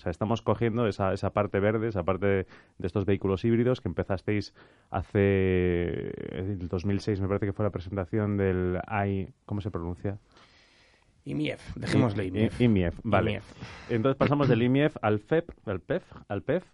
[0.00, 2.46] O sea, estamos cogiendo esa, esa parte verde, esa parte de,
[2.78, 4.54] de estos vehículos híbridos que empezasteis
[4.88, 10.16] hace el 2006, me parece que fue la presentación del I, ¿cómo se pronuncia?
[11.26, 12.58] IMIEF, dejémosle IMIEF.
[12.62, 13.32] IMIEF, vale.
[13.32, 13.90] IMIEF.
[13.90, 16.64] Entonces pasamos del IMIEF al FEP, al PEF, al PEF,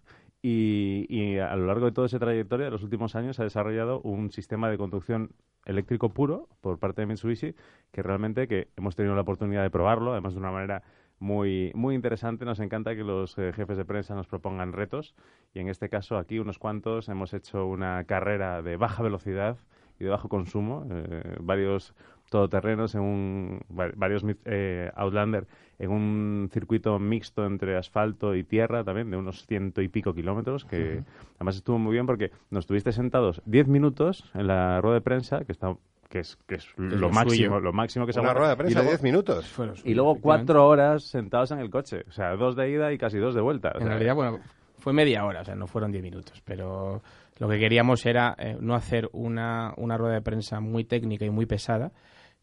[0.41, 3.45] y, y a lo largo de toda esa trayectoria, de los últimos años, se ha
[3.45, 5.31] desarrollado un sistema de conducción
[5.65, 7.55] eléctrico puro por parte de Mitsubishi,
[7.91, 10.83] que realmente que hemos tenido la oportunidad de probarlo, además de una manera
[11.19, 12.45] muy, muy interesante.
[12.45, 15.15] Nos encanta que los eh, jefes de prensa nos propongan retos,
[15.53, 19.57] y en este caso aquí unos cuantos hemos hecho una carrera de baja velocidad
[19.99, 21.93] y de bajo consumo, eh, varios
[22.29, 25.47] todoterrenos en un va- varios eh, Outlander
[25.79, 30.65] en un circuito mixto entre asfalto y tierra también de unos ciento y pico kilómetros
[30.65, 31.03] que
[31.37, 35.45] además estuvo muy bien porque nos estuviste sentados 10 minutos en la rueda de prensa
[35.45, 35.77] que está
[36.07, 37.59] que es que es lo, lo máximo suyo.
[37.59, 39.45] lo máximo que se Una rueda de prensa y de luego, 10 minutos.
[39.45, 42.03] Suyo, y luego cuatro horas sentados en el coche.
[42.07, 43.69] O sea dos de ida y casi dos de vuelta.
[43.69, 44.39] O En sea, realidad, bueno,
[44.77, 47.01] fue media hora, o sea, no fueron diez minutos, pero
[47.39, 51.29] lo que queríamos era eh, no hacer una, una rueda de prensa muy técnica y
[51.29, 51.91] muy pesada,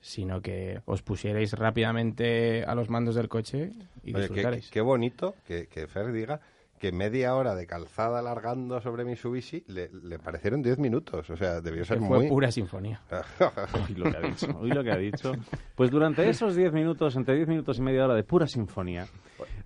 [0.00, 3.70] sino que os pusierais rápidamente a los mandos del coche
[4.02, 6.40] y Oye, qué, qué bonito que, que Fer diga
[6.78, 11.30] que media hora de calzada alargando sobre Mitsubishi le, le parecieron 10 minutos.
[11.30, 12.28] O sea, debió ser Que fue muy...
[12.28, 13.00] pura sinfonía.
[13.88, 15.32] Uy, lo que ha dicho, uy, lo que ha dicho.
[15.74, 19.06] Pues durante esos 10 minutos, entre 10 minutos y media hora de pura sinfonía,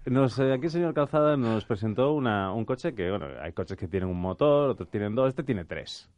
[0.07, 3.77] nos, eh, aquí el señor Calzada nos presentó una, un coche que, bueno, hay coches
[3.77, 6.09] que tienen un motor, otros tienen dos, este tiene tres.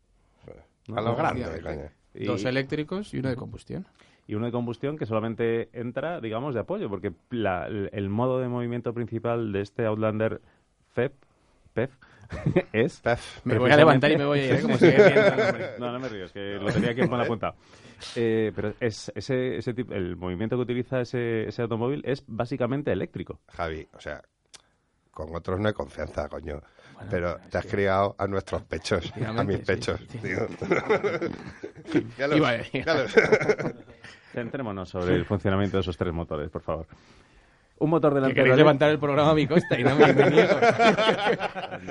[0.95, 1.91] A lo grande.
[2.15, 3.87] Y, Dos eléctricos y uno de combustión.
[4.27, 8.41] y uno de combustión que solamente entra, digamos, de apoyo, porque la- el, el modo
[8.41, 10.41] de movimiento principal de este Outlander
[10.95, 11.13] FEP,
[11.75, 11.91] PEF,
[12.73, 13.01] es...
[13.01, 13.45] Pef.
[13.45, 14.61] Me voy a levantar y me voy a ir, ¿eh?
[14.63, 14.77] como.
[15.79, 17.55] No, no me río, es que lo tenía aquí mal apuntado.
[18.17, 22.93] Eh, pero es, ese, ese tipo, el movimiento que utiliza ese, ese automóvil es básicamente
[22.93, 23.41] eléctrico.
[23.53, 24.23] Javi, o sea,
[25.11, 26.61] con otros no hay confianza, coño.
[27.11, 30.01] Pero te has criado a nuestros pechos, a mis sí, pechos.
[30.11, 30.19] sí.
[32.19, 33.15] Ya los- ya los-
[34.33, 36.87] Centrémonos sobre el funcionamiento de esos tres motores, por favor.
[37.81, 38.45] Un motor Que delantero...
[38.45, 40.55] queréis levantar el programa a mi costa y no me, me niego.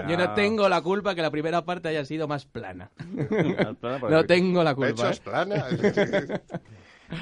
[0.08, 0.34] Yo no No.
[0.36, 2.92] tengo la culpa que la primera parte haya sido más plana.
[3.82, 5.10] Plana por No tengo la culpa.
[5.12, 5.20] ¿eh?
[5.24, 5.66] plana.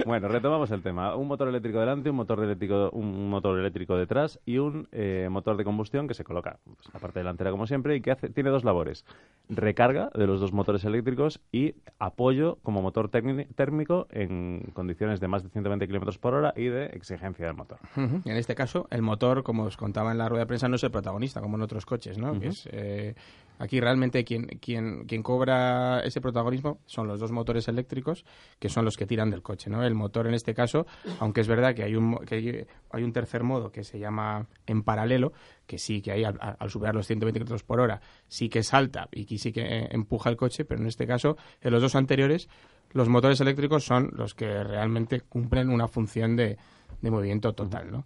[0.06, 1.16] Bueno, retomamos el tema.
[1.16, 5.58] Un motor eléctrico delante, un motor eléctrico, un motor eléctrico detrás y un eh, motor
[5.58, 8.50] de combustión que se coloca pues, la parte delantera como siempre y que hace, tiene
[8.50, 9.06] dos labores.
[9.50, 15.44] Recarga de los dos motores eléctricos y apoyo como motor térmico en condiciones de más
[15.44, 17.80] de 120 kilómetros por hora y de exigencia del motor.
[17.96, 20.84] En este caso, el motor, como os contaba en la rueda de prensa, no es
[20.84, 22.40] el protagonista, como en otros coches, ¿no?
[22.40, 23.16] Que es, eh,
[23.60, 28.26] aquí realmente quien, quien, quien cobra ese protagonismo son los dos motores eléctricos,
[28.60, 29.77] que son los que tiran del coche, ¿no?
[29.84, 30.86] El motor en este caso,
[31.20, 34.84] aunque es verdad que hay un, que hay, un tercer modo que se llama en
[34.84, 35.34] paralelo,
[35.66, 39.38] que sí que ahí al, superar los 120 km por hora sí que salta y
[39.38, 42.50] sí que eh, empuja el coche, pero en este caso, en los dos anteriores,
[42.94, 46.58] los motores eléctricos son los que realmente cumplen una función de,
[47.02, 48.06] de movimiento total, ¿no?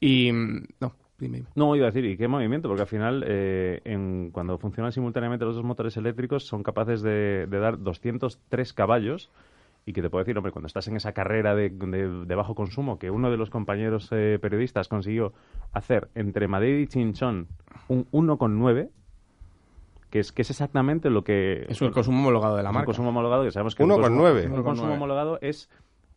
[0.00, 0.32] Y...
[0.80, 0.94] No.
[1.54, 2.68] No, iba a decir, ¿y qué movimiento?
[2.68, 7.46] Porque al final, eh, en, cuando funcionan simultáneamente los dos motores eléctricos, son capaces de,
[7.46, 9.30] de dar 203 caballos.
[9.84, 12.54] Y que te puedo decir, hombre, cuando estás en esa carrera de, de- de bajo
[12.54, 15.32] consumo, que uno de los compañeros eh, periodistas consiguió
[15.72, 17.48] hacer entre Madrid y Chinchón
[17.88, 18.90] un 1,9,
[20.10, 21.66] que es, que es exactamente lo que...
[21.68, 22.86] Es un consumo homologado de la es un marca.
[22.86, 23.88] consumo homologado, que sabemos que 1,9.
[23.96, 24.62] un consumo, un 1,9.
[24.64, 25.68] consumo homologado es,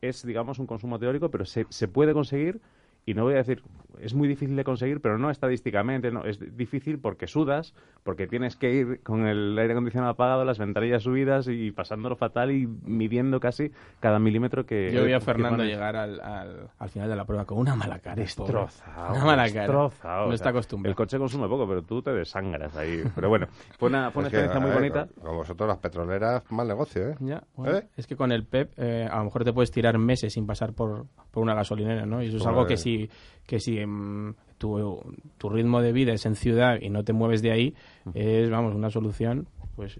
[0.02, 2.62] es, digamos, un consumo teórico, pero se, se puede conseguir,
[3.06, 3.64] y no voy a decir,
[4.02, 7.74] es muy difícil de conseguir, pero no estadísticamente, no, es difícil porque sudas,
[8.04, 12.52] porque tienes que ir con el aire acondicionado apagado, las ventanillas subidas y pasándolo fatal
[12.52, 14.92] y midiendo casi cada milímetro que...
[14.92, 18.00] Yo vi a Fernando llegar al, al, al final de la prueba con una mala
[18.00, 18.16] cara.
[18.16, 18.24] pobre.
[18.24, 19.14] Destrozado.
[19.16, 19.62] Una mala cara.
[19.62, 20.92] destrozado, No o está acostumbrado.
[20.92, 23.04] El coche consume poco, pero tú te desangras ahí.
[23.16, 23.48] Pero bueno,
[23.78, 25.22] fue una, fue una que, experiencia muy ver, bonita.
[25.22, 27.16] Con, vosotros las petroleras, mal negocio, ¿eh?
[27.20, 27.88] Ya, bueno, ¿Eh?
[27.98, 30.74] Es que con el PEP eh, a lo mejor te puedes tirar meses sin pasar
[30.74, 32.22] por, por una gasolinera, ¿no?
[32.22, 33.10] Y eso es algo que si,
[33.46, 35.02] que si em, tu,
[35.38, 37.76] tu ritmo de vida es en ciudad y no te mueves de ahí,
[38.14, 40.00] es, vamos, una solución pues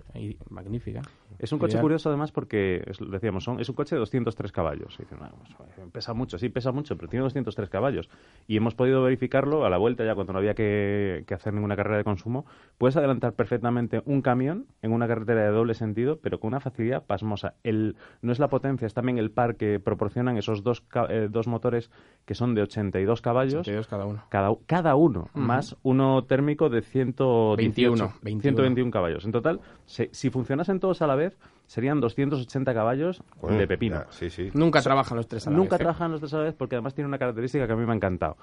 [0.50, 1.02] magnífica.
[1.40, 1.82] Es un coche Ideal.
[1.82, 4.96] curioso además porque, es- decíamos, son, es un coche de 203 caballos.
[5.00, 8.10] Y dicen, "Ah, pues, pesa mucho, sí, pesa mucho, pero tiene 203 caballos.
[8.48, 11.76] Y hemos podido verificarlo a la vuelta ya cuando no había que, que hacer ninguna
[11.76, 12.46] carrera de consumo.
[12.78, 17.04] Puedes adelantar perfectamente un camión en una carretera de doble sentido, pero con una facilidad
[17.06, 17.54] pasmosa.
[17.64, 21.48] El, no es la potencia, es también el par que proporcionan esos dos, eh, dos
[21.48, 21.90] motores
[22.26, 23.62] que son de 82 caballos.
[23.62, 24.24] 82 cada uno.
[24.30, 28.42] Cada, cada uno, más uno térmico de 118, 21, 21.
[28.42, 29.26] 121 caballos.
[29.26, 31.25] En total, se- si funcionasen todos a la vez,
[31.68, 33.98] serían 280 caballos de pepino.
[33.98, 34.52] ya, sí, sí.
[34.54, 35.84] Nunca trabajan los tres a la Nunca vez, ¿eh?
[35.84, 37.94] trabajan los tres a la vez porque además tiene una característica que a mí me
[37.94, 38.38] ha encantado.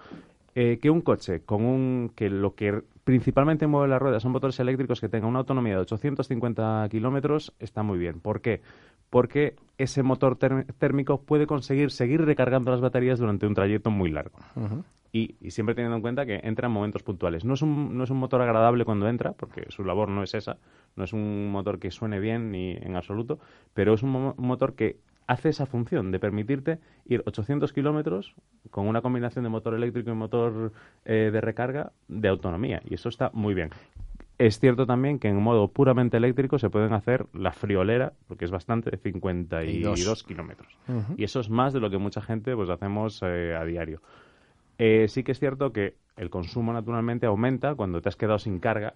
[0.55, 4.61] Eh, que un coche con un que lo que principalmente mueve las ruedas son motores
[4.61, 8.21] eléctricos que tengan una autonomía de 850 kilómetros está muy bien.
[8.21, 8.61] ¿Por qué?
[9.09, 14.39] Porque ese motor térmico puede conseguir seguir recargando las baterías durante un trayecto muy largo.
[15.13, 17.45] Y, y siempre teniendo en cuenta que entra en momentos puntuales.
[17.45, 20.33] No es, un, no es un motor agradable cuando entra, porque su labor no es
[20.35, 20.57] esa,
[20.97, 23.39] no es un motor que suene bien ni en absoluto,
[23.75, 28.35] pero es un mo- motor que hace esa función de permitirte ir 800 kilómetros
[28.71, 30.73] con una combinación de motor eléctrico y motor
[31.05, 32.81] eh, de recarga de autonomía.
[32.89, 33.69] Y eso está muy bien.
[34.39, 38.51] Es cierto también que en modo puramente eléctrico se pueden hacer la friolera, porque es
[38.51, 40.77] bastante, de 52 kilómetros.
[41.17, 44.01] Y eso es más de lo que mucha gente pues hacemos eh, a diario.
[44.85, 48.59] Eh, sí que es cierto que el consumo naturalmente aumenta cuando te has quedado sin
[48.59, 48.95] carga,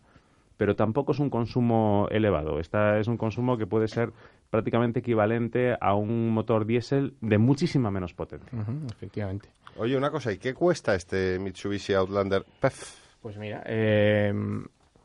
[0.57, 2.59] pero tampoco es un consumo elevado.
[2.59, 4.11] Esta es un consumo que puede ser
[4.51, 8.51] prácticamente equivalente a un motor diésel de muchísima menos potencia.
[8.91, 9.49] Efectivamente.
[9.77, 12.99] Oye, una cosa, ¿y qué cuesta este Mitsubishi Outlander PEF?
[13.23, 14.35] Pues mira, eh,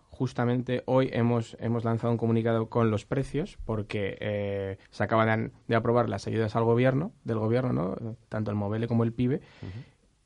[0.10, 5.52] justamente hoy hemos, hemos lanzado un comunicado con los precios porque eh, se acaban de,
[5.68, 8.16] de aprobar las ayudas al gobierno, del gobierno, ¿no?
[8.30, 9.42] Tanto el Movele como el PIBE.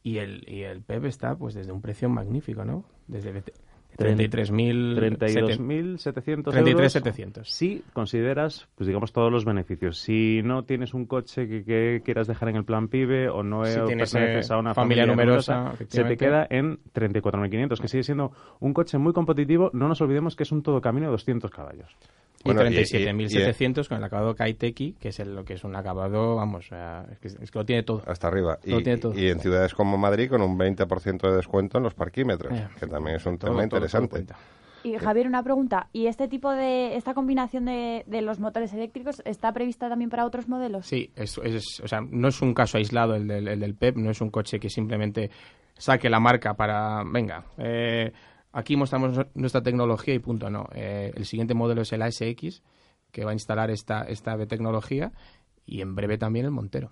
[0.05, 2.85] Y el, y el PEP está pues desde un precio magnífico, ¿no?
[3.07, 3.74] Desde de- de 33.000...
[3.97, 6.95] 32.700 euros.
[6.95, 7.43] 33.700.
[7.45, 9.97] Si consideras, pues digamos, todos los beneficios.
[9.99, 13.65] Si no tienes un coche que, que quieras dejar en el plan PIBE o no
[13.65, 17.87] Si eh, perteneces eh, a una familia familia, numerosa, se te queda en 34.500, que
[17.87, 19.69] sigue siendo un coche muy competitivo.
[19.73, 21.95] No nos olvidemos que es un todo camino de 200 caballos.
[22.43, 25.63] Y Bueno, y- y- 37.700 con el acabado Kaiteki, que es el- lo que es
[25.63, 28.03] un acabado, vamos, sea, es, que, es que lo tiene todo.
[28.05, 28.59] Hasta arriba.
[28.63, 29.17] Y, Lo tiene todo.
[29.19, 32.85] y en ciudades como Madrid con un 20% de descuento en los parquímetros, Eh, que
[32.85, 34.33] también es un Todo, tema todo, interesante.
[34.83, 35.87] Y Javier, una pregunta.
[35.93, 40.25] ¿Y este tipo de, esta combinación de, de los motores eléctricos está prevista también para
[40.27, 40.85] otros modelos?
[40.85, 43.97] Sí, es, es- o sea, no es un caso aislado el del, el del PEP,
[43.97, 45.31] no es un coche que simplemente
[45.75, 48.11] saque la marca para, venga, eh,
[48.53, 50.67] aquí mostramos nuestra tecnología y punto, no.
[50.75, 52.61] Eh, el siguiente modelo es el ASX,
[53.11, 55.11] que va a instalar esta, esta tecnología,
[55.65, 56.91] y en breve también el Montero.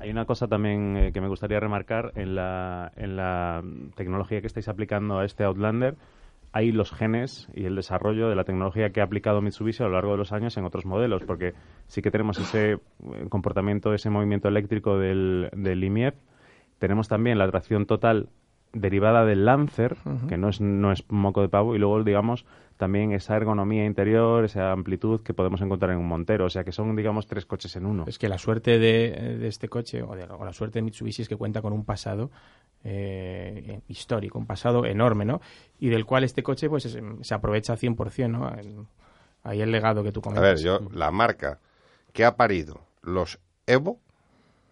[0.00, 3.62] Hay una cosa también eh, que me gustaría remarcar en la, en la
[3.96, 5.96] tecnología que estáis aplicando a este Outlander.
[6.52, 9.94] Hay los genes y el desarrollo de la tecnología que ha aplicado Mitsubishi a lo
[9.94, 11.52] largo de los años en otros modelos, porque
[11.88, 12.78] sí que tenemos ese eh,
[13.28, 16.14] comportamiento, ese movimiento eléctrico del, del IMIEF.
[16.78, 18.28] Tenemos también la tracción total
[18.72, 19.96] derivada del Lancer,
[20.28, 22.44] que no es, no es moco de pavo, y luego, digamos,
[22.78, 26.46] también esa ergonomía interior, esa amplitud que podemos encontrar en un Montero.
[26.46, 28.04] O sea, que son, digamos, tres coches en uno.
[28.06, 31.22] Es que la suerte de, de este coche, o, de- o la suerte de Mitsubishi,
[31.22, 32.30] es que cuenta con un pasado
[32.84, 35.40] eh, histórico, un pasado enorme, ¿no?
[35.78, 38.48] Y del cual este coche pues es- se aprovecha 100%, ¿no?
[38.54, 38.86] El-
[39.42, 40.44] ahí el legado que tú A comentas.
[40.44, 41.58] ver, yo, la marca
[42.12, 43.98] que ha parido los Evo,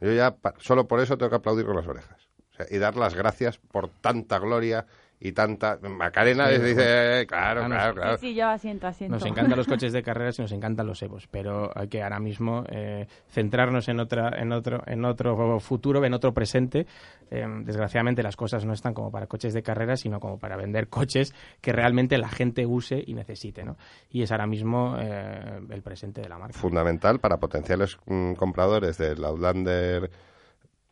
[0.00, 2.28] yo ya solo por eso tengo que aplaudir con las orejas.
[2.52, 4.86] O sea, y dar las gracias por tanta gloria
[5.18, 5.78] y tanta...
[5.82, 8.18] Macarena Sí, dice, eh, claro, Ah, claro, claro.
[8.18, 9.14] Sí, sí, yo asiento, asiento.
[9.14, 12.20] Nos encantan los coches de carreras y nos encantan los Evos, pero hay que ahora
[12.20, 16.86] mismo eh, centrarnos en otra, en otro, en otro futuro, en otro presente.
[17.30, 20.88] Eh, desgraciadamente las cosas no están como para coches de carreras, sino como para vender
[20.88, 23.76] coches que realmente la gente use y necesite, ¿no?
[24.10, 26.58] Y es ahora mismo eh, el presente de la marca.
[26.58, 30.10] Fundamental para potenciales mm, compradores del Outlander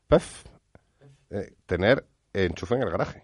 [0.08, 0.44] PEF
[1.30, 3.22] eh, tener enchufe en el garaje.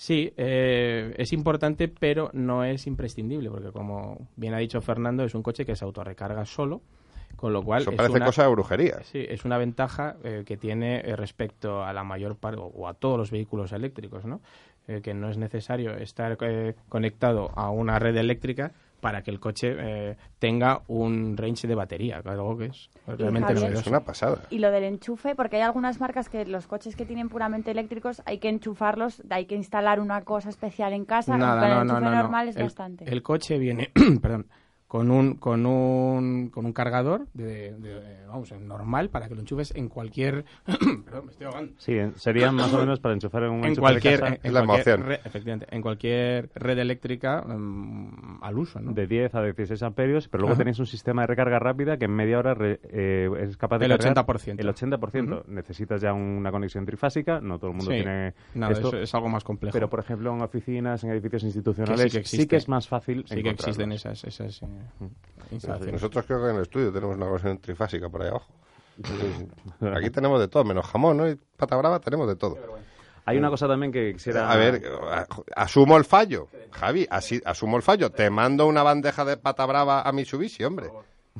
[0.00, 5.34] Sí, eh, es importante, pero no es imprescindible, porque como bien ha dicho Fernando, es
[5.34, 6.80] un coche que se autorrecarga solo,
[7.36, 9.02] con lo cual Eso es parece una- cosa de brujería.
[9.02, 12.94] Sí, es una ventaja eh, que tiene eh, respecto a la mayor parte o a
[12.94, 14.40] todos los vehículos eléctricos, ¿no?
[14.88, 19.40] Eh, que no es necesario estar eh, conectado a una red eléctrica para que el
[19.40, 23.62] coche eh, tenga un range de batería, algo que es realmente Javier?
[23.62, 23.80] novedoso.
[23.80, 24.42] Es una pasada.
[24.50, 28.22] Y lo del enchufe, porque hay algunas marcas que los coches que tienen puramente eléctricos
[28.26, 31.36] hay que enchufarlos, hay que instalar una cosa especial en casa.
[31.36, 32.16] Nada, el enchufe no, no.
[32.16, 33.04] normal es el, bastante.
[33.10, 33.90] el coche viene,
[34.22, 34.46] perdón,
[34.90, 39.72] con un con un con un cargador de, de- vamos normal para que lo enchufes
[39.76, 40.44] en cualquier
[41.04, 43.76] perdón me estoy ahogando Sí, serían más o menos para enchufar en un en enchufe
[43.76, 45.08] de cualquier casa en, en la cualquier emoción.
[45.08, 48.92] red- efectivamente en cualquier red eléctrica mm, al uso ¿no?
[48.92, 50.58] de 10 a 16 amperios, pero luego Ajá.
[50.58, 53.86] tenéis un sistema de recarga rápida que en media hora re- eh, es capaz de
[53.86, 54.54] El cargar 80%.
[54.58, 55.44] El 80%.
[55.46, 57.96] Necesitas ya una conexión trifásica, no todo el mundo Sí.
[57.98, 58.88] tiene Nada, esto.
[58.88, 62.18] eso es algo más complejo Pero, por ejemplo, en oficinas, en edificios institucionales, que sí,
[62.18, 62.56] existe.
[62.56, 64.66] es más fácil sí que existen esas esas eh,
[65.50, 68.52] instalaciones Nosotros creo que en el estudio tenemos una versión trifásica por ahí abajo.
[69.96, 71.28] Aquí tenemos de todo, menos jamón, ¿no?
[71.28, 72.56] Y pata brava tenemos de todo.
[73.24, 74.50] Hay una cosa también que quisiera...
[74.50, 74.82] A ver,
[75.54, 76.48] asumo el fallo.
[76.72, 78.10] Javi, así, asumo el fallo.
[78.10, 80.90] Te mando una bandeja de pata brava a Mitsubishi, hombre.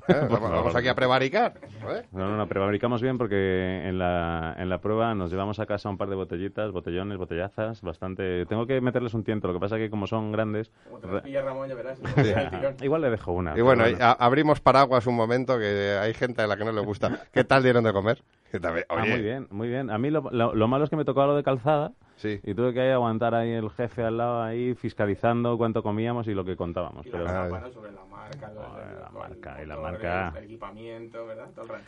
[0.08, 1.54] Eh, vamos, vamos aquí a prevaricar.
[1.62, 2.02] ¿eh?
[2.12, 5.88] No, no, no, prevaricamos bien porque en la, en la prueba nos llevamos a casa
[5.88, 8.46] un par de botellitas, botellones, botellazas, bastante...
[8.46, 10.70] Tengo que meterles un tiento, lo que pasa que como son grandes...
[11.02, 11.22] re-
[12.82, 13.56] Igual le dejo una.
[13.58, 16.80] Y bueno, a- abrimos paraguas un momento que hay gente a la que no le
[16.80, 17.26] gusta.
[17.32, 18.22] ¿Qué tal dieron de comer?
[18.88, 19.90] Ah, muy bien, muy bien.
[19.90, 22.38] A mí lo, lo- lo malo es que me tocó lo de calzada Sí.
[22.44, 26.34] y tuve que ahí aguantar ahí el jefe al lado ahí fiscalizando cuánto comíamos y
[26.34, 27.06] lo que contábamos.
[27.10, 30.34] Pero, Ah, sobre la marca, la marca y la marca.
[30.36, 31.48] el equipamiento, ¿verdad?
[31.54, 31.84] Todo el rato.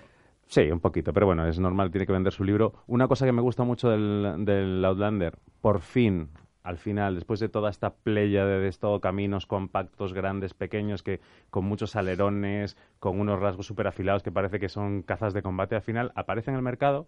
[0.47, 2.73] Sí, un poquito, pero bueno, es normal, tiene que vender su libro.
[2.87, 6.29] Una cosa que me gusta mucho del, del Outlander, por fin,
[6.63, 11.21] al final, después de toda esta playa de, de esto, caminos compactos, grandes, pequeños, que
[11.51, 15.75] con muchos alerones, con unos rasgos súper afilados que parece que son cazas de combate,
[15.75, 17.07] al final aparece en el mercado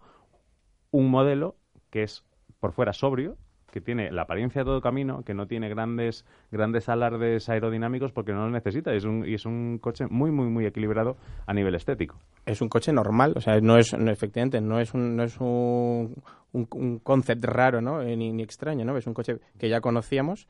[0.91, 1.55] un modelo
[1.89, 2.23] que es
[2.65, 3.37] por fuera sobrio,
[3.71, 8.33] que tiene la apariencia de todo camino, que no tiene grandes grandes alardes aerodinámicos porque
[8.33, 8.91] no lo necesita.
[8.91, 11.15] Es un, y es un coche muy, muy, muy equilibrado
[11.45, 12.17] a nivel estético.
[12.43, 15.39] es un coche normal, o sea, no es, no, efectivamente, no es un, no es
[15.39, 16.15] un,
[16.53, 18.01] un, concept raro, ¿no?
[18.01, 18.97] Eh, ni, extraño, ¿no?
[18.97, 20.47] Es un coche que ya conocíamos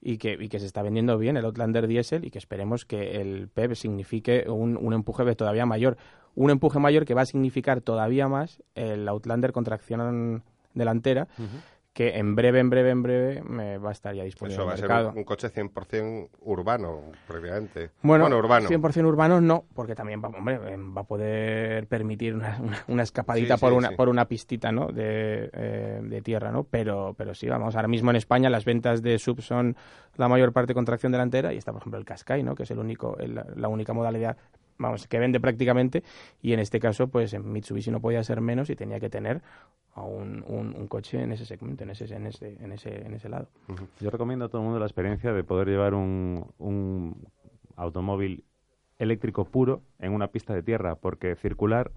[0.00, 3.20] y que, y que se está vendiendo bien, el Outlander Diesel, y que esperemos que
[3.20, 5.96] el PEP signifique un, un empuje todavía mayor.
[6.36, 10.44] Un empuje mayor que va a significar todavía más el Outlander con tracción
[10.76, 11.26] delantera,
[11.92, 14.68] que en breve, en breve, en breve me va a estar ya disponible Eso en
[14.68, 15.10] va a el ser mercado.
[15.12, 17.90] un, un coche 100% urbano, prácticamente.
[18.02, 18.68] Bueno, urbano.
[18.68, 23.02] 100% urbano no, porque también va, hombre, eh, va a poder permitir una, una, una
[23.02, 23.94] escapadita Sí, por sí, una sí.
[23.96, 24.88] por una pistita, ¿no?
[24.88, 26.64] De, eh, de tierra, ¿no?
[26.64, 29.74] Pero pero sí, vamos, ahora mismo en España las ventas de sub son
[30.16, 32.54] la mayor parte con tracción delantera y está, por ejemplo, el Qashqai, ¿no?
[32.54, 34.36] Que es el único el- la única modalidad
[34.78, 36.02] vamos, que vende prácticamente
[36.42, 39.42] y en este caso pues en Mitsubishi no podía ser menos y tenía que tener
[39.94, 43.28] a un, un, coche en ese segmento, en ese en ese en ese en ese
[43.30, 43.48] lado.
[43.98, 47.26] Yo recomiendo a todo el mundo la experiencia de poder llevar un, un
[47.76, 48.44] automóvil
[48.98, 51.92] eléctrico puro en una pista de tierra, porque circular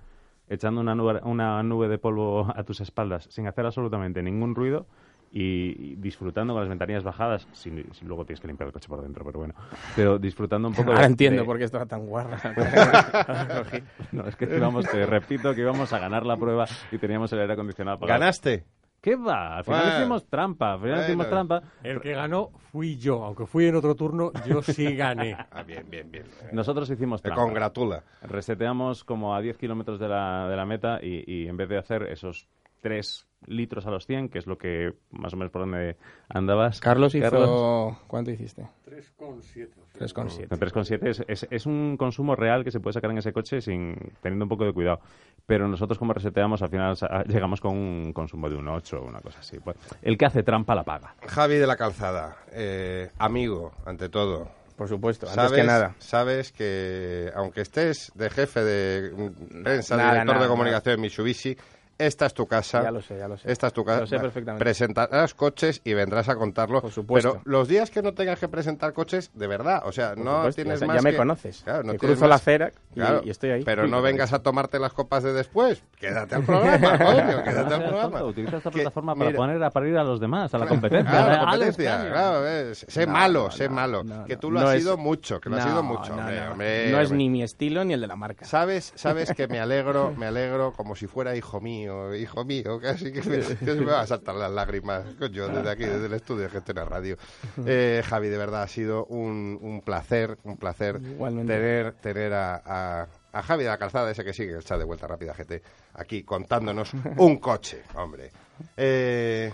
[0.48, 4.88] echando una nube, una nube de polvo a tus espaldas sin hacer absolutamente ningún ruido
[5.32, 9.02] y, disfrutando con las ventanillas bajadas, si, si luego tienes que limpiar el coche por
[9.02, 9.54] dentro, pero bueno,
[9.96, 12.38] pero disfrutando un poco Ahora de- entiendo de- por qué estaba tan guarra.
[14.12, 17.40] No, es que íbamos, te repito que íbamos a ganar la prueba y teníamos el
[17.42, 18.20] aire acondicionado apagado.
[18.20, 18.66] ¿Ganaste?
[19.02, 19.58] ¿Qué va?
[19.58, 19.98] Al final Bueno.
[20.00, 21.06] hicimos trampa, al final Bueno.
[21.08, 21.62] hicimos trampa.
[21.84, 25.38] El que ganó fui yo, aunque fui en otro turno, yo sí gané.
[25.52, 26.26] Ah, bien, bien, bien.
[26.52, 27.44] Nosotros hicimos Te trampa.
[27.44, 28.04] congratula.
[28.24, 31.78] Reseteamos como a 10 kilómetros de la, de la meta y, y en vez de
[31.78, 32.48] hacer esos
[32.82, 35.96] 3 litros a los 100, que es lo que más o menos por donde
[36.28, 36.80] andabas.
[36.82, 38.64] Carlos hizo Carlos, ¿cuánto hiciste?
[38.86, 39.70] 3,7.
[39.98, 40.48] 3,7.
[40.48, 43.62] con 3,7 es, es, es un consumo real que se puede sacar en ese coche
[43.62, 45.00] sin teniendo un poco de cuidado.
[45.46, 46.96] Pero nosotros como reseteamos al final
[47.28, 49.60] llegamos con un consumo de un 8 o una cosa así.
[49.60, 51.16] Pues, el que hace trampa la paga.
[51.28, 54.60] Javi de la Calzada, eh, amigo, ante todo.
[54.76, 55.96] Por supuesto, antes Sabes, que nada.
[56.00, 61.02] sabes que aunque estés de jefe de mm, prensa, Nada, director nada, de comunicación de
[61.02, 61.58] Mitsubishi,
[62.00, 62.82] esta es tu casa.
[62.82, 63.52] Ya lo sé, ya lo sé.
[63.52, 64.00] Esta es tu casa.
[64.02, 64.64] Lo sé perfectamente.
[64.64, 66.82] Presentarás coches y vendrás a contarlo.
[66.82, 67.34] Por supuesto.
[67.34, 70.36] Pero los días que no tengas que presentar coches, de verdad, o sea, Por no
[70.38, 71.62] supuesto, tienes ya, más ya me que- conoces.
[71.64, 73.64] Claro, no cruzo la acera y, Claro, y estoy ahí.
[73.64, 75.84] Pero Sí, no vengas a tomarte las copas de después.
[76.00, 78.02] Quédate al programa, coño, quédate No al programa.
[78.20, 80.68] tonto, utiliza esta Que, plataforma para mira, poner a parir a los demás, a la
[80.68, 81.10] competencia.
[81.12, 84.04] Claro, la competencia, claro, sé No, malo, no, sé no, malo.
[84.04, 87.30] no, que tú lo has sido mucho, que lo has sido mucho, no, es ni
[87.30, 88.46] mi estilo ni el de la marca.
[88.46, 93.12] ¿Sabes, sabes que me alegro, me alegro como si fuera hijo mío, hijo mío, casi
[93.12, 96.14] que, me, que se me van a saltar las lágrimas, coño, desde aquí, desde el
[96.14, 97.18] estudio de Gente la Radio.
[97.66, 101.54] Eh, Javi, de verdad, ha sido un, un placer, un placer Igualmente.
[101.54, 104.86] tener, tener a, a- a Javi de la Calzada, ese que sigue el chat de
[104.86, 105.62] Vuelta Rápida GT,
[105.94, 108.32] aquí contándonos un coche, hombre.
[108.76, 109.52] Eh,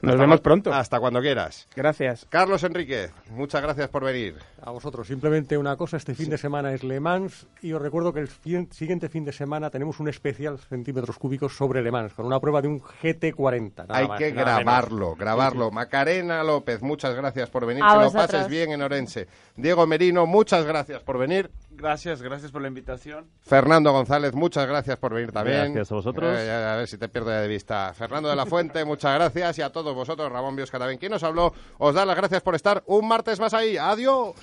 [0.00, 0.72] Nos Hasta vemos pronto.
[0.72, 1.66] Hasta cuando quieras.
[1.74, 2.26] Gracias.
[2.30, 4.36] Carlos Enríquez, muchas gracias por venir.
[4.62, 8.12] A vosotros, simplemente una cosa, este fin de semana es Le Mans y os recuerdo
[8.12, 12.26] que el siguiente fin de semana tenemos un especial centímetros cúbicos sobre Le Mans, con
[12.26, 13.86] una prueba de un GT40.
[13.88, 14.64] nada Hay más, que nada menos.
[14.64, 15.70] grabarlo, grabarlo.
[15.70, 17.82] Macarena López, muchas gracias por venir.
[17.84, 19.26] A que lo pases bien en Orense.
[19.56, 21.50] Diego Merino, muchas gracias por venir.
[21.70, 23.26] Gracias, gracias por la invitación.
[23.40, 25.72] Fernando González, muchas gracias por venir también.
[25.74, 26.36] Gracias a vosotros.
[26.36, 27.94] Eh, a ver si te pierdo de vista.
[27.94, 29.58] Fernando de la Fuente, muchas gracias.
[29.58, 32.82] Y a vosotros, Ramón Biosca también, quien nos habló, os da las gracias por estar
[32.86, 33.76] un martes más ahí.
[33.76, 34.34] Adiós.